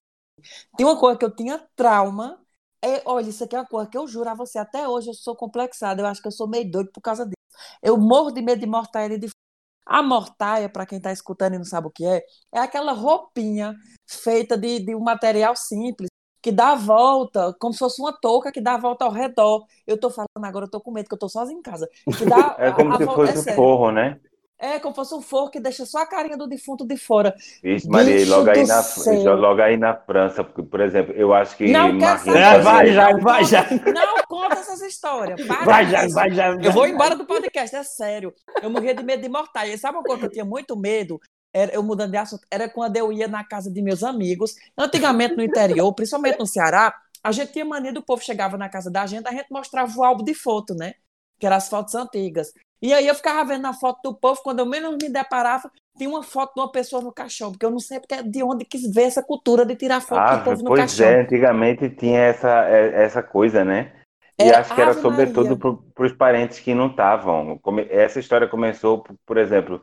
Tem 0.78 0.86
uma 0.86 0.98
coisa 1.00 1.18
que 1.18 1.26
eu 1.26 1.36
tinha 1.36 1.60
trauma. 1.76 2.40
É, 2.82 3.02
olha, 3.06 3.30
isso 3.30 3.44
aqui 3.44 3.56
é 3.56 3.60
uma 3.60 3.68
coisa 3.68 3.90
que 3.90 3.98
eu 3.98 4.08
juro 4.08 4.30
a 4.30 4.34
você, 4.34 4.58
até 4.58 4.88
hoje 4.88 5.10
eu 5.10 5.14
sou 5.14 5.36
complexada. 5.36 6.02
Eu 6.02 6.06
acho 6.08 6.22
que 6.22 6.28
eu 6.28 6.32
sou 6.32 6.48
meio 6.48 6.70
doido 6.72 6.90
por 6.94 7.02
causa 7.02 7.26
disso. 7.26 7.36
Eu 7.84 7.98
morro 7.98 8.32
de 8.32 8.42
medo 8.42 8.60
de 8.62 8.68
mortaia 8.68 9.10
de 9.10 9.18
defunto. 9.18 9.36
A 9.86 10.02
mortaia, 10.04 10.70
para 10.70 10.86
quem 10.86 10.98
está 10.98 11.12
escutando 11.12 11.56
e 11.56 11.58
não 11.58 11.66
sabe 11.66 11.88
o 11.88 11.92
que 11.92 12.06
é, 12.06 12.22
é 12.54 12.60
aquela 12.60 12.94
roupinha 12.94 13.76
feita 14.08 14.56
de, 14.56 14.80
de 14.86 14.96
um 14.96 15.00
material 15.00 15.56
simples, 15.56 16.08
que 16.42 16.52
dá 16.52 16.72
a 16.72 16.76
volta, 16.76 17.54
como 17.60 17.74
se 17.74 17.80
fosse 17.80 18.02
uma 18.02 18.14
touca 18.14 18.52
que 18.52 18.62
dá 18.62 18.74
a 18.76 18.78
volta 18.78 19.06
ao 19.06 19.12
redor. 19.12 19.64
Eu 19.86 20.00
tô 20.00 20.10
falando 20.10 20.28
agora, 20.44 20.66
eu 20.66 20.70
tô 20.72 20.80
com 20.82 20.92
medo, 20.92 21.08
que 21.08 21.14
eu 21.16 21.20
tô 21.20 21.30
sozinha 21.30 21.58
em 21.60 21.62
casa. 21.62 21.88
Que 22.18 22.26
dá 22.26 22.56
É 22.60 22.72
como 22.72 22.92
a- 22.92 22.96
a 22.96 22.98
se 22.98 23.06
volta- 23.06 23.22
fosse 23.22 23.36
é 23.38 23.40
um 23.40 23.44
sério. 23.44 23.56
forro, 23.58 23.92
né? 23.92 24.20
É, 24.62 24.78
como 24.78 24.94
fosse 24.94 25.16
um 25.16 25.22
forro 25.22 25.50
que 25.50 25.58
deixa 25.58 25.86
só 25.86 26.00
a 26.00 26.06
carinha 26.06 26.36
do 26.38 26.46
defunto 26.46 26.86
de 26.86 26.98
fora. 26.98 27.34
Vixe, 27.64 27.88
Maria, 27.88 28.14
e 28.14 28.20
Bicho 28.20 28.32
logo 28.32 28.50
aí, 28.50 28.68
na, 28.68 28.84
céu. 28.84 29.36
logo 29.38 29.62
aí 29.62 29.78
na 29.78 29.94
França, 29.96 30.44
porque, 30.44 30.62
por 30.64 30.82
exemplo, 30.82 31.14
eu 31.16 31.34
acho 31.34 31.56
que 31.56 31.72
Não 31.72 31.94
Maria 31.94 32.18
saber. 32.18 32.38
É, 32.38 32.60
vai 32.60 32.92
já, 32.92 33.18
vai 33.20 33.44
já. 33.46 33.66
Não 33.72 34.22
conta 34.28 34.56
essas 34.56 34.82
histórias. 34.82 35.42
Para 35.48 35.64
Vai 35.64 35.86
já, 35.90 36.06
isso. 36.06 36.14
vai 36.14 36.30
já. 36.32 36.50
Eu 36.56 36.74
vou 36.74 36.86
embora 36.86 37.16
do 37.16 37.26
podcast, 37.26 37.74
é 37.74 37.84
sério. 37.84 38.34
Eu 38.62 38.70
morria 38.70 38.94
de 38.94 39.02
medo 39.02 39.22
de 39.24 39.30
mortalha. 39.30 39.74
E 39.74 39.78
sabe 39.78 39.98
uma 39.98 40.04
coisa 40.04 40.20
que 40.20 40.26
eu 40.26 40.32
tinha 40.32 40.44
muito 40.46 40.76
medo? 40.78 41.18
Era, 41.54 41.74
eu 41.74 41.82
mudando 41.82 42.12
de 42.12 42.18
assunto, 42.18 42.46
era 42.52 42.70
quando 42.70 42.96
eu 42.98 43.12
ia 43.12 43.28
na 43.28 43.44
casa 43.44 43.72
de 43.72 43.82
meus 43.82 44.04
amigos. 44.04 44.56
Antigamente 44.78 45.36
no 45.36 45.44
interior, 45.44 45.92
principalmente 45.94 46.38
no 46.40 46.46
Ceará, 46.46 46.96
a 47.24 47.32
gente 47.32 47.52
tinha 47.54 47.66
mania 47.66 47.92
do 47.92 48.04
povo 48.04 48.24
chegava 48.24 48.58
na 48.58 48.70
casa 48.70 48.92
da 48.92 49.06
gente, 49.06 49.28
a 49.28 49.32
gente 49.32 49.48
mostrava 49.52 49.92
o 49.98 50.04
álbum 50.04 50.24
de 50.24 50.34
foto, 50.34 50.76
né? 50.76 50.94
Que 51.40 51.46
eram 51.46 51.58
as 51.58 51.68
fotos 51.68 51.96
antigas. 51.96 52.54
E 52.82 52.94
aí 52.94 53.08
eu 53.08 53.16
ficava 53.16 53.44
vendo 53.44 53.66
a 53.66 53.74
foto 53.74 54.00
do 54.04 54.16
povo, 54.16 54.42
quando 54.42 54.60
eu 54.60 54.66
menos 54.66 54.96
me 55.02 55.10
deparava, 55.10 55.70
tinha 55.98 56.10
uma 56.10 56.24
foto 56.24 56.54
de 56.54 56.62
uma 56.62 56.72
pessoa 56.72 57.02
no 57.02 57.12
caixão, 57.12 57.52
porque 57.52 57.66
eu 57.66 57.72
não 57.72 57.80
sei 57.80 58.00
porque 58.00 58.24
de 58.24 58.42
onde 58.42 58.64
quis 58.64 58.90
ver 58.94 59.04
essa 59.04 59.22
cultura 59.22 59.66
de 59.66 59.76
tirar 59.76 60.00
foto 60.02 60.20
Ah, 60.22 60.38
do 60.38 60.44
povo 60.46 60.64
no 60.64 60.70
pois 60.70 60.80
caixão. 60.80 61.08
é, 61.08 61.22
antigamente 61.22 61.90
tinha 61.90 62.20
essa, 62.20 62.66
é- 62.70 63.04
essa 63.04 63.22
coisa, 63.22 63.66
né? 63.66 63.92
E 64.40 64.44
Era 64.44 64.60
acho 64.60 64.74
que 64.74 64.80
era 64.82 64.92
Ave 64.92 65.02
sobretudo 65.02 65.58
para 65.94 66.06
os 66.06 66.14
parentes 66.14 66.60
que 66.60 66.74
não 66.74 66.88
estavam. 66.88 67.60
Essa 67.90 68.22
história 68.22 68.48
começou, 68.48 69.04
por 69.26 69.38
exemplo, 69.38 69.82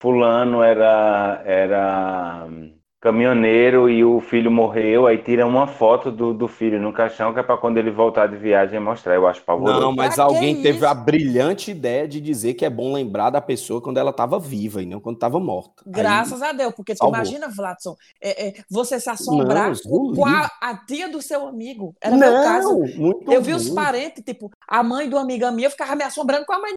fulano 0.00 0.62
era, 0.62 1.42
era 1.44 2.46
hum, 2.48 2.74
caminhoneiro 3.00 3.88
e 3.88 4.04
o 4.04 4.20
filho 4.20 4.50
morreu, 4.50 5.06
aí 5.06 5.18
tira 5.18 5.46
uma 5.46 5.66
foto 5.66 6.10
do, 6.10 6.34
do 6.34 6.48
filho 6.48 6.80
no 6.80 6.92
caixão, 6.92 7.32
que 7.32 7.40
é 7.40 7.42
para 7.42 7.56
quando 7.56 7.78
ele 7.78 7.90
voltar 7.90 8.26
de 8.26 8.36
viagem 8.36 8.80
mostrar. 8.80 9.14
Eu 9.14 9.26
acho 9.26 9.42
pavoroso. 9.44 9.80
Não, 9.80 9.92
mas 9.94 10.14
Pra 10.16 10.24
alguém 10.24 10.56
teve 10.62 10.78
isso? 10.78 10.86
a 10.86 10.94
brilhante 10.94 11.70
ideia 11.70 12.08
de 12.08 12.20
dizer 12.20 12.54
que 12.54 12.64
é 12.64 12.70
bom 12.70 12.92
lembrar 12.92 13.30
da 13.30 13.40
pessoa 13.40 13.80
quando 13.80 13.98
ela 13.98 14.10
estava 14.10 14.38
viva 14.38 14.82
e 14.82 14.86
não 14.86 15.00
quando 15.00 15.16
estava 15.16 15.38
morta. 15.38 15.82
Aí- 15.86 15.92
Graças 15.92 16.42
a 16.42 16.52
Deus, 16.52 16.72
porque 16.74 16.94
tu 16.94 16.98
salvou. 16.98 17.16
imagina, 17.16 17.48
Vladson, 17.48 17.94
é, 18.20 18.48
é, 18.48 18.54
você 18.70 18.98
se 18.98 19.08
assombrar 19.10 19.66
Deus 19.66 19.82
com, 19.82 20.26
a, 20.26 20.50
a 20.60 20.76
tia 20.84 21.08
do 21.08 21.22
seu 21.22 21.46
amigo. 21.46 21.94
Era 22.00 22.16
meu 22.16 22.32
caso. 22.32 22.78
muito 22.96 23.32
Eu 23.32 23.42
vi 23.42 23.52
os 23.52 23.66
ruim. 23.66 23.74
parentes, 23.74 24.24
tipo, 24.24 24.50
a 24.66 24.82
mãe 24.82 25.08
uma 25.08 25.20
amiga 25.22 25.50
minha 25.52 25.70
ficava 25.70 25.94
me 25.94 26.02
assombrando 26.04 26.44
com 26.46 26.52
a 26.52 26.58
mãe. 26.60 26.72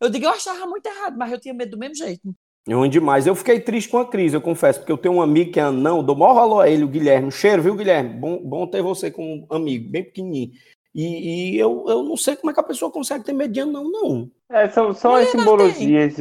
Eu 0.00 0.10
digo, 0.10 0.24
eu 0.24 0.30
achava 0.30 0.66
muito 0.66 0.86
errado, 0.86 1.16
mas 1.16 1.32
eu 1.32 1.40
tinha 1.40 1.54
medo 1.54 1.72
do 1.72 1.78
mesmo 1.78 1.94
jeito. 1.94 2.34
Ruim 2.68 2.90
demais. 2.90 3.26
Eu 3.26 3.34
fiquei 3.34 3.58
triste 3.60 3.88
com 3.88 3.98
a 3.98 4.06
crise, 4.06 4.36
eu 4.36 4.40
confesso, 4.40 4.80
porque 4.80 4.92
eu 4.92 4.98
tenho 4.98 5.14
um 5.14 5.22
amigo 5.22 5.52
que 5.52 5.58
é 5.58 5.62
anão, 5.62 6.04
dou 6.04 6.14
maior 6.14 6.34
valor 6.34 6.60
a 6.60 6.70
ele, 6.70 6.84
o 6.84 6.88
Guilherme. 6.88 7.28
Um 7.28 7.30
cheiro, 7.30 7.62
viu, 7.62 7.74
Guilherme? 7.74 8.10
Bom, 8.10 8.38
bom 8.38 8.66
ter 8.66 8.82
você 8.82 9.10
como 9.10 9.46
amigo, 9.50 9.90
bem 9.90 10.04
pequenininho. 10.04 10.50
E, 10.94 11.54
e 11.54 11.58
eu, 11.58 11.84
eu 11.88 12.02
não 12.02 12.16
sei 12.16 12.36
como 12.36 12.50
é 12.50 12.54
que 12.54 12.60
a 12.60 12.64
pessoa 12.64 12.90
consegue 12.90 13.24
ter 13.24 13.32
medo 13.32 13.52
de 13.52 13.60
anão, 13.60 13.90
não. 13.90 14.30
É, 14.50 14.68
são, 14.68 14.92
são 14.92 15.14
as 15.14 15.28
simbologias. 15.28 16.16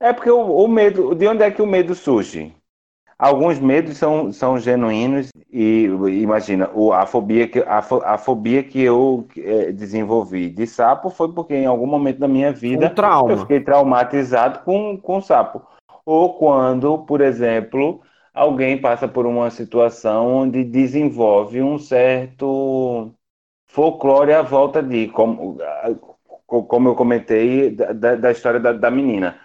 É 0.00 0.12
porque 0.12 0.30
o, 0.30 0.40
o 0.40 0.68
medo, 0.68 1.14
de 1.14 1.26
onde 1.26 1.42
é 1.42 1.50
que 1.50 1.62
o 1.62 1.66
medo 1.66 1.94
surge? 1.94 2.54
Alguns 3.18 3.58
medos 3.58 3.96
são, 3.96 4.32
são 4.32 4.58
genuínos 4.58 5.30
e 5.50 5.84
imagina, 6.20 6.68
o, 6.74 6.92
a, 6.92 7.06
fobia 7.06 7.46
que, 7.48 7.60
a, 7.60 7.80
fo- 7.80 8.02
a 8.04 8.18
fobia 8.18 8.62
que 8.62 8.80
eu 8.82 9.26
eh, 9.36 9.72
desenvolvi 9.72 10.50
de 10.50 10.66
sapo 10.66 11.10
foi 11.10 11.32
porque 11.32 11.54
em 11.54 11.66
algum 11.66 11.86
momento 11.86 12.18
da 12.18 12.26
minha 12.28 12.52
vida 12.52 12.86
Um 12.86 12.94
trauma. 12.94 13.24
eu 13.26 13.36
fiquei 13.36 13.60
traumatizado 13.60 14.60
com, 14.64 14.96
com 14.98 15.20
sapo. 15.20 15.62
Ou 16.04 16.34
quando, 16.38 16.98
por 17.04 17.20
exemplo, 17.20 18.02
alguém 18.34 18.80
passa 18.80 19.06
por 19.08 19.26
uma 19.26 19.50
situação 19.50 20.26
onde 20.26 20.64
desenvolve 20.64 21.62
um 21.62 21.78
certo 21.78 23.12
folclore 23.68 24.32
à 24.32 24.42
volta 24.42 24.82
de, 24.82 25.08
como, 25.08 25.58
como 26.46 26.88
eu 26.88 26.94
comentei, 26.94 27.70
da, 27.70 27.92
da- 27.92 28.14
da 28.16 28.30
história 28.30 28.60
da, 28.60 28.72
da 28.72 28.90
menina. 28.90 29.38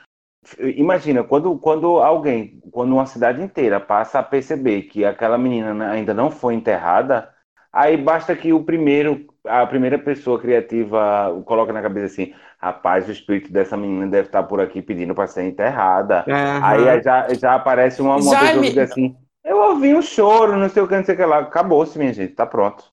Imagina, 0.59 1.23
quando, 1.23 1.57
quando 1.57 1.97
alguém, 1.97 2.61
quando 2.71 2.93
uma 2.93 3.05
cidade 3.05 3.41
inteira 3.41 3.79
passa 3.79 4.19
a 4.19 4.23
perceber 4.23 4.83
que 4.83 5.03
aquela 5.03 5.37
menina 5.37 5.91
ainda 5.91 6.13
não 6.13 6.31
foi 6.31 6.53
enterrada, 6.53 7.29
aí 7.71 7.97
basta 7.97 8.35
que 8.35 8.53
o 8.53 8.63
primeiro, 8.63 9.27
a 9.45 9.65
primeira 9.67 9.99
pessoa 9.99 10.39
criativa 10.39 11.41
coloque 11.45 11.73
na 11.73 11.81
cabeça 11.81 12.05
assim, 12.05 12.33
rapaz, 12.57 13.07
o 13.07 13.11
espírito 13.11 13.51
dessa 13.51 13.75
menina 13.75 14.07
deve 14.07 14.27
estar 14.27 14.43
por 14.43 14.61
aqui 14.61 14.81
pedindo 14.81 15.13
para 15.13 15.27
ser 15.27 15.43
enterrada. 15.43 16.25
Aí 16.63 17.01
já, 17.03 17.27
já 17.33 17.55
aparece 17.55 18.01
uma, 18.01 18.15
uma 18.15 18.39
pessoa 18.39 18.61
que 18.63 18.69
diz 18.69 18.77
assim, 18.77 19.15
eu 19.43 19.57
ouvi 19.57 19.93
um 19.93 20.01
choro, 20.01 20.57
não 20.57 20.69
sei 20.69 20.83
o 20.83 20.87
que, 20.87 20.95
não 20.95 21.05
sei 21.05 21.15
o 21.15 21.17
que 21.17 21.25
lá. 21.25 21.39
Acabou-se, 21.39 21.97
minha 21.97 22.13
gente, 22.13 22.33
tá 22.33 22.45
pronto. 22.45 22.83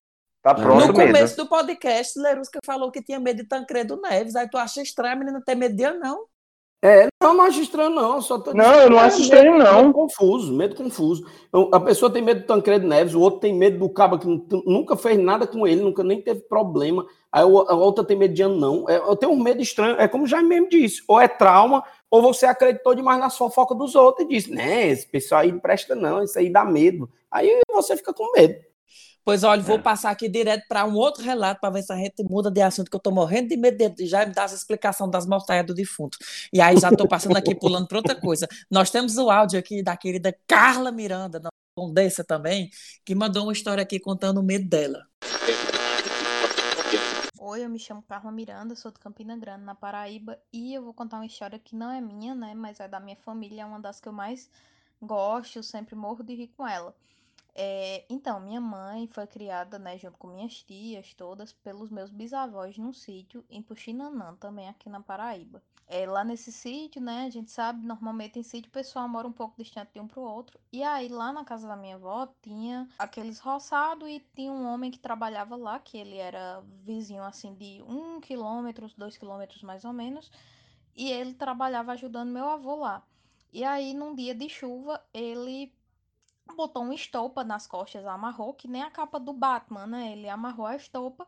Tá 0.42 0.54
pronto 0.54 0.86
no 0.86 0.92
mesmo. 0.92 1.12
começo 1.12 1.36
do 1.36 1.48
podcast, 1.48 2.18
Lerusca 2.18 2.60
falou 2.64 2.90
que 2.92 3.02
tinha 3.02 3.18
medo 3.18 3.42
de 3.42 3.48
Tancredo 3.48 4.00
Neves. 4.00 4.36
Aí 4.36 4.48
tu 4.48 4.56
acha 4.56 4.80
estranho 4.80 5.14
a 5.14 5.18
menina 5.18 5.42
ter 5.44 5.54
medo 5.54 5.74
de 5.74 5.84
anão? 5.84 6.26
É, 6.82 7.08
não, 7.22 7.34
não 7.34 7.44
acho 7.44 7.60
estranho, 7.62 7.90
não. 7.90 8.20
Só 8.20 8.38
tô 8.38 8.52
Não, 8.52 8.74
eu 8.74 8.90
não 8.90 8.98
É 8.98 9.04
acho 9.06 9.22
estranho, 9.22 9.52
medo- 9.58 9.64
não. 9.64 9.82
Medo 9.82 9.92
confuso, 9.94 10.52
medo 10.52 10.76
confuso. 10.76 11.26
A 11.72 11.80
pessoa 11.80 12.10
tem 12.12 12.22
medo 12.22 12.40
do 12.42 12.46
Tancredo 12.46 12.86
Neves, 12.86 13.14
o 13.14 13.20
outro 13.20 13.40
tem 13.40 13.54
medo 13.54 13.78
do 13.78 13.88
cabo 13.88 14.18
que 14.18 14.26
nu- 14.26 14.46
nunca 14.66 14.94
fez 14.96 15.18
nada 15.18 15.46
com 15.46 15.66
ele, 15.66 15.80
nunca 15.80 16.04
nem 16.04 16.20
teve 16.20 16.40
problema. 16.42 17.04
Aí 17.32 17.42
a 17.42 17.46
outra 17.46 18.04
tem 18.04 18.16
medo 18.16 18.34
de 18.34 18.42
anão. 18.42 18.84
É, 18.88 18.98
eu 18.98 19.16
tenho 19.16 19.32
um 19.32 19.42
medo 19.42 19.60
estranho. 19.60 19.96
É 19.98 20.06
como 20.06 20.24
o 20.24 20.26
Jaime 20.26 20.48
mesmo 20.48 20.68
disse: 20.68 21.02
ou 21.08 21.20
é 21.20 21.26
trauma, 21.26 21.82
ou 22.10 22.22
você 22.22 22.46
acreditou 22.46 22.94
demais 22.94 23.18
nas 23.18 23.36
fofocas 23.36 23.76
dos 23.76 23.94
outros 23.94 24.24
e 24.26 24.28
disse, 24.28 24.50
né, 24.52 24.88
esse 24.88 25.06
pessoal 25.08 25.40
aí 25.40 25.50
não 25.50 25.58
presta, 25.58 25.94
não, 25.94 26.22
isso 26.22 26.38
aí 26.38 26.50
dá 26.50 26.64
medo. 26.64 27.08
Aí 27.30 27.58
você 27.72 27.96
fica 27.96 28.12
com 28.14 28.30
medo. 28.32 28.54
Pois 29.26 29.42
olha, 29.42 29.58
É. 29.58 29.62
vou 29.64 29.80
passar 29.80 30.12
aqui 30.12 30.28
direto 30.28 30.68
para 30.68 30.84
um 30.84 30.94
outro 30.94 31.20
relato 31.20 31.60
para 31.60 31.70
ver 31.70 31.82
se 31.82 31.92
a 31.92 31.96
gente 31.96 32.22
muda 32.22 32.48
de 32.48 32.60
assunto, 32.60 32.88
que 32.88 32.94
eu 32.94 33.00
tô 33.00 33.10
morrendo 33.10 33.48
de 33.48 33.56
medo 33.56 33.90
de 33.92 34.06
já 34.06 34.24
me 34.24 34.32
dar 34.32 34.44
essa 34.44 34.54
explicação 34.54 35.10
das 35.10 35.26
mortalhas 35.26 35.66
do 35.66 35.74
defunto. 35.74 36.16
E 36.52 36.60
aí 36.60 36.78
já 36.78 36.92
tô 36.92 37.08
passando 37.08 37.36
aqui 37.36 37.52
pulando 37.52 37.88
para 37.88 37.98
outra 37.98 38.14
coisa. 38.14 38.46
Nós 38.70 38.88
temos 38.88 39.18
o 39.18 39.28
áudio 39.28 39.58
aqui 39.58 39.82
da 39.82 39.96
querida 39.96 40.32
Carla 40.46 40.92
Miranda, 40.92 41.40
da 41.40 41.48
Condessa 41.76 42.22
também, 42.22 42.70
que 43.04 43.16
mandou 43.16 43.42
uma 43.42 43.52
história 43.52 43.82
aqui 43.82 43.98
contando 43.98 44.38
o 44.38 44.44
medo 44.44 44.68
dela. 44.68 45.04
Oi, 47.40 47.64
eu 47.64 47.68
me 47.68 47.80
chamo 47.80 48.04
Carla 48.08 48.30
Miranda, 48.30 48.76
sou 48.76 48.92
de 48.92 49.00
Campina 49.00 49.36
Grande, 49.36 49.64
na 49.64 49.74
Paraíba, 49.74 50.38
e 50.52 50.72
eu 50.72 50.84
vou 50.84 50.94
contar 50.94 51.16
uma 51.16 51.26
história 51.26 51.58
que 51.58 51.74
não 51.74 51.90
é 51.90 52.00
minha, 52.00 52.32
né, 52.32 52.54
mas 52.54 52.78
é 52.78 52.86
da 52.86 53.00
minha 53.00 53.16
família, 53.16 53.62
é 53.62 53.64
uma 53.64 53.80
das 53.80 53.98
que 53.98 54.08
eu 54.08 54.12
mais 54.12 54.48
gosto, 55.02 55.64
sempre 55.64 55.96
morro 55.96 56.22
de 56.22 56.32
rir 56.32 56.52
com 56.56 56.66
ela. 56.66 56.94
É, 57.58 58.04
então, 58.10 58.38
minha 58.38 58.60
mãe 58.60 59.06
foi 59.06 59.26
criada, 59.26 59.78
né, 59.78 59.96
junto 59.96 60.18
com 60.18 60.28
minhas 60.28 60.62
tias 60.62 61.14
todas, 61.14 61.54
pelos 61.54 61.90
meus 61.90 62.10
bisavós 62.10 62.76
num 62.76 62.92
sítio 62.92 63.42
em 63.48 63.62
Puxinanã, 63.62 64.36
também 64.36 64.68
aqui 64.68 64.90
na 64.90 65.00
Paraíba. 65.00 65.62
É, 65.86 66.04
lá 66.04 66.22
nesse 66.22 66.52
sítio, 66.52 67.00
né, 67.00 67.24
a 67.24 67.30
gente 67.30 67.50
sabe, 67.50 67.86
normalmente 67.86 68.38
em 68.38 68.42
sítio 68.42 68.68
o 68.68 68.72
pessoal 68.72 69.08
mora 69.08 69.26
um 69.26 69.32
pouco 69.32 69.56
distante 69.56 69.92
de 69.94 70.00
um 70.00 70.06
pro 70.06 70.20
outro. 70.20 70.60
E 70.70 70.82
aí, 70.82 71.08
lá 71.08 71.32
na 71.32 71.46
casa 71.46 71.66
da 71.66 71.76
minha 71.76 71.94
avó, 71.94 72.28
tinha 72.42 72.86
aqueles 72.98 73.38
roçados 73.38 74.06
e 74.06 74.20
tinha 74.34 74.52
um 74.52 74.66
homem 74.66 74.90
que 74.90 74.98
trabalhava 74.98 75.56
lá, 75.56 75.78
que 75.78 75.96
ele 75.96 76.18
era 76.18 76.62
vizinho, 76.84 77.22
assim, 77.22 77.54
de 77.54 77.82
um 77.88 78.20
quilômetro, 78.20 78.86
dois 78.98 79.16
quilômetros 79.16 79.62
mais 79.62 79.82
ou 79.82 79.94
menos. 79.94 80.30
E 80.94 81.10
ele 81.10 81.32
trabalhava 81.32 81.92
ajudando 81.92 82.28
meu 82.28 82.50
avô 82.50 82.76
lá. 82.76 83.02
E 83.50 83.64
aí, 83.64 83.94
num 83.94 84.14
dia 84.14 84.34
de 84.34 84.50
chuva, 84.50 85.02
ele 85.14 85.72
botou 86.54 86.82
uma 86.82 86.94
estopa 86.94 87.42
nas 87.42 87.66
costas, 87.66 88.06
amarrou, 88.06 88.54
que 88.54 88.68
nem 88.68 88.82
a 88.82 88.90
capa 88.90 89.18
do 89.18 89.32
Batman, 89.32 89.86
né? 89.86 90.12
Ele 90.12 90.28
amarrou 90.28 90.66
a 90.66 90.76
estopa 90.76 91.26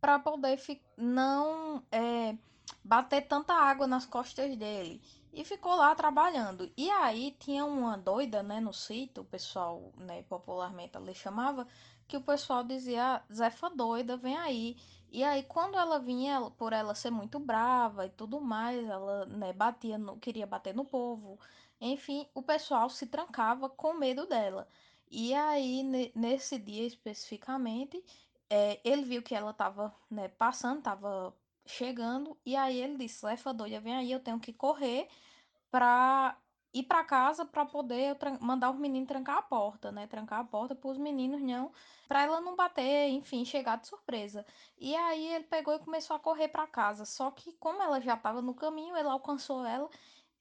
para 0.00 0.18
poder 0.18 0.60
não 0.96 1.82
é, 1.90 2.36
bater 2.84 3.22
tanta 3.22 3.54
água 3.54 3.86
nas 3.86 4.06
costas 4.06 4.56
dele. 4.56 5.00
E 5.32 5.44
ficou 5.44 5.74
lá 5.74 5.94
trabalhando. 5.94 6.70
E 6.76 6.90
aí 6.90 7.36
tinha 7.38 7.64
uma 7.64 7.96
doida, 7.96 8.42
né, 8.42 8.60
no 8.60 8.72
sítio, 8.72 9.22
o 9.22 9.26
pessoal, 9.26 9.92
né, 9.98 10.22
popularmente 10.22 10.96
ali 10.96 11.14
chamava, 11.14 11.66
que 12.08 12.16
o 12.16 12.22
pessoal 12.22 12.64
dizia, 12.64 13.22
Zefa 13.32 13.68
doida, 13.70 14.16
vem 14.16 14.36
aí. 14.36 14.76
E 15.10 15.22
aí, 15.24 15.42
quando 15.42 15.76
ela 15.76 15.98
vinha, 15.98 16.40
por 16.58 16.72
ela 16.72 16.94
ser 16.94 17.10
muito 17.10 17.38
brava 17.38 18.06
e 18.06 18.10
tudo 18.10 18.40
mais, 18.40 18.84
ela, 18.88 19.26
né, 19.26 19.52
batia 19.52 19.98
no, 19.98 20.16
queria 20.18 20.46
bater 20.46 20.74
no 20.74 20.84
povo. 20.84 21.38
Enfim, 21.80 22.28
o 22.34 22.42
pessoal 22.42 22.88
se 22.88 23.06
trancava 23.06 23.68
com 23.68 23.92
medo 23.94 24.26
dela. 24.26 24.68
E 25.10 25.34
aí, 25.34 25.82
ne- 25.82 26.12
nesse 26.14 26.58
dia 26.58 26.86
especificamente, 26.86 28.02
é, 28.50 28.80
ele 28.88 29.02
viu 29.04 29.22
que 29.22 29.34
ela 29.34 29.52
tava, 29.52 29.94
né, 30.10 30.28
passando, 30.28 30.82
tava 30.82 31.36
chegando, 31.66 32.38
e 32.46 32.56
aí 32.56 32.78
ele 32.80 32.96
disse, 32.96 33.20
Zefa 33.20 33.52
doida, 33.52 33.80
vem 33.80 33.94
aí, 33.96 34.10
eu 34.12 34.20
tenho 34.20 34.40
que 34.40 34.52
correr 34.52 35.08
pra 35.70 36.40
ir 36.72 36.82
pra 36.84 37.04
casa 37.04 37.44
pra 37.46 37.64
poder 37.64 38.16
mandar 38.40 38.70
os 38.70 38.78
meninos 38.78 39.08
trancar 39.08 39.38
a 39.38 39.42
porta, 39.42 39.90
né? 39.90 40.06
Trancar 40.06 40.40
a 40.40 40.44
porta 40.44 40.74
pros 40.74 40.98
meninos 40.98 41.40
não, 41.40 41.72
pra 42.06 42.22
ela 42.22 42.40
não 42.40 42.54
bater, 42.54 43.08
enfim, 43.08 43.44
chegar 43.46 43.78
de 43.78 43.86
surpresa. 43.86 44.44
E 44.76 44.94
aí 44.94 45.26
ele 45.34 45.44
pegou 45.44 45.74
e 45.74 45.78
começou 45.78 46.14
a 46.16 46.20
correr 46.20 46.48
pra 46.48 46.66
casa. 46.66 47.04
Só 47.06 47.30
que 47.30 47.52
como 47.54 47.82
ela 47.82 48.00
já 48.00 48.16
tava 48.16 48.42
no 48.42 48.54
caminho, 48.54 48.94
ele 48.96 49.08
alcançou 49.08 49.64
ela 49.64 49.88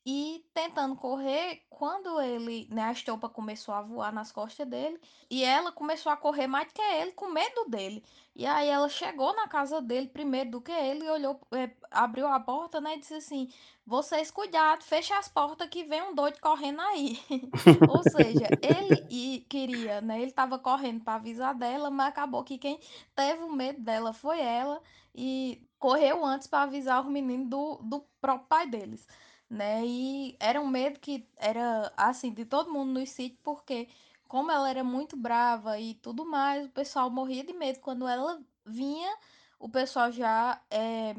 e 0.06 0.46
tentando 0.54 0.96
correr, 0.96 1.66
quando 1.70 2.22
ele, 2.22 2.68
né, 2.72 2.84
a 2.84 2.92
estopa 2.92 3.28
começou 3.28 3.74
a 3.74 3.82
voar 3.82 4.14
nas 4.14 4.32
costas 4.32 4.68
dele, 4.68 5.00
e 5.32 5.44
ela 5.44 5.72
começou 5.72 6.12
a 6.12 6.18
correr 6.18 6.46
mais 6.48 6.72
que 6.72 6.82
ele, 6.82 7.12
com 7.14 7.28
medo 7.32 7.66
dele. 7.68 8.04
E 8.36 8.46
aí 8.46 8.68
ela 8.68 8.88
chegou 8.88 9.36
na 9.36 9.48
casa 9.48 9.82
dele 9.82 10.08
primeiro 10.08 10.52
do 10.52 10.62
que 10.62 10.72
ele, 10.72 11.10
olhou, 11.10 11.40
é, 11.54 11.72
abriu 11.90 12.28
a 12.28 12.40
porta, 12.40 12.80
né, 12.80 12.96
e 12.96 13.00
disse 13.00 13.16
assim: 13.16 13.48
"Vocês 13.86 14.30
cuidado, 14.30 14.84
feche 14.84 15.12
as 15.14 15.28
portas 15.28 15.68
que 15.70 15.84
vem 15.84 16.02
um 16.04 16.14
doido 16.14 16.40
correndo 16.40 16.82
aí". 16.82 17.18
Ou 17.88 18.04
seja, 18.04 18.56
ele 18.62 19.06
e 19.10 19.46
queria, 19.50 20.02
né, 20.02 20.22
ele 20.22 20.32
tava 20.32 20.60
correndo 20.60 21.04
para 21.04 21.16
avisar 21.16 21.56
dela, 21.56 21.90
mas 21.90 22.10
acabou 22.10 22.44
que 22.44 22.58
quem 22.58 22.80
teve 23.16 23.44
o 23.44 23.52
medo 23.52 23.82
dela 23.82 24.14
foi 24.14 24.40
ela 24.40 24.82
e 25.14 25.68
correu 25.80 26.24
antes 26.26 26.48
para 26.48 26.64
avisar 26.64 27.02
os 27.02 27.12
meninos 27.12 27.50
do, 27.50 27.78
do 27.84 28.02
próprio 28.22 28.48
pai 28.48 28.68
deles 28.68 29.08
né? 29.50 29.86
E 29.86 30.36
era 30.40 30.60
um 30.62 30.68
medo 30.68 31.00
que 31.00 31.28
era 31.38 31.92
assim 31.98 32.32
de 32.34 32.46
todo 32.46 32.72
mundo 32.72 33.00
no 33.00 33.06
sítio, 33.08 33.38
porque 33.44 33.88
como 34.28 34.52
ela 34.52 34.70
era 34.70 34.84
muito 34.84 35.16
brava 35.18 35.80
e 35.80 35.94
tudo 35.96 36.26
mais, 36.26 36.66
o 36.66 36.70
pessoal 36.70 37.10
morria 37.10 37.44
de 37.44 37.54
medo 37.54 37.80
quando 37.80 38.08
ela 38.08 38.42
vinha, 38.66 39.16
o 39.60 39.70
pessoal 39.70 40.12
já 40.12 40.62
eh, 40.72 41.16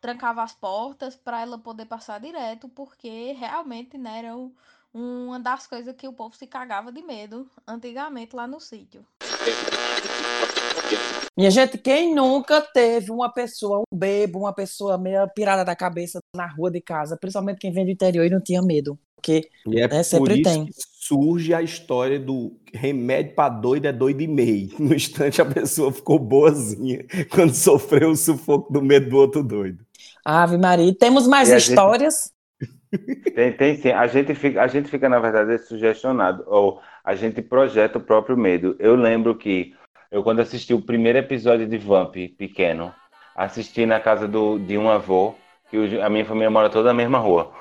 trancava 0.00 0.42
as 0.42 0.54
portas 0.54 1.16
para 1.16 1.40
ela 1.40 1.58
poder 1.58 1.86
passar 1.86 2.20
direto, 2.20 2.68
porque 2.68 3.32
realmente, 3.32 3.98
né, 3.98 4.18
era 4.20 4.36
um- 4.36 4.54
uma 4.94 5.38
das 5.38 5.66
coisas 5.66 5.94
que 5.94 6.08
o 6.08 6.12
povo 6.12 6.34
se 6.34 6.46
cagava 6.46 6.90
de 6.90 7.02
medo 7.02 7.50
antigamente 7.66 8.34
lá 8.34 8.46
no 8.46 8.60
sítio. 8.60 9.06
Minha 11.36 11.50
gente, 11.50 11.76
quem 11.76 12.14
nunca 12.14 12.60
teve 12.62 13.10
uma 13.10 13.30
pessoa, 13.30 13.80
um 13.80 13.96
bebo, 13.96 14.38
uma 14.40 14.54
pessoa 14.54 14.96
meio 14.96 15.28
pirada 15.34 15.64
da 15.64 15.76
cabeça 15.76 16.18
na 16.34 16.46
rua 16.46 16.70
de 16.70 16.80
casa, 16.80 17.16
principalmente 17.20 17.58
quem 17.58 17.70
vem 17.72 17.84
do 17.84 17.90
interior 17.90 18.24
e 18.24 18.30
não 18.30 18.40
tinha 18.40 18.62
medo? 18.62 18.98
Porque 19.16 19.48
E 19.66 19.78
é 19.80 19.82
né, 19.82 19.88
por 19.98 20.04
sempre 20.04 20.34
isso 20.40 20.42
tem. 20.44 20.66
que 20.66 20.72
surge 20.76 21.52
a 21.52 21.60
história 21.60 22.18
do 22.18 22.56
remédio 22.72 23.34
para 23.34 23.50
doido 23.50 23.86
é 23.86 23.92
doido 23.92 24.22
e 24.22 24.26
meio. 24.28 24.70
No 24.80 24.94
instante 24.94 25.42
a 25.42 25.44
pessoa 25.44 25.92
ficou 25.92 26.18
boazinha 26.18 27.04
quando 27.30 27.52
sofreu 27.54 28.10
o 28.10 28.16
sufoco 28.16 28.72
do 28.72 28.80
medo 28.80 29.10
do 29.10 29.16
outro 29.16 29.42
doido. 29.42 29.84
Ave 30.24 30.56
Maria. 30.56 30.94
Temos 30.94 31.26
mais 31.26 31.48
E 31.50 31.54
a 31.54 31.58
gente- 31.58 31.68
histórias? 31.70 32.32
Tem, 33.34 33.52
tem 33.52 33.76
sim. 33.76 33.90
A 33.90 34.06
gente 34.06 34.34
fica, 34.34 34.62
a 34.62 34.66
gente 34.68 34.88
fica, 34.88 35.08
na 35.08 35.18
verdade, 35.18 35.58
sugestionado, 35.66 36.44
ou 36.46 36.80
a 37.04 37.14
gente 37.14 37.42
projeta 37.42 37.98
o 37.98 38.00
próprio 38.00 38.36
medo. 38.36 38.74
Eu 38.78 38.94
lembro 38.96 39.36
que 39.36 39.74
eu, 40.10 40.22
quando 40.22 40.40
assisti 40.40 40.72
o 40.72 40.80
primeiro 40.80 41.18
episódio 41.18 41.66
de 41.66 41.78
Vamp, 41.78 42.14
pequeno, 42.38 42.92
assisti 43.34 43.84
na 43.84 44.00
casa 44.00 44.26
do, 44.26 44.58
de 44.58 44.78
um 44.78 44.88
avô, 44.88 45.34
que 45.70 46.00
a 46.00 46.08
minha 46.08 46.24
família 46.24 46.50
mora 46.50 46.70
toda 46.70 46.88
na 46.88 46.94
mesma 46.94 47.18
rua. 47.18 47.52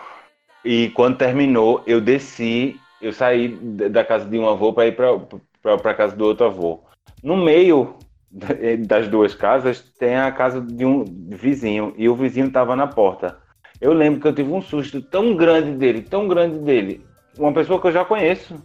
E 0.63 0.89
quando 0.89 1.17
terminou, 1.17 1.83
eu 1.85 2.01
desci, 2.01 2.75
eu 3.01 3.11
saí 3.13 3.49
da 3.89 4.03
casa 4.03 4.27
de 4.27 4.37
um 4.37 4.47
avô 4.49 4.73
para 4.73 4.87
ir 4.87 4.95
para 4.95 5.91
a 5.91 5.93
casa 5.93 6.15
do 6.15 6.25
outro 6.25 6.45
avô. 6.45 6.83
No 7.21 7.35
meio 7.37 7.95
da- 8.31 8.47
das 8.87 9.07
duas 9.07 9.35
casas 9.35 9.81
tem 9.99 10.15
a 10.15 10.31
casa 10.31 10.61
de 10.61 10.85
um 10.85 11.03
vizinho, 11.29 11.93
e 11.97 12.09
o 12.09 12.15
vizinho 12.15 12.47
estava 12.47 12.75
na 12.75 12.87
porta. 12.87 13.37
Eu 13.79 13.93
lembro 13.93 14.21
que 14.21 14.27
eu 14.27 14.33
tive 14.33 14.51
um 14.51 14.61
susto 14.61 15.01
tão 15.01 15.35
grande 15.35 15.71
dele, 15.71 16.01
tão 16.01 16.27
grande 16.27 16.57
dele. 16.59 17.05
Uma 17.37 17.53
pessoa 17.53 17.79
que 17.79 17.87
eu 17.87 17.91
já 17.91 18.05
conheço. 18.05 18.55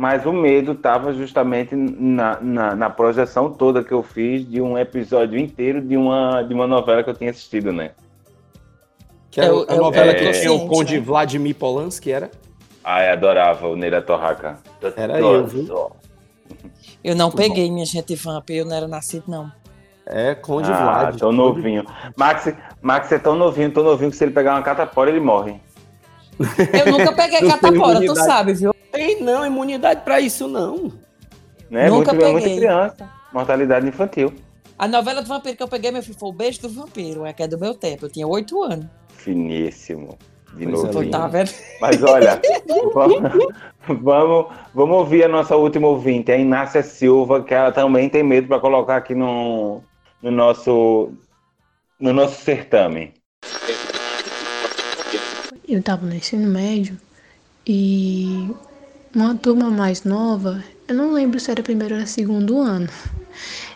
Mas 0.00 0.24
o 0.24 0.32
medo 0.32 0.72
estava 0.72 1.12
justamente 1.12 1.74
na, 1.74 2.38
na, 2.40 2.76
na 2.76 2.88
projeção 2.88 3.50
toda 3.50 3.82
que 3.82 3.90
eu 3.90 4.00
fiz 4.00 4.48
de 4.48 4.60
um 4.62 4.78
episódio 4.78 5.36
inteiro 5.36 5.80
de 5.82 5.96
uma, 5.96 6.40
de 6.42 6.54
uma 6.54 6.68
novela 6.68 7.02
que 7.02 7.10
eu 7.10 7.14
tinha 7.14 7.30
assistido, 7.32 7.72
né? 7.72 7.90
Que 9.28 9.40
era 9.40 9.48
É 9.50 9.52
o- 9.52 9.66
a 9.68 9.74
é 9.74 9.76
o- 9.76 9.82
novela 9.82 10.12
é 10.12 10.14
que 10.14 10.30
tinha 10.38 10.52
o 10.52 10.54
consciente, 10.60 10.68
Conde 10.76 10.94
né? 10.98 11.00
Vladimir 11.04 11.56
Polanski, 11.56 12.12
era? 12.12 12.30
Ah, 12.84 13.02
eu 13.04 13.12
adorava 13.12 13.66
o 13.66 13.74
Neira 13.74 14.00
Torraca. 14.00 14.58
Era 14.96 15.18
eu, 15.18 15.44
viu? 15.48 15.90
Eu 17.02 17.16
não 17.16 17.26
Muito 17.26 17.36
peguei, 17.36 17.68
minha 17.68 17.84
gente, 17.84 18.14
Vamp. 18.14 18.48
Eu 18.50 18.64
não 18.66 18.76
era 18.76 18.86
nascido, 18.86 19.24
não. 19.26 19.50
É, 20.06 20.32
Conde 20.36 20.70
Ah, 20.70 20.80
Vlad. 20.80 21.18
tão 21.18 21.30
Conde- 21.30 21.38
novinho. 21.38 21.84
Max, 22.16 22.54
Max 22.80 23.10
é 23.10 23.18
tão 23.18 23.34
novinho, 23.34 23.72
tão 23.72 23.82
novinho 23.82 24.12
que 24.12 24.16
se 24.16 24.22
ele 24.22 24.30
pegar 24.32 24.54
uma 24.54 24.62
catapora, 24.62 25.10
ele 25.10 25.18
morre. 25.18 25.56
Eu 26.38 26.92
nunca 26.92 27.12
peguei 27.12 27.40
catapora, 27.50 28.00
tu 28.00 28.14
sabe, 28.14 28.54
viu? 28.54 28.72
Tem 28.98 29.22
não, 29.22 29.46
imunidade 29.46 30.00
pra 30.00 30.20
isso 30.20 30.48
não. 30.48 30.92
Né? 31.70 31.88
Nunca 31.88 32.12
muito, 32.12 32.26
é 32.26 32.32
muita 32.32 32.48
peguei. 32.48 32.58
criança. 32.58 33.08
Mortalidade 33.32 33.86
infantil. 33.86 34.34
A 34.76 34.88
novela 34.88 35.22
do 35.22 35.28
vampiro 35.28 35.56
que 35.56 35.62
eu 35.62 35.68
peguei, 35.68 35.92
meu 35.92 36.02
filho, 36.02 36.18
foi 36.18 36.28
o 36.28 36.32
Beijo 36.32 36.62
do 36.62 36.68
Vampiro, 36.68 37.24
é 37.24 37.32
que 37.32 37.44
é 37.44 37.46
do 37.46 37.56
meu 37.56 37.74
tempo. 37.74 38.06
Eu 38.06 38.10
tinha 38.10 38.26
oito 38.26 38.60
anos. 38.60 38.86
Finíssimo. 39.10 40.18
De 40.54 40.66
Coisa 40.66 40.90
novo. 40.90 41.10
Tá? 41.10 41.30
Mas 41.80 42.02
olha, 42.02 42.40
vamos, 42.92 43.20
vamos, 44.02 44.46
vamos 44.74 44.96
ouvir 44.96 45.22
a 45.22 45.28
nossa 45.28 45.54
última 45.54 45.86
ouvinte, 45.86 46.32
a 46.32 46.36
Inácia 46.36 46.82
Silva, 46.82 47.44
que 47.44 47.54
ela 47.54 47.70
também 47.70 48.08
tem 48.08 48.24
medo 48.24 48.48
para 48.48 48.58
colocar 48.58 48.96
aqui 48.96 49.14
no, 49.14 49.80
no, 50.20 50.30
nosso, 50.32 51.12
no 52.00 52.12
nosso 52.12 52.42
certame. 52.42 53.14
eu 55.68 55.78
estava 55.78 56.04
no 56.04 56.14
ensino 56.14 56.48
médio 56.50 56.98
e 57.64 58.50
uma 59.14 59.34
turma 59.34 59.70
mais 59.70 60.04
nova, 60.04 60.62
eu 60.86 60.94
não 60.94 61.12
lembro 61.12 61.40
se 61.40 61.50
era 61.50 61.62
primeiro 61.62 61.98
ou 61.98 62.06
segundo 62.06 62.58
ano, 62.58 62.88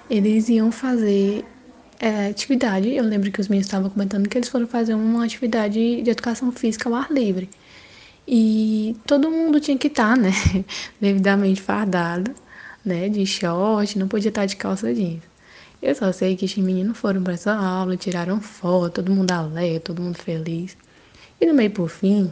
eles 0.08 0.48
iam 0.48 0.70
fazer 0.70 1.44
é, 2.00 2.28
atividade. 2.28 2.90
Eu 2.94 3.04
lembro 3.04 3.30
que 3.30 3.40
os 3.40 3.48
meninos 3.48 3.66
estavam 3.66 3.88
comentando 3.88 4.28
que 4.28 4.36
eles 4.36 4.48
foram 4.48 4.66
fazer 4.66 4.94
uma 4.94 5.24
atividade 5.24 6.02
de 6.02 6.10
educação 6.10 6.50
física 6.52 6.88
ao 6.88 6.94
ar 6.94 7.10
livre. 7.10 7.48
E 8.26 8.96
todo 9.06 9.30
mundo 9.30 9.60
tinha 9.60 9.76
que 9.78 9.88
estar, 9.88 10.16
né, 10.16 10.32
devidamente 11.00 11.60
fardado, 11.60 12.32
né, 12.84 13.08
de 13.08 13.24
short, 13.26 13.98
não 13.98 14.08
podia 14.08 14.28
estar 14.28 14.46
de 14.46 14.56
calça 14.56 14.92
jeans. 14.94 15.22
Eu 15.80 15.94
só 15.94 16.12
sei 16.12 16.36
que 16.36 16.44
os 16.44 16.56
meninos 16.56 16.96
foram 16.96 17.22
para 17.22 17.34
essa 17.34 17.52
aula, 17.52 17.96
tiraram 17.96 18.40
foto, 18.40 18.94
todo 18.94 19.12
mundo 19.12 19.32
alegre, 19.32 19.80
todo 19.80 20.00
mundo 20.00 20.16
feliz. 20.16 20.76
E 21.40 21.46
no 21.46 21.54
meio 21.54 21.72
por 21.72 21.88
fim, 21.88 22.30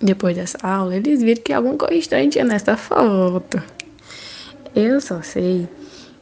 depois 0.00 0.36
dessa 0.36 0.58
aula, 0.62 0.96
eles 0.96 1.22
viram 1.22 1.42
que 1.42 1.52
alguma 1.52 1.76
coisa 1.76 1.94
estranha 1.94 2.28
tinha 2.28 2.44
nessa 2.44 2.76
foto. 2.76 3.62
Eu 4.74 5.00
só 5.00 5.22
sei 5.22 5.68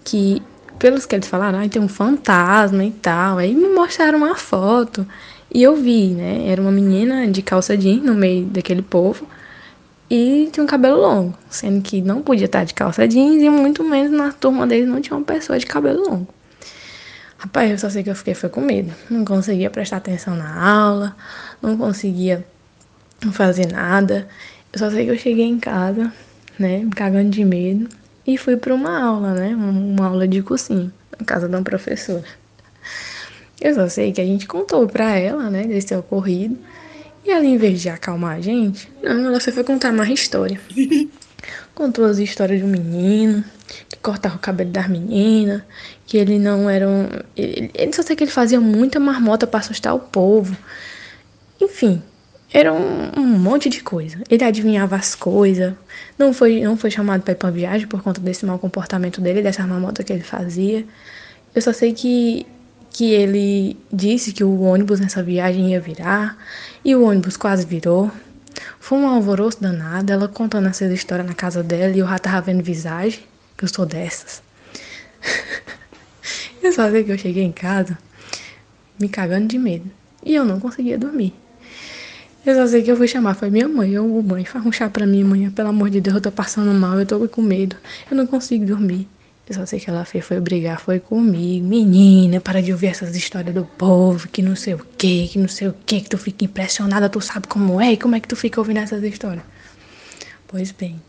que, 0.05 0.43
pelos 0.79 1.07
que 1.07 1.15
eles 1.15 1.27
falaram, 1.27 1.61
ah, 1.61 1.69
tem 1.69 1.81
um 1.81 1.89
fantasma 1.89 2.85
e 2.85 2.91
tal. 2.91 3.39
Aí 3.39 3.55
me 3.55 3.69
mostraram 3.69 4.19
uma 4.19 4.35
foto 4.35 5.07
e 5.53 5.63
eu 5.63 5.75
vi, 5.77 6.09
né? 6.09 6.49
Era 6.49 6.61
uma 6.61 6.73
menina 6.73 7.27
de 7.29 7.43
calça 7.43 7.77
jeans 7.77 8.03
no 8.03 8.15
meio 8.15 8.47
daquele 8.47 8.83
povo 8.83 9.27
e 10.11 10.51
tinha 10.53 10.63
um 10.63 10.67
cabelo 10.67 11.01
longo, 11.01 11.35
sendo 11.49 11.81
que 11.81 12.03
não 12.03 12.21
podia 12.21 12.45
estar 12.45 12.65
de 12.65 12.75
calça 12.75 13.09
jeans 13.09 13.43
e 13.43 13.49
muito 13.49 13.83
menos 13.83 14.13
na 14.13 14.31
turma 14.31 14.67
deles 14.67 14.87
não 14.87 15.01
tinha 15.01 15.17
uma 15.17 15.25
pessoa 15.25 15.59
de 15.59 15.65
cabelo 15.65 16.03
longo. 16.03 16.29
Rapaz, 17.39 17.71
eu 17.71 17.79
só 17.79 17.91
sei 17.91 18.03
que 18.03 18.11
eu 18.11 18.15
fiquei 18.15 18.35
foi 18.35 18.49
com 18.51 18.61
medo. 18.61 18.93
Não 19.11 19.25
conseguia 19.25 19.71
prestar 19.71 19.97
atenção 19.97 20.37
na 20.37 20.63
aula, 20.63 21.17
não 21.61 21.77
conseguia 21.77 22.47
fazer 23.31 23.71
nada. 23.71 24.27
Eu 24.73 24.79
só 24.79 24.91
sei 24.91 25.05
que 25.05 25.11
eu 25.11 25.19
cheguei 25.19 25.45
em 25.45 25.61
casa, 25.61 26.13
né, 26.59 26.79
me 26.79 26.91
cagando 26.91 27.31
de 27.31 27.45
medo 27.45 27.89
e 28.27 28.37
fui 28.39 28.57
para 28.57 28.75
uma 28.75 28.99
aula, 28.99 29.35
né, 29.35 29.55
uma 29.55 30.07
aula 30.07 30.27
de 30.27 30.43
cursinho, 30.43 30.93
na 31.19 31.25
casa 31.25 31.49
de 31.49 31.55
uma 31.55 31.63
professora. 31.63 32.25
Eu 33.61 33.75
só 33.75 33.89
sei 33.89 34.13
que 34.13 34.21
a 34.21 34.25
gente 34.25 34.47
contou 34.47 34.89
pra 34.89 35.17
ela, 35.17 35.49
né, 35.51 35.65
desse 35.65 35.95
ocorrido. 35.95 36.59
E 37.25 37.31
ela, 37.31 37.45
em 37.45 37.57
vez 37.57 37.81
de 37.81 37.89
acalmar 37.89 38.37
a 38.37 38.41
gente, 38.41 38.91
não, 39.01 39.27
ela 39.27 39.39
só 39.39 39.53
foi 39.53 39.63
contar 39.63 39.93
mais 39.93 40.11
história. 40.11 40.61
Contou 41.75 42.05
as 42.05 42.19
histórias 42.19 42.59
de 42.59 42.65
um 42.65 42.69
menino 42.69 43.45
que 43.89 43.97
cortava 43.97 44.37
o 44.37 44.39
cabelo 44.39 44.71
das 44.71 44.89
meninas, 44.89 45.63
que 46.07 46.19
ele 46.19 46.39
não 46.39 46.69
era 46.69 46.89
um. 46.89 47.09
Ele, 47.37 47.71
ele 47.75 47.93
só 47.93 48.03
sei 48.03 48.15
que 48.15 48.25
ele 48.25 48.31
fazia 48.31 48.61
muita 48.61 49.01
marmota 49.01 49.47
para 49.47 49.61
assustar 49.61 49.95
o 49.95 50.01
povo. 50.01 50.57
Enfim, 51.61 52.03
era 52.53 52.73
um, 52.73 53.11
um, 53.17 53.39
monte 53.39 53.69
de 53.69 53.83
coisa. 53.83 54.19
Ele 54.29 54.45
adivinhava 54.45 54.97
as 54.97 55.15
coisas. 55.15 55.75
Não 56.19 56.35
foi, 56.35 56.61
não 56.61 56.77
foi 56.77 56.91
chamado 56.91 57.23
para 57.23 57.33
ir 57.33 57.37
pra 57.37 57.51
viagem 57.51 57.87
por 57.87 58.03
conta 58.03 58.21
desse 58.21 58.45
mau 58.45 58.59
comportamento 58.59 59.21
dele, 59.21 59.43
dessa 59.43 59.67
marmota 59.67 60.05
que 60.05 60.13
ele 60.13 60.23
fazia. 60.23 60.85
Eu 61.55 61.63
só 61.63 61.73
sei 61.73 61.93
que 61.93 62.47
que 62.93 63.13
ele 63.13 63.77
disse 63.91 64.33
que 64.33 64.45
o 64.45 64.61
ônibus 64.61 65.01
nessa 65.01 65.23
viagem 65.23 65.71
ia 65.71 65.81
virar 65.81 66.37
e 66.85 66.95
o 66.95 67.05
ônibus 67.05 67.37
quase 67.37 67.65
virou. 67.65 68.11
Foi 68.79 68.99
um 68.99 69.09
alvoroço 69.09 69.61
danado, 69.61 70.13
ela 70.13 70.29
contando 70.29 70.69
essa 70.69 70.85
história 70.85 71.25
na 71.25 71.35
casa 71.35 71.63
dela 71.63 71.95
e 71.95 72.01
eu 72.01 72.07
já 72.07 72.19
tava 72.19 72.43
vendo 72.43 72.63
visagem, 72.63 73.21
que 73.57 73.65
eu 73.65 73.69
sou 73.69 73.87
dessas. 73.87 74.43
eu 76.63 76.73
só 76.73 76.91
sei 76.91 77.03
que 77.03 77.13
eu 77.13 77.19
cheguei 77.19 77.45
em 77.45 77.53
casa 77.53 77.97
me 79.01 79.09
cagando 79.09 79.49
de 79.49 79.59
medo 79.59 79.91
e 80.25 80.35
eu 80.35 80.45
não 80.45 80.61
conseguia 80.61 80.99
dormir. 80.99 81.35
Eu 82.45 82.57
só 82.57 82.67
sei 82.67 82.83
que 82.83 82.91
eu 82.91 82.97
fui 82.97 83.07
chamar, 83.07 83.35
foi 83.35 83.51
minha 83.51 83.69
mãe, 83.69 83.93
eu, 83.93 84.05
mãe, 84.21 84.45
faz 84.45 84.67
um 84.67 84.73
chá 84.73 84.91
pra 84.91 85.07
mim, 85.07 85.23
mãe, 85.23 85.49
pelo 85.51 85.69
amor 85.69 85.89
de 85.89 86.01
Deus, 86.01 86.17
eu 86.17 86.21
tô 86.21 86.33
passando 86.33 86.73
mal, 86.75 86.99
eu 86.99 87.07
tô 87.07 87.29
com 87.29 87.41
medo, 87.41 87.77
eu 88.11 88.17
não 88.17 88.27
consigo 88.27 88.67
dormir. 88.67 89.09
Eu 89.49 89.55
só 89.55 89.67
sei 89.67 89.79
que 89.79 89.89
ela 89.89 90.05
fez 90.05 90.25
foi 90.25 90.41
brigar, 90.41 90.81
foi 90.81 90.99
comigo. 90.99 91.67
Menina, 91.67 92.41
para 92.41 92.61
de 92.61 92.73
ouvir 92.73 92.89
essas 92.89 93.15
histórias 93.15 93.55
do 93.55 93.65
povo, 93.65 94.27
que 94.29 94.41
não 94.43 94.57
sei 94.57 94.75
o 94.75 94.79
que, 94.99 95.29
que 95.29 95.39
não 95.39 95.47
sei 95.47 95.69
o 95.69 95.75
que, 95.87 96.01
que 96.01 96.09
tu 96.09 96.19
fica 96.19 96.45
impressionada, 96.45 97.09
tu 97.09 97.21
sabe 97.21 97.47
como 97.47 97.81
é, 97.81 97.93
e 97.93 97.97
como 97.97 98.17
é 98.17 98.21
que 98.21 98.27
tu 98.27 98.35
fica 98.35 98.61
ouvindo 98.61 98.79
essas 98.79 99.03
histórias? 99.05 99.45
Pois 100.49 100.73
bem, 100.73 101.01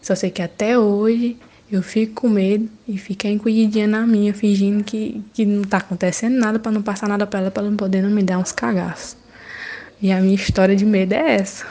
só 0.00 0.14
sei 0.14 0.30
que 0.30 0.40
até 0.40 0.78
hoje 0.78 1.36
eu 1.70 1.82
fico 1.82 2.22
com 2.22 2.28
medo 2.30 2.68
e 2.86 2.96
fico 2.96 3.26
encolhidinha 3.26 3.86
na 3.86 4.06
minha, 4.06 4.32
fingindo 4.32 4.82
que, 4.82 5.22
que 5.34 5.44
não 5.44 5.62
tá 5.64 5.78
acontecendo 5.78 6.38
nada 6.38 6.58
para 6.58 6.72
não 6.72 6.82
passar 6.82 7.08
nada 7.08 7.26
para 7.26 7.40
ela, 7.40 7.50
para 7.50 7.62
ela 7.62 7.70
não 7.70 7.76
poder 7.76 8.00
não 8.00 8.10
me 8.10 8.22
dar 8.22 8.38
uns 8.38 8.52
cagaços. 8.52 9.27
E 10.00 10.12
a 10.12 10.20
minha 10.20 10.36
história 10.36 10.76
de 10.76 10.86
medo 10.86 11.12
é 11.12 11.34
essa. 11.34 11.66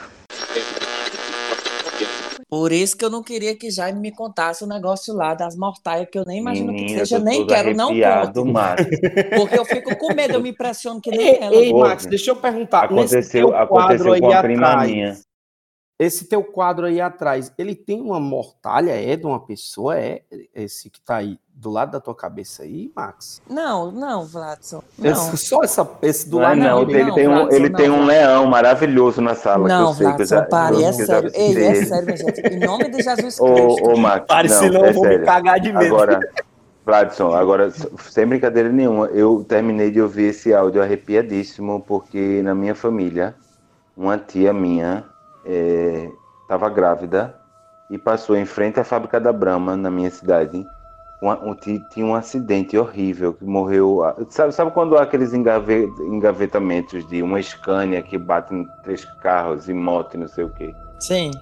Por 2.48 2.72
isso 2.72 2.96
que 2.96 3.04
eu 3.04 3.10
não 3.10 3.22
queria 3.22 3.54
que 3.56 3.70
Jaime 3.70 4.00
me 4.00 4.10
contasse 4.10 4.64
o 4.64 4.66
negócio 4.66 5.14
lá 5.14 5.34
das 5.34 5.54
mortais, 5.54 6.06
que 6.10 6.18
eu 6.18 6.24
nem 6.26 6.38
imagino 6.38 6.72
Menina, 6.72 7.00
que 7.00 7.06
seja, 7.06 7.18
nem 7.18 7.46
quero, 7.46 7.74
não 7.74 7.88
conto. 7.88 8.44
Max. 8.46 8.84
Porque 9.36 9.58
eu 9.58 9.64
fico 9.66 9.96
com 9.96 10.14
medo, 10.14 10.34
eu 10.34 10.42
me 10.42 10.50
impressiono 10.50 11.00
que 11.00 11.10
nem 11.10 11.20
ei, 11.20 11.38
ela. 11.40 11.54
Ei, 11.54 11.72
Max, 11.74 12.06
deixa 12.06 12.30
eu 12.30 12.36
perguntar. 12.36 12.84
Aconteceu, 12.84 13.54
aconteceu 13.54 14.18
com 14.18 14.32
a 14.32 14.42
prima 14.42 14.66
atrás, 14.68 14.90
minha. 14.90 15.16
Esse 15.98 16.26
teu 16.26 16.44
quadro 16.44 16.86
aí 16.86 17.00
atrás, 17.00 17.52
ele 17.58 17.74
tem 17.74 18.00
uma 18.00 18.20
mortalha? 18.20 18.92
É 18.92 19.16
de 19.16 19.26
uma 19.26 19.40
pessoa? 19.40 19.98
É 19.98 20.22
esse 20.54 20.88
que 20.88 21.00
tá 21.00 21.16
aí 21.16 21.40
do 21.52 21.70
lado 21.70 21.90
da 21.90 21.98
tua 21.98 22.14
cabeça 22.14 22.62
aí, 22.62 22.92
Max? 22.94 23.42
Não, 23.50 23.90
não, 23.90 24.24
Vladson. 24.24 24.80
Não. 24.96 25.10
Esse, 25.10 25.36
só 25.38 25.64
essa, 25.64 25.90
esse 26.00 26.28
do 26.28 26.36
não, 26.36 26.42
lado 26.44 26.60
não. 26.60 26.82
Ele, 26.82 27.12
tem, 27.12 27.26
um, 27.26 27.50
ele 27.50 27.70
tem 27.70 27.90
um 27.90 28.04
leão 28.04 28.46
maravilhoso 28.46 29.20
na 29.20 29.34
sala. 29.34 29.66
Não, 29.66 29.92
que 29.92 30.04
eu 30.04 30.06
Vladson, 30.06 30.26
sei, 30.26 30.42
pare, 30.42 30.84
é 30.84 30.92
sério. 30.92 31.30
Ei, 31.34 31.66
é 31.66 31.84
sério, 31.84 32.06
minha 32.06 32.16
gente. 32.16 32.40
Em 32.42 32.60
nome 32.60 32.88
de 32.90 33.02
Jesus 33.02 33.40
Cristo. 33.40 33.42
Ô, 33.42 33.94
ô 33.94 33.96
Max, 33.96 34.24
pare, 34.28 34.48
não, 34.48 34.56
senão 34.56 34.84
é 34.84 34.90
eu 34.90 34.94
vou 34.94 35.02
sério. 35.02 35.18
me 35.18 35.26
cagar 35.26 35.58
de 35.58 35.72
medo. 35.72 35.96
Agora, 35.96 36.20
Vladson, 36.86 37.34
agora, 37.34 37.72
sem 38.08 38.24
brincadeira 38.24 38.68
nenhuma, 38.68 39.06
eu 39.06 39.44
terminei 39.48 39.90
de 39.90 40.00
ouvir 40.00 40.26
esse 40.28 40.54
áudio 40.54 40.80
arrepiadíssimo, 40.80 41.80
porque 41.80 42.40
na 42.40 42.54
minha 42.54 42.76
família, 42.76 43.34
uma 43.96 44.16
tia 44.16 44.52
minha 44.52 45.04
estava 45.48 46.68
grávida 46.68 47.34
e 47.90 47.96
passou 47.96 48.36
em 48.36 48.44
frente 48.44 48.78
à 48.78 48.84
fábrica 48.84 49.20
da 49.20 49.32
Brahma, 49.32 49.76
na 49.76 49.90
minha 49.90 50.10
cidade. 50.10 50.66
Um, 51.20 51.30
um, 51.30 51.54
tinha 51.54 52.06
um 52.06 52.14
acidente 52.14 52.78
horrível 52.78 53.32
que 53.32 53.44
morreu. 53.44 54.00
Sabe, 54.28 54.52
sabe 54.52 54.70
quando 54.70 54.96
há 54.96 55.02
aqueles 55.02 55.32
engave, 55.34 55.90
engavetamentos 56.00 57.06
de 57.08 57.22
uma 57.22 57.42
Scania 57.42 58.02
que 58.02 58.16
bate 58.16 58.54
em 58.54 58.64
três 58.84 59.04
carros 59.20 59.68
e 59.68 59.74
moto 59.74 60.14
e 60.14 60.18
não 60.18 60.28
sei 60.28 60.44
o 60.44 60.50
quê? 60.50 60.72
Sim. 61.00 61.32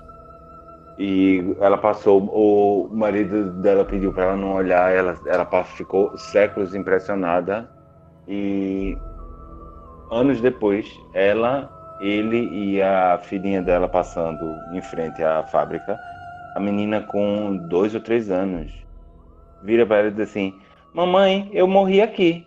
E 0.98 1.54
ela 1.60 1.76
passou, 1.76 2.22
o 2.22 2.88
marido 2.90 3.52
dela 3.60 3.84
pediu 3.84 4.14
para 4.14 4.24
ela 4.24 4.36
não 4.36 4.54
olhar, 4.54 4.90
ela, 4.94 5.14
ela 5.26 5.64
ficou 5.64 6.16
séculos 6.16 6.74
impressionada. 6.74 7.68
E 8.26 8.96
anos 10.10 10.40
depois, 10.40 10.88
ela, 11.12 11.70
ele 12.00 12.48
e 12.52 12.82
a 12.82 13.18
filhinha 13.18 13.62
dela 13.62 13.88
passando 13.88 14.58
em 14.72 14.80
frente 14.80 15.22
à 15.22 15.42
fábrica, 15.44 15.98
a 16.54 16.60
menina 16.60 17.00
com 17.02 17.56
dois 17.68 17.94
ou 17.94 18.00
três 18.00 18.30
anos 18.30 18.72
vira 19.62 19.86
para 19.86 19.98
ela 19.98 20.08
e 20.08 20.12
diz 20.12 20.28
assim: 20.28 20.54
Mamãe, 20.94 21.50
eu 21.52 21.66
morri 21.66 22.00
aqui. 22.00 22.46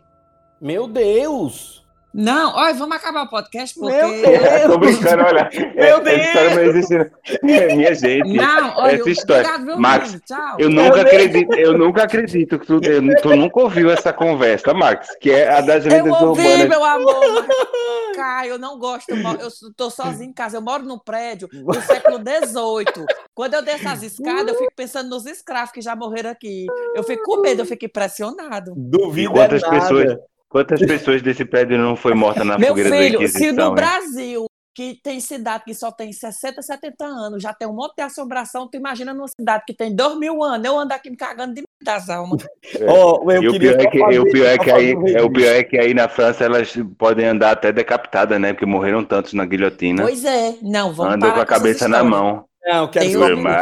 Meu 0.60 0.88
Deus! 0.88 1.86
Não, 2.20 2.54
olha, 2.54 2.74
vamos 2.74 2.96
acabar 2.98 3.24
o 3.24 3.30
podcast 3.30 3.80
porque. 3.80 3.96
Meu 3.96 4.10
Deus! 4.10 4.62
Tô 4.68 4.78
brincando, 4.78 5.24
olha. 5.24 5.50
Meu 5.74 5.98
Essa 6.00 6.14
história 6.14 6.56
não 6.56 6.64
existe. 6.64 6.98
não. 6.98 7.76
Minha 7.78 7.96
gente. 7.96 8.34
Não, 8.34 8.78
olha, 8.78 8.96
essa 8.96 9.10
história. 9.10 9.42
obrigado, 9.48 9.66
viu, 9.66 9.78
Max, 9.80 10.04
menino? 10.06 10.22
Tchau. 10.28 10.56
eu 10.60 10.70
nunca 10.70 11.02
acredito, 11.02 11.54
eu 11.56 11.78
nunca 11.78 12.04
acredito 12.04 12.60
que 12.60 12.66
tu, 12.68 12.80
eu- 12.84 13.22
tu 13.22 13.36
nunca 13.36 13.60
ouviu 13.62 13.90
essa 13.90 14.12
conversa, 14.12 14.74
Max, 14.74 15.08
que 15.22 15.32
é 15.32 15.48
a 15.50 15.62
das 15.62 15.86
Eu 15.86 15.92
lendas 15.92 16.22
ouvi, 16.22 16.42
urbanas. 16.42 16.68
meu 16.70 16.84
amor. 16.84 17.46
Caio, 18.16 18.52
eu 18.52 18.60
não 18.60 18.78
gosto. 18.78 19.10
Eu, 19.12 19.18
eu 19.18 19.74
tô 19.78 19.90
sozinho 19.90 20.30
em 20.30 20.34
casa. 20.34 20.58
Eu 20.58 20.62
moro 20.62 20.84
num 20.84 21.00
prédio 21.00 21.48
do 21.48 21.82
século 21.82 22.18
XVIII. 22.18 23.06
Quando 23.34 23.54
eu 23.54 23.62
desço 23.62 23.88
as 23.88 24.04
escadas, 24.04 24.50
eu 24.50 24.56
fico 24.58 24.74
pensando 24.76 25.10
nos 25.10 25.26
escravos 25.26 25.72
que 25.72 25.80
já 25.82 25.96
morreram 25.96 26.30
aqui. 26.32 26.66
Eu 26.96 27.04
fico 27.04 27.24
com 27.24 27.40
medo, 27.42 27.62
eu 27.62 27.66
fico 27.66 27.86
impressionado. 27.86 28.74
E 28.76 28.90
Duvido 28.90 29.32
quantas 29.32 29.64
é 29.64 29.66
nada. 29.66 29.80
pessoas, 29.80 30.18
quantas 30.50 30.80
pessoas 30.82 31.22
desse 31.22 31.46
prédio 31.46 31.78
não 31.78 31.96
foi 31.96 32.14
morta 32.14 32.44
na 32.44 32.58
Meu 32.58 32.70
fogueira 32.70 32.90
da 32.90 32.96
filho, 32.98 33.20
se 33.20 33.26
Inquisição? 33.26 33.54
no 33.56 33.68
hein? 33.70 33.76
Brasil, 33.76 34.46
que 34.76 35.00
tem 35.04 35.20
cidade 35.20 35.64
que 35.66 35.74
só 35.74 35.92
tem 35.92 36.12
60, 36.14 36.62
70 36.62 37.06
anos, 37.06 37.44
já 37.44 37.54
tem 37.54 37.68
um 37.68 37.74
monte 37.74 37.96
de 37.98 38.04
assombração, 38.04 38.68
tu 38.68 38.78
imagina 38.78 39.14
numa 39.14 39.28
cidade 39.28 39.64
que 39.68 39.74
tem 39.74 39.94
2 39.94 40.18
mil 40.18 40.42
anos, 40.44 40.66
eu 40.66 40.78
ando 40.80 40.94
aqui 40.94 41.10
me 41.10 41.18
cagando 41.18 41.54
de 41.54 41.62
medo 41.62 41.68
das 41.84 42.10
almas. 42.10 42.46
Eu 42.76 43.42
E 43.42 43.48
o 43.50 43.60
pior, 43.60 43.80
é 43.80 43.88
que, 43.88 44.00
fazer- 44.00 44.20
o, 44.20 44.26
pior 44.32 44.46
é 44.48 44.58
que 44.58 44.72
aí, 44.72 44.92
é, 45.16 45.22
o 45.22 45.30
pior 45.32 45.54
é 45.56 45.64
que 45.64 45.78
aí 45.78 45.94
na 45.94 46.08
França 46.08 46.46
elas 46.46 46.74
podem 46.98 47.26
andar 47.26 47.52
até 47.52 47.72
decapitadas, 47.72 48.40
né? 48.40 48.54
Porque 48.54 48.66
morreram 48.66 49.04
tantos 49.04 49.34
na 49.34 49.46
guilhotina. 49.46 50.04
Pois 50.04 50.24
é, 50.26 50.56
não, 50.62 50.94
vamos 50.94 51.14
Andam 51.16 51.30
parar 51.30 51.36
com 51.36 51.42
a 51.42 51.46
cabeça 51.58 51.88
na 51.88 52.04
mão. 52.04 52.46
Não, 52.66 52.88
quero 52.88 53.06
Tem 53.06 53.14
só 53.16 53.26
um- 53.26 53.34
uma 53.40 53.56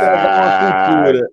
cultura. 0.88 1.28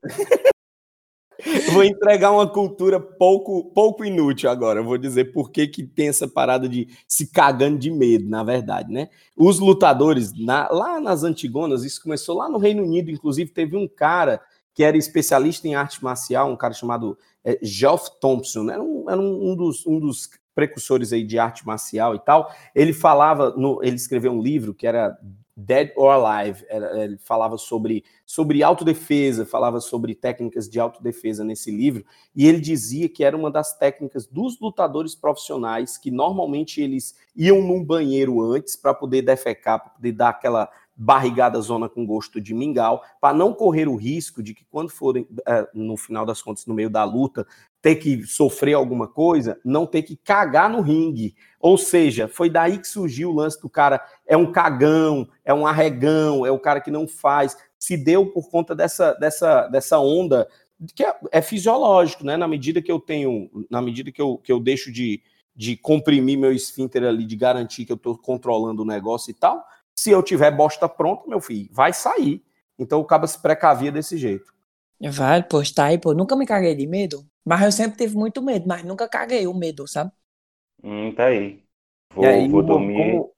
Vou 1.73 1.85
entregar 1.85 2.31
uma 2.31 2.49
cultura 2.49 2.99
pouco, 2.99 3.65
pouco 3.73 4.05
inútil 4.05 4.51
agora. 4.51 4.81
Eu 4.81 4.85
vou 4.85 4.99
dizer 4.99 5.33
por 5.33 5.51
que, 5.51 5.67
que 5.67 5.83
tem 5.83 6.09
essa 6.09 6.27
parada 6.27 6.69
de 6.69 6.89
se 7.07 7.31
cagando 7.31 7.79
de 7.79 7.91
medo, 7.91 8.29
na 8.29 8.43
verdade, 8.43 8.93
né? 8.93 9.09
Os 9.37 9.59
lutadores, 9.59 10.33
na, 10.39 10.69
lá 10.71 11.01
nas 11.01 11.23
Antigonas, 11.23 11.85
isso 11.85 12.03
começou 12.03 12.37
lá 12.37 12.49
no 12.49 12.59
Reino 12.59 12.83
Unido, 12.83 13.11
inclusive 13.11 13.51
teve 13.51 13.77
um 13.77 13.89
cara 13.89 14.41
que 14.73 14.83
era 14.83 14.97
especialista 14.97 15.69
em 15.69 15.75
arte 15.75 16.03
marcial, 16.03 16.51
um 16.51 16.57
cara 16.57 16.75
chamado 16.75 17.17
é, 17.45 17.59
Geoff 17.63 18.11
Thompson, 18.21 18.65
né? 18.65 18.75
era, 18.75 18.83
um, 18.83 19.09
era 19.09 19.21
um, 19.21 19.55
dos, 19.55 19.87
um 19.87 20.01
dos 20.01 20.29
precursores 20.55 21.13
aí 21.13 21.25
de 21.25 21.39
arte 21.39 21.65
marcial 21.67 22.15
e 22.15 22.19
tal. 22.19 22.53
Ele 22.75 22.93
falava, 22.93 23.51
no, 23.57 23.81
ele 23.83 23.97
escreveu 23.97 24.33
um 24.33 24.43
livro 24.43 24.75
que 24.75 24.87
era 24.87 25.17
Dead 25.57 25.93
or 25.97 26.11
Alive. 26.11 26.65
Era, 26.69 27.05
ele 27.05 27.17
falava 27.19 27.57
sobre, 27.57 28.05
sobre 28.27 28.63
autodefesa, 28.63 29.47
falava 29.47 29.81
sobre 29.81 30.15
técnicas 30.15 30.69
de 30.69 30.81
autodefesa 30.81 31.45
nesse 31.45 31.71
livro, 31.71 32.05
e 32.35 32.47
ele 32.47 32.61
dizia 32.61 33.09
que 33.09 33.25
era 33.25 33.37
uma 33.37 33.51
das 33.51 33.77
técnicas 33.77 34.27
dos 34.27 34.59
lutadores 34.61 35.15
profissionais 35.15 35.97
que 35.97 36.11
normalmente 36.11 36.81
eles 36.81 37.15
iam 37.37 37.61
num 37.61 37.85
banheiro 37.85 38.41
antes 38.41 38.77
para 38.77 38.95
poder 38.95 39.23
defecar, 39.23 39.81
para 39.81 39.91
poder 39.91 40.13
dar 40.13 40.31
aquela 40.31 40.71
barrigada 40.97 41.61
zona 41.61 41.89
com 41.89 42.07
gosto 42.07 42.41
de 42.41 42.55
mingau, 42.55 43.03
para 43.21 43.37
não 43.37 43.53
correr 43.53 43.89
o 43.89 43.97
risco 43.97 44.43
de 44.43 44.55
que 44.55 44.65
quando 44.65 44.91
forem, 44.91 45.27
é, 45.47 45.69
no 45.75 45.97
final 45.97 46.25
das 46.25 46.41
contas, 46.41 46.67
no 46.67 46.75
meio 46.75 46.89
da 46.89 47.05
luta, 47.05 47.47
ter 47.83 47.97
que 47.97 48.25
sofrer 48.25 48.75
alguma 48.75 49.07
coisa, 49.07 49.61
não 49.65 49.87
ter 49.87 50.03
que 50.03 50.17
cagar 50.17 50.71
no 50.71 50.81
ringue. 50.81 51.35
Ou 51.61 51.77
seja, 51.77 52.29
foi 52.29 52.49
daí 52.49 52.79
que 52.79 52.89
surgiu 52.89 53.31
o 53.31 53.35
lance 53.35 53.61
do 53.61 53.69
cara 53.69 54.03
é 54.27 54.37
um 54.37 54.51
cagão, 54.51 55.29
é 55.45 55.53
um 55.53 55.67
arregão, 55.67 56.47
é 56.47 56.51
o 56.51 56.59
cara 56.59 56.81
que 56.81 56.91
não 56.91 57.07
faz. 57.07 57.57
Se 57.79 57.97
deu 57.97 58.27
por 58.27 58.49
conta 58.49 58.75
dessa, 58.75 59.13
dessa, 59.15 59.67
dessa 59.69 59.99
onda 59.99 60.49
que 60.95 61.05
é, 61.05 61.15
é 61.33 61.43
fisiológico, 61.43 62.25
né? 62.25 62.37
Na 62.37 62.49
medida 62.49 62.81
que 62.81 62.91
eu 62.91 62.99
tenho, 62.99 63.51
na 63.71 63.83
medida 63.83 64.11
que 64.11 64.23
eu, 64.23 64.39
que 64.39 64.51
eu 64.51 64.61
deixo 64.61 64.91
de, 64.91 65.23
de 65.55 65.77
comprimir 65.77 66.39
meu 66.39 66.53
esfíncter 66.53 67.05
ali, 67.05 67.25
de 67.27 67.37
garantir 67.37 67.85
que 67.85 67.93
eu 67.93 67.97
estou 67.97 68.17
controlando 68.17 68.83
o 68.83 68.87
negócio 68.87 69.31
e 69.31 69.35
tal, 69.35 69.65
se 69.97 70.11
eu 70.11 70.23
tiver 70.23 70.51
bosta 70.51 70.89
pronta, 70.89 71.29
meu 71.29 71.41
filho, 71.41 71.69
vai 71.73 71.93
sair. 71.93 72.43
Então 72.79 73.01
o 73.01 73.05
cara 73.05 73.27
se 73.27 73.41
precavia 73.41 73.93
desse 73.93 74.17
jeito. 74.17 74.53
Vai, 75.01 75.43
pô, 75.43 75.63
tá 75.75 75.87
aí, 75.87 75.99
pô. 75.99 76.15
Nunca 76.15 76.37
me 76.37 76.47
caguei 76.47 76.75
de 76.75 76.87
medo. 76.87 77.25
Mas 77.45 77.63
eu 77.63 77.73
sempre 77.73 77.99
tive 77.99 78.17
muito 78.17 78.43
medo, 78.43 78.67
mas 78.67 78.83
nunca 78.83 79.09
caguei 79.09 79.47
o 79.47 79.55
medo, 79.55 79.87
sabe? 79.87 80.11
Hum, 80.83 81.13
tá 81.15 81.27
aí. 81.27 81.63
Vou, 82.15 82.25
aí, 82.25 82.49
vou 82.49 82.63
dormir. 82.63 82.97
Como, 82.97 83.33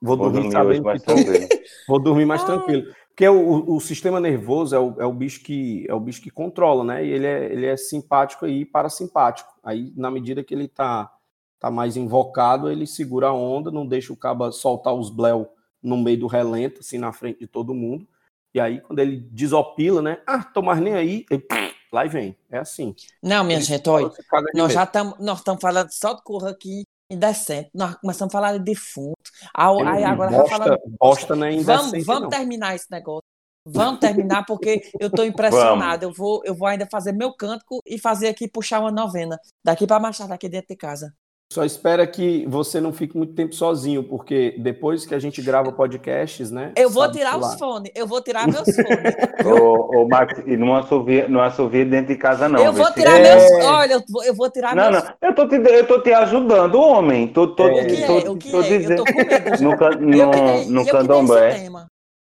vou, 0.00 0.16
dormir, 0.16 0.34
dormir 0.34 0.52
sabendo 0.52 0.84
mais 0.84 1.02
tranquilo. 1.02 1.48
vou 1.86 1.98
dormir 1.98 2.26
mais 2.26 2.42
ah. 2.42 2.46
tranquilo. 2.46 2.92
Porque 3.08 3.28
o, 3.28 3.76
o, 3.76 3.80
sistema 3.80 4.20
nervoso 4.20 4.76
é 4.76 4.78
o, 4.78 5.00
é 5.00 5.06
o 5.06 5.12
bicho 5.12 5.42
que 5.42 5.86
é 5.88 5.94
o 5.94 6.00
bicho 6.00 6.20
que 6.20 6.30
controla, 6.30 6.84
né? 6.84 7.04
E 7.04 7.10
ele 7.10 7.26
é, 7.26 7.52
ele 7.52 7.66
é 7.66 7.76
simpático 7.76 8.46
e 8.46 8.64
parasimpático. 8.66 9.50
Aí, 9.62 9.92
na 9.96 10.10
medida 10.10 10.44
que 10.44 10.52
ele 10.52 10.68
tá, 10.68 11.10
tá 11.58 11.70
mais 11.70 11.96
invocado, 11.96 12.70
ele 12.70 12.86
segura 12.86 13.28
a 13.28 13.32
onda, 13.32 13.70
não 13.70 13.86
deixa 13.86 14.12
o 14.12 14.16
cabo 14.16 14.52
soltar 14.52 14.92
os 14.92 15.08
bléu 15.08 15.48
no 15.86 15.96
meio 15.96 16.18
do 16.18 16.26
relento, 16.26 16.80
assim, 16.80 16.98
na 16.98 17.12
frente 17.12 17.38
de 17.38 17.46
todo 17.46 17.72
mundo. 17.72 18.06
E 18.52 18.60
aí, 18.60 18.80
quando 18.80 18.98
ele 18.98 19.18
desopila, 19.30 20.02
né? 20.02 20.18
Ah, 20.26 20.42
tô 20.42 20.62
mais 20.62 20.80
nem 20.80 20.94
aí. 20.94 21.24
Ele, 21.30 21.46
lá 21.92 22.04
e 22.04 22.08
vem. 22.08 22.36
É 22.50 22.58
assim. 22.58 22.94
Não, 23.22 23.44
minha 23.44 23.58
ele 23.58 23.64
gente, 23.64 23.88
olha, 23.88 24.10
nós 24.54 24.72
já 24.72 24.82
estamos 24.82 25.18
nós 25.20 25.38
estamos 25.38 25.60
falando 25.60 25.90
só 25.90 26.14
de 26.14 26.22
corra 26.22 26.50
aqui 26.50 26.82
indecente. 27.10 27.70
Nós 27.72 27.94
começamos 27.96 28.34
a 28.34 28.36
falar 28.36 28.58
de 28.58 28.64
defunto. 28.64 29.30
Aí, 29.54 30.02
agora 30.02 30.30
bosta, 30.30 30.48
já 30.48 30.58
falando. 30.58 30.80
Bosta 30.98 31.36
não 31.36 31.46
é 31.46 31.52
indecente, 31.52 31.76
Vamos, 31.76 32.06
vamos 32.06 32.28
terminar 32.36 32.74
esse 32.74 32.90
negócio. 32.90 33.22
Vamos 33.64 34.00
terminar 34.00 34.44
porque 34.46 34.90
eu 34.98 35.08
estou 35.08 35.24
impressionado. 35.24 36.04
Eu 36.04 36.12
vou, 36.12 36.40
eu 36.44 36.54
vou 36.54 36.68
ainda 36.68 36.86
fazer 36.90 37.12
meu 37.12 37.32
cântico 37.34 37.80
e 37.84 37.98
fazer 37.98 38.28
aqui 38.28 38.48
puxar 38.48 38.80
uma 38.80 38.92
novena 38.92 39.38
daqui 39.64 39.86
para 39.86 40.00
marchar 40.00 40.28
daqui 40.28 40.48
dentro 40.48 40.68
de 40.68 40.76
casa. 40.76 41.12
Só 41.52 41.64
espera 41.64 42.04
que 42.06 42.44
você 42.48 42.80
não 42.80 42.92
fique 42.92 43.16
muito 43.16 43.32
tempo 43.32 43.54
sozinho, 43.54 44.02
porque 44.02 44.56
depois 44.58 45.06
que 45.06 45.14
a 45.14 45.18
gente 45.18 45.40
grava 45.40 45.70
podcasts, 45.70 46.50
né? 46.50 46.72
Eu 46.76 46.90
vou 46.90 47.08
tirar 47.10 47.38
os 47.38 47.54
fones, 47.54 47.92
eu 47.94 48.04
vou 48.04 48.20
tirar 48.20 48.48
meus 48.48 48.64
fones. 48.64 49.14
ô, 49.46 50.02
ô, 50.02 50.08
Max, 50.08 50.42
e 50.44 50.56
não 50.56 50.74
assovia, 50.74 51.28
não 51.28 51.40
assovia 51.40 51.84
dentro 51.84 52.08
de 52.08 52.16
casa, 52.16 52.48
não. 52.48 52.58
Eu 52.58 52.72
vou 52.72 52.92
tirar 52.92 53.20
é... 53.20 53.22
meus. 53.22 53.64
Olha, 53.64 53.92
eu 53.92 54.02
vou, 54.08 54.24
eu 54.24 54.34
vou 54.34 54.50
tirar 54.50 54.74
não, 54.74 54.90
meus. 54.90 55.04
Não, 55.04 55.12
eu 55.22 55.34
tô 55.34 55.48
te, 55.48 55.54
eu 55.54 55.86
tô 55.86 56.00
te 56.00 56.12
ajudando, 56.12 56.80
homem. 56.80 57.28
Tô, 57.28 57.46
tô, 57.46 57.68
é. 57.68 57.82
O 57.82 57.86
que 57.86 58.06
tô, 58.06 58.18
é? 58.18 58.30
O 58.30 58.36
que 58.36 58.50
tô, 58.50 58.60
é? 58.60 58.78
Dizendo... 58.78 58.92
Eu 58.92 59.04
tô 59.04 59.12
com 59.12 60.04
medo. 60.04 60.26
No, 60.26 60.64
no, 60.64 60.70
no 60.70 60.86
candomblé. 60.86 61.68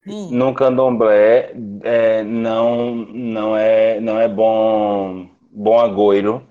Hum. 0.04 0.28
No 0.32 0.52
candomblé, 0.52 1.54
é, 1.84 2.24
não, 2.24 2.92
não, 2.96 3.56
é, 3.56 4.00
não 4.00 4.18
é 4.18 4.28
bom, 4.28 5.28
bom 5.52 5.78
agoiro 5.78 6.42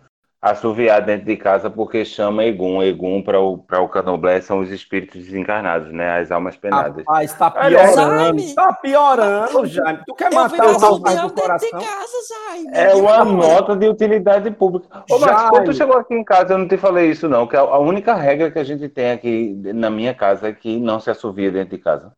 assoviar 0.41 1.05
dentro 1.05 1.27
de 1.27 1.37
casa 1.37 1.69
porque 1.69 2.03
chama 2.03 2.43
Egum. 2.43 2.81
Egum 2.81 3.21
para 3.21 3.39
o, 3.39 3.53
o 3.53 3.89
candomblé 3.89 4.41
são 4.41 4.59
os 4.59 4.71
espíritos 4.71 5.23
desencarnados, 5.23 5.93
né? 5.93 6.19
As 6.19 6.31
almas 6.31 6.57
penadas. 6.57 7.03
Ah, 7.07 7.23
está 7.23 7.51
piorando. 7.51 8.39
Está 8.39 8.73
piorando, 8.73 9.65
Jaime. 9.67 9.99
Tu 10.07 10.15
quer 10.15 10.33
matar 10.33 10.67
o 10.67 10.77
rapaz 10.77 11.21
do 11.21 11.33
coração? 11.33 11.79
De 11.79 11.85
casa, 11.85 12.17
Jaime. 12.29 12.69
É 12.73 12.95
uma 12.95 13.23
nota 13.23 13.75
de 13.75 13.87
utilidade 13.87 14.49
pública. 14.49 15.03
Ô, 15.09 15.19
Max, 15.19 15.49
quando 15.49 15.65
tu 15.65 15.73
chegou 15.73 15.97
aqui 15.97 16.15
em 16.15 16.23
casa, 16.23 16.53
eu 16.53 16.57
não 16.57 16.67
te 16.67 16.77
falei 16.77 17.11
isso, 17.11 17.29
não. 17.29 17.45
Que 17.45 17.55
a 17.55 17.77
única 17.77 18.15
regra 18.15 18.49
que 18.49 18.57
a 18.57 18.63
gente 18.63 18.89
tem 18.89 19.11
aqui 19.11 19.53
na 19.73 19.91
minha 19.91 20.13
casa 20.13 20.47
é 20.47 20.53
que 20.53 20.79
não 20.79 20.99
se 20.99 21.11
assovia 21.11 21.51
dentro 21.51 21.77
de 21.77 21.83
casa. 21.83 22.11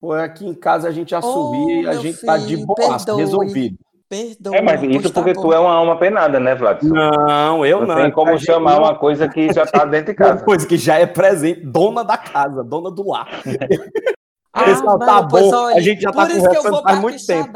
Pô, 0.00 0.12
aqui 0.12 0.46
em 0.46 0.54
casa 0.54 0.88
a 0.88 0.92
gente 0.92 1.14
assovia 1.14 1.78
oh, 1.78 1.82
e 1.82 1.88
a 1.88 1.94
gente 1.94 2.18
filho, 2.18 2.26
tá 2.26 2.36
de 2.36 2.56
boa, 2.56 3.16
resolvido. 3.16 3.78
Perdoa. 4.08 4.56
É, 4.56 4.62
mas 4.62 4.82
isso 4.82 5.12
porque 5.12 5.34
tá 5.34 5.40
tu 5.40 5.52
é 5.52 5.58
uma 5.58 5.72
alma 5.72 5.98
penada, 5.98 6.38
né, 6.38 6.54
Vlad? 6.54 6.82
Não, 6.82 7.66
eu 7.66 7.80
não. 7.80 7.88
Não 7.88 7.96
tem 7.96 8.10
como 8.10 8.38
chamar 8.38 8.78
uma 8.78 8.94
coisa 8.94 9.28
que 9.28 9.52
já 9.52 9.66
tá 9.66 9.84
dentro 9.86 10.12
de 10.12 10.14
casa. 10.14 10.34
Uma 10.34 10.44
coisa 10.44 10.66
que 10.66 10.76
já 10.76 10.98
é 10.98 11.06
presente, 11.06 11.66
dona 11.66 12.04
da 12.04 12.16
casa, 12.16 12.62
dona 12.62 12.90
do 12.90 13.08
lar. 13.08 13.28
ah, 14.52 14.64
Pessoal, 14.64 14.98
tá 14.98 15.22
bom, 15.22 15.52
olha, 15.52 15.76
a 15.76 15.80
gente 15.80 16.00
já 16.02 16.12
tá 16.12 16.26
conversando 16.26 16.82
faz 16.82 17.00
muito 17.00 17.26
tempo. 17.26 17.50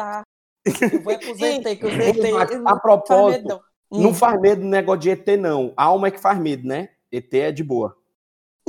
Eu 0.92 1.02
vou 1.02 1.18
que 1.18 1.34
ZT. 1.34 2.62
A 2.66 2.76
propósito, 2.76 3.60
não 3.90 4.12
faz 4.12 4.40
medo 4.40 4.62
no 4.62 4.68
negócio 4.68 5.00
de 5.00 5.10
ET, 5.10 5.26
não. 5.38 5.72
A 5.76 5.84
alma 5.84 6.08
é 6.08 6.10
que 6.10 6.20
faz 6.20 6.38
medo, 6.38 6.66
né? 6.66 6.88
ET 7.12 7.32
é 7.32 7.52
de 7.52 7.62
boa. 7.62 7.96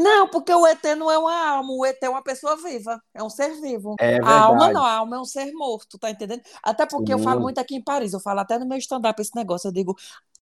Não, 0.02 0.28
porque 0.28 0.54
o 0.54 0.66
ET 0.66 0.84
não 0.96 1.12
é 1.12 1.18
uma 1.18 1.48
alma, 1.48 1.72
o 1.72 1.86
ET 1.86 2.02
é 2.02 2.10
uma 2.10 2.24
pessoa 2.24 2.58
viva, 2.58 3.02
é 3.14 3.24
um 3.24 3.30
ser 3.30 3.60
vivo. 3.62 3.96
É 4.00 4.18
a 4.24 4.42
alma 4.42 4.72
não, 4.72 4.84
a 4.84 4.94
alma 4.94 5.18
é 5.18 5.20
um 5.20 5.26
ser 5.26 5.52
morto, 5.54 6.00
tá 6.00 6.10
entendendo? 6.10 6.42
Até 6.64 6.86
porque 6.86 7.14
Sim. 7.14 7.20
eu 7.20 7.20
falo 7.20 7.42
muito 7.42 7.60
aqui 7.60 7.76
em 7.76 7.84
Paris, 7.84 8.14
eu 8.14 8.20
falo 8.20 8.40
até 8.40 8.58
no 8.58 8.66
meu 8.66 8.78
stand-up 8.80 9.22
esse 9.22 9.36
negócio, 9.36 9.68
eu 9.68 9.72
digo, 9.72 9.96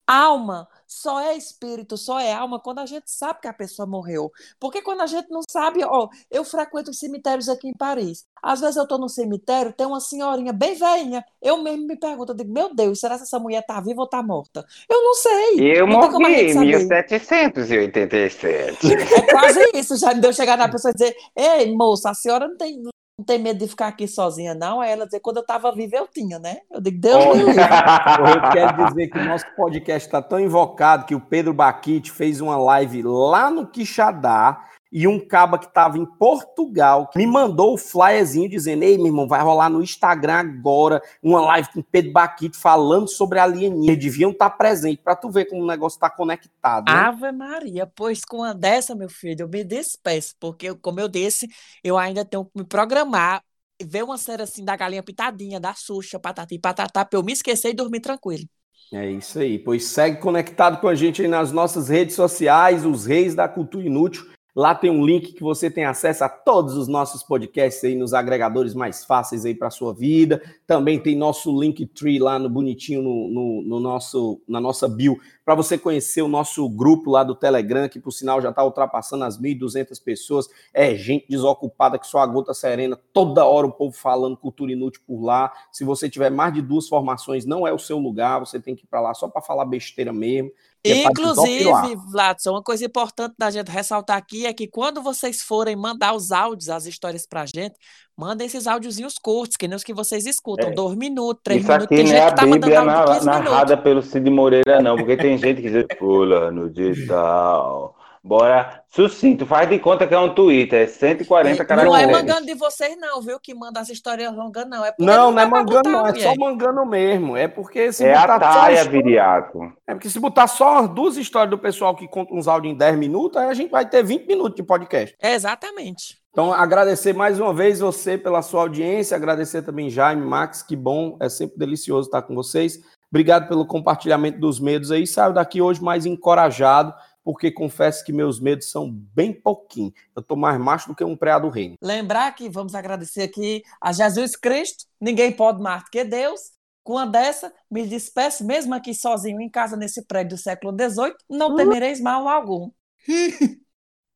Alma 0.10 0.68
só 0.90 1.20
é 1.20 1.38
espírito, 1.38 1.96
só 1.96 2.20
é 2.20 2.34
alma 2.34 2.60
quando 2.60 2.80
a 2.80 2.86
gente 2.88 3.12
sabe 3.12 3.42
que 3.42 3.48
a 3.48 3.54
pessoa 3.54 3.86
morreu. 3.86 4.32
Porque 4.60 4.82
quando 4.82 5.02
a 5.02 5.06
gente 5.06 5.30
não 5.30 5.42
sabe, 5.48 5.84
ó, 5.84 6.10
eu 6.32 6.44
frequento 6.44 6.90
os 6.90 6.98
cemitérios 6.98 7.48
aqui 7.48 7.68
em 7.68 7.74
Paris. 7.74 8.26
Às 8.42 8.60
vezes 8.60 8.76
eu 8.76 8.88
tô 8.88 8.98
no 8.98 9.08
cemitério, 9.08 9.72
tem 9.72 9.86
uma 9.86 10.00
senhorinha 10.00 10.52
bem 10.52 10.74
velhinha. 10.74 11.24
Eu 11.40 11.62
mesmo 11.62 11.86
me 11.86 11.96
pergunto, 11.96 12.32
eu 12.32 12.36
digo, 12.36 12.52
meu 12.52 12.74
Deus, 12.74 13.00
será 13.00 13.18
que 13.18 13.24
essa 13.24 13.38
mulher 13.38 13.64
tá 13.66 13.80
viva 13.80 14.02
ou 14.02 14.08
tá 14.08 14.24
morta? 14.24 14.66
Eu 14.90 15.04
não 15.04 15.14
sei. 15.14 15.60
Eu 15.60 15.86
não 15.86 16.12
morri 16.12 16.52
em 16.52 16.60
1787. 16.60 18.88
É 18.92 19.22
quase 19.32 19.60
isso, 19.76 19.96
já 19.96 20.14
me 20.14 20.22
deu 20.22 20.34
chegar 20.34 20.58
na 20.58 20.68
pessoa 20.68 20.92
e 20.92 20.96
dizer, 20.96 21.16
ei, 21.36 21.72
moça, 21.76 22.10
a 22.10 22.14
senhora 22.16 22.48
não 22.48 22.58
tem, 22.58 22.80
não 22.80 22.90
tem 23.24 23.40
medo 23.40 23.60
de 23.60 23.68
ficar 23.68 23.88
aqui 23.88 24.08
sozinha, 24.08 24.54
não. 24.54 24.82
Aí 24.82 24.92
ela 24.92 25.06
dizer, 25.06 25.20
quando 25.20 25.38
eu 25.38 25.42
estava 25.42 25.72
viva, 25.72 25.98
eu 25.98 26.08
tinha, 26.08 26.40
né? 26.40 26.58
Eu 26.72 26.82
digo, 26.82 27.00
Deus 27.00 27.26
me 27.26 27.44
livre. 27.44 27.54
Eu 27.54 28.52
quero 28.52 28.86
dizer 28.88 29.08
que 29.08 29.18
o 29.18 29.26
nosso 29.26 29.46
podcast 29.56 30.08
está 30.08 30.22
tão 30.22 30.40
invocado 30.40 31.06
que 31.06 31.16
o 31.16 31.22
Pedro 31.22 31.54
Baquite 31.54 32.12
fez 32.12 32.42
uma 32.42 32.58
live 32.58 33.02
lá 33.04 33.50
no 33.50 33.68
Quixadá 33.68 34.66
e 34.92 35.08
um 35.08 35.20
caba 35.20 35.60
que 35.60 35.68
estava 35.68 35.98
em 35.98 36.06
Portugal 36.06 37.10
me 37.16 37.28
mandou 37.28 37.74
o 37.74 37.78
flyerzinho 37.78 38.50
dizendo: 38.50 38.84
Ei, 38.84 38.98
meu 38.98 39.08
irmão, 39.08 39.28
vai 39.28 39.42
rolar 39.42 39.70
no 39.70 39.82
Instagram 39.82 40.34
agora 40.34 41.02
uma 41.22 41.42
live 41.42 41.70
com 41.74 41.82
Pedro 41.82 42.12
Baquito 42.12 42.58
falando 42.58 43.08
sobre 43.08 43.40
alienígenas. 43.40 44.00
Deviam 44.00 44.32
estar 44.32 44.50
tá 44.50 44.56
presentes 44.56 45.04
para 45.04 45.16
tu 45.16 45.30
ver 45.30 45.46
como 45.46 45.64
o 45.64 45.68
negócio 45.68 45.98
está 45.98 46.10
conectado. 46.10 46.86
Né? 46.86 47.00
Ave 47.00 47.32
Maria, 47.32 47.86
pois 47.96 48.26
com 48.26 48.38
uma 48.38 48.54
dessa, 48.54 48.96
meu 48.96 49.10
filho, 49.10 49.44
eu 49.44 49.50
me 49.50 49.64
despeço, 49.64 50.36
porque, 50.40 50.74
como 50.76 51.00
eu 51.00 51.08
disse, 51.08 51.48
eu 51.84 51.98
ainda 51.98 52.26
tenho 52.26 52.46
que 52.46 52.52
me 52.56 52.64
programar. 52.64 53.44
Ver 53.82 54.04
uma 54.04 54.18
série 54.18 54.42
assim 54.42 54.66
da 54.66 54.76
galinha 54.76 55.02
pitadinha, 55.02 55.58
da 55.58 55.74
Xuxa, 55.74 56.20
patati 56.20 56.60
patatá, 56.60 57.06
para 57.06 57.18
eu 57.18 57.24
me 57.24 57.32
esquecer 57.32 57.70
e 57.70 57.74
dormir 57.74 58.02
tranquilo. 58.02 58.44
É 58.92 59.10
isso 59.10 59.40
aí. 59.40 59.58
Pois 59.58 59.86
segue 59.86 60.20
conectado 60.20 60.82
com 60.82 60.88
a 60.88 60.96
gente 60.96 61.22
aí 61.22 61.28
nas 61.30 61.52
nossas 61.52 61.88
redes 61.88 62.16
sociais, 62.16 62.86
os 62.86 63.06
Reis 63.06 63.36
da 63.36 63.48
Cultura 63.48 63.86
Inútil. 63.86 64.26
Lá 64.60 64.76
tem 64.76 64.90
um 64.90 65.06
link 65.06 65.32
que 65.32 65.42
você 65.42 65.72
tem 65.72 65.86
acesso 65.86 66.26
a 66.26 66.28
todos 66.28 66.76
os 66.76 66.90
nossos 66.90 67.24
podcasts 67.24 67.82
aí 67.82 67.96
nos 67.96 68.14
agregadores 68.14 68.74
mais 68.74 69.06
fáceis 69.06 69.46
aí 69.46 69.56
para 69.56 69.70
sua 69.70 69.94
vida. 69.94 70.42
Também 70.68 71.00
tem 71.00 71.16
nosso 71.16 71.58
Linktree 71.58 72.20
lá 72.20 72.38
no 72.38 72.50
bonitinho 72.50 73.02
no, 73.02 73.30
no, 73.30 73.62
no 73.62 73.80
nosso 73.80 74.42
na 74.46 74.60
nossa 74.60 74.86
bio 74.90 75.18
para 75.46 75.56
você 75.56 75.78
conhecer 75.78 76.22
o 76.22 76.28
nosso 76.28 76.70
grupo 76.70 77.10
lá 77.10 77.24
do 77.24 77.34
Telegram, 77.34 77.88
que 77.88 78.02
por 78.02 78.12
sinal 78.12 78.42
já 78.42 78.50
está 78.50 78.62
ultrapassando 78.64 79.24
as 79.24 79.40
1.200 79.42 80.04
pessoas. 80.04 80.50
É 80.74 80.94
gente 80.94 81.26
desocupada 81.30 81.98
que 81.98 82.06
só 82.06 82.20
a 82.20 82.28
gota 82.28 82.54
serena, 82.54 83.00
toda 83.14 83.46
hora 83.46 83.66
o 83.66 83.72
povo 83.72 83.96
falando 83.96 84.36
cultura 84.36 84.74
inútil 84.74 85.02
por 85.08 85.24
lá. 85.24 85.54
Se 85.72 85.86
você 85.86 86.10
tiver 86.10 86.30
mais 86.30 86.54
de 86.54 86.62
duas 86.62 86.90
formações, 86.90 87.46
não 87.46 87.66
é 87.66 87.72
o 87.72 87.80
seu 87.80 87.98
lugar, 87.98 88.42
você 88.42 88.60
tem 88.60 88.76
que 88.76 88.84
ir 88.84 88.88
para 88.88 89.00
lá 89.00 89.14
só 89.14 89.30
para 89.30 89.42
falar 89.42 89.64
besteira 89.64 90.12
mesmo. 90.12 90.52
É 90.86 91.04
Inclusive. 91.04 91.96
Vladson, 92.12 92.52
uma 92.52 92.64
coisa 92.64 92.86
importante 92.86 93.34
da 93.38 93.50
gente 93.52 93.70
ressaltar 93.70 94.18
aqui 94.18 94.46
é 94.46 94.54
que 94.54 94.68
quando 94.68 95.02
vocês 95.02 95.42
forem 95.42 95.76
mandar 95.76 96.14
os 96.16 96.32
áudios, 96.32 96.70
as 96.70 96.86
histórias 96.86 97.26
pra 97.28 97.46
gente, 97.46 97.76
mandem 98.18 98.48
esses 98.48 98.66
áudiozinhos 98.68 99.16
curtos, 99.22 99.58
que 99.58 99.68
nem 99.68 99.76
os 99.76 99.84
que 99.84 99.94
vocês 99.94 100.26
escutam, 100.26 100.70
É. 100.70 100.72
dois 100.74 100.96
minutos, 100.96 101.42
três 101.44 101.62
Isso 101.62 101.68
minutos. 101.72 101.86
aqui 101.86 101.96
Tem 101.96 102.06
não 102.06 102.14
é 102.14 102.22
a 102.28 102.32
tá 102.32 102.46
Bíblia 102.46 102.82
na- 102.84 103.04
15 103.06 103.20
minutos. 103.20 103.26
narrada 103.26 103.78
pelo 103.78 104.02
Cid 104.02 104.30
Moreira, 104.30 104.82
não, 104.82 104.96
porque 104.96 105.18
tem 105.18 105.38
gente 105.38 105.62
que 105.62 105.70
diz, 105.70 105.86
fulano 105.98 106.70
de 106.70 106.92
tal. 107.08 107.96
Bora, 108.24 108.84
sucinto, 108.90 109.46
faz 109.46 109.70
de 109.70 109.80
conta 109.80 110.06
que 110.06 110.14
é 110.14 110.20
um 110.20 110.34
Twitter, 110.34 110.82
é 110.84 110.88
140 110.88 111.64
Não 111.76 111.96
é 111.96 112.06
caracteres. 112.06 112.12
mangando 112.12 112.46
de 112.46 112.54
vocês, 112.54 112.98
não, 113.00 113.22
viu? 113.22 113.40
Que 113.40 113.54
manda 113.54 113.80
as 113.80 113.90
histórias 113.90 114.34
longas, 114.36 114.68
não. 114.68 114.84
É 114.86 114.94
Não, 115.00 115.32
não 115.32 115.40
é 115.42 115.46
mangando, 115.46 115.90
não, 115.90 116.06
é 116.06 116.14
só 116.16 116.34
mangando 116.38 116.86
mesmo. 116.86 117.38
É 117.38 117.48
porque 117.48 117.92
se 117.94 118.04
É 118.06 118.14
a 118.14 118.22
botar 118.22 118.34
só 118.54 118.60
taia, 118.62 118.74
história- 118.76 118.92
viriato. 119.04 119.60
É 119.88 119.94
porque 119.94 120.10
se 120.10 120.20
botar 120.20 120.48
só 120.48 120.80
as 120.80 120.90
duas 120.90 121.16
histórias 121.18 121.50
do 121.50 121.58
pessoal 121.58 121.96
que 121.96 122.08
conta 122.08 122.34
uns 122.34 122.48
áudios 122.48 122.74
em 122.74 122.78
10 122.78 122.98
minutos, 122.98 123.38
aí 123.38 123.50
a 123.50 123.54
gente 123.54 123.72
vai 123.72 123.88
ter 123.88 124.04
20 124.04 124.28
minutos 124.28 124.56
de 124.56 124.64
podcast. 124.64 125.16
Exatamente. 125.22 126.18
Então, 126.32 126.54
agradecer 126.54 127.14
mais 127.14 127.40
uma 127.40 127.54
vez 127.54 127.80
você 127.80 128.18
pela 128.18 128.42
sua 128.42 128.62
audiência, 128.62 129.16
agradecer 129.18 129.62
também 129.64 129.90
Jaime, 129.90 130.24
Max, 130.26 130.62
que 130.62 130.76
bom, 130.76 131.18
é 131.20 131.28
sempre 131.28 131.58
delicioso 131.58 132.08
estar 132.08 132.22
com 132.22 132.36
vocês. 132.36 132.80
Obrigado 133.12 133.48
pelo 133.48 133.66
compartilhamento 133.66 134.40
dos 134.40 134.60
medos 134.60 134.92
aí. 134.92 135.08
Saio 135.08 135.34
daqui 135.34 135.60
hoje 135.60 135.82
mais 135.84 136.06
encorajado, 136.06 136.94
porque 137.30 137.52
confesso 137.52 138.04
que 138.04 138.12
meus 138.12 138.40
medos 138.40 138.72
são 138.72 138.90
bem 138.90 139.32
pouquinho. 139.32 139.94
Eu 140.16 140.24
tô 140.24 140.36
mais 140.36 140.60
macho 140.60 140.88
do 140.88 140.96
que 140.96 141.04
um 141.04 141.16
preá 141.16 141.38
do 141.38 141.48
reino. 141.48 141.76
Lembrar 141.80 142.32
que 142.32 142.50
vamos 142.50 142.74
agradecer 142.74 143.22
aqui 143.22 143.62
a 143.80 143.94
Jesus 143.94 144.36
Cristo, 144.36 144.86
ninguém 145.00 145.32
pode 145.32 145.62
mais 145.62 145.84
do 145.84 145.92
que 145.92 146.04
Deus. 146.04 146.40
Com 146.84 146.94
uma 146.94 147.06
dessa, 147.06 147.54
me 147.70 147.86
despeço, 147.86 148.44
mesmo 148.44 148.74
aqui 148.74 148.96
sozinho 148.96 149.40
em 149.40 149.48
casa 149.48 149.78
nesse 149.78 150.08
prédio 150.08 150.38
do 150.38 150.42
século 150.42 150.76
XVIII, 150.76 151.14
não 151.30 151.56
temereis 151.56 152.02
mal 152.02 152.28
algum. 152.28 152.72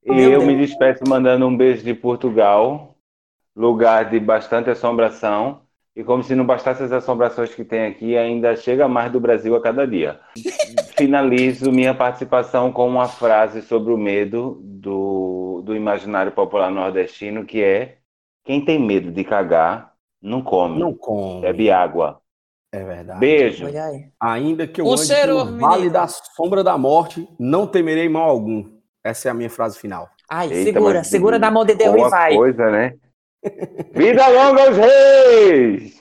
E 0.06 0.20
eu 0.20 0.46
me 0.46 0.58
despeço 0.58 1.02
mandando 1.08 1.48
um 1.48 1.56
beijo 1.56 1.82
de 1.82 1.94
Portugal, 1.94 2.98
lugar 3.56 4.10
de 4.10 4.20
bastante 4.20 4.70
assombração. 4.70 5.63
E 5.96 6.04
como 6.04 6.24
se 6.24 6.34
não 6.34 6.46
bastasse 6.46 6.82
as 6.82 6.92
assombrações 6.92 7.54
que 7.54 7.64
tem 7.64 7.86
aqui, 7.86 8.18
ainda 8.18 8.56
chega 8.56 8.88
mais 8.88 9.12
do 9.12 9.20
Brasil 9.20 9.56
a 9.56 9.62
cada 9.62 9.86
dia. 9.86 10.20
Finalizo 10.98 11.72
minha 11.72 11.94
participação 11.94 12.72
com 12.72 12.88
uma 12.88 13.08
frase 13.08 13.62
sobre 13.62 13.94
o 13.94 13.98
medo 13.98 14.60
do, 14.64 15.62
do 15.64 15.76
imaginário 15.76 16.32
popular 16.32 16.72
nordestino, 16.72 17.46
que 17.46 17.62
é: 17.64 17.98
quem 18.44 18.64
tem 18.66 18.80
medo 18.80 19.12
de 19.12 19.24
cagar, 19.24 19.94
não 20.22 20.42
come, 20.42 20.80
Não 20.80 20.94
come. 20.94 21.42
bebe 21.42 21.70
água. 21.70 22.20
É 22.72 22.84
verdade. 22.84 23.20
Beijo. 23.20 23.66
Olha 23.68 23.86
aí. 23.86 24.06
Ainda 24.20 24.66
que 24.66 24.82
eu 24.82 24.86
Um 24.88 24.94
ande 24.94 25.06
cheiro, 25.06 25.46
pelo 25.46 25.60
vale 25.60 25.90
da 25.92 26.08
sombra 26.08 26.64
da 26.64 26.76
morte, 26.76 27.28
não 27.40 27.68
temerei 27.68 28.10
mal 28.10 28.30
algum. 28.32 28.66
Essa 29.04 29.28
é 29.28 29.32
a 29.32 29.34
minha 29.34 29.50
frase 29.50 29.78
final. 29.78 30.10
Ai, 30.28 30.52
Eita, 30.52 30.64
segura, 30.74 31.04
segura 31.04 31.38
na 31.38 31.52
mão 31.52 31.64
de 31.66 31.76
Deus 31.76 31.96
e 31.96 32.10
vai. 32.10 32.36
coisa, 32.36 32.72
né? 32.72 32.96
Vida 33.94 34.28
longa 34.30 34.64
aos 34.64 34.78
reis! 34.78 35.94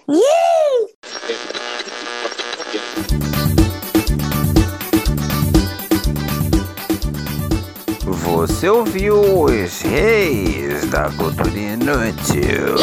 Você 8.04 8.68
ouviu 8.68 9.44
os 9.44 9.82
reis 9.82 10.88
da 10.90 11.10
cultura 11.10 11.50
inútil. 11.50 12.76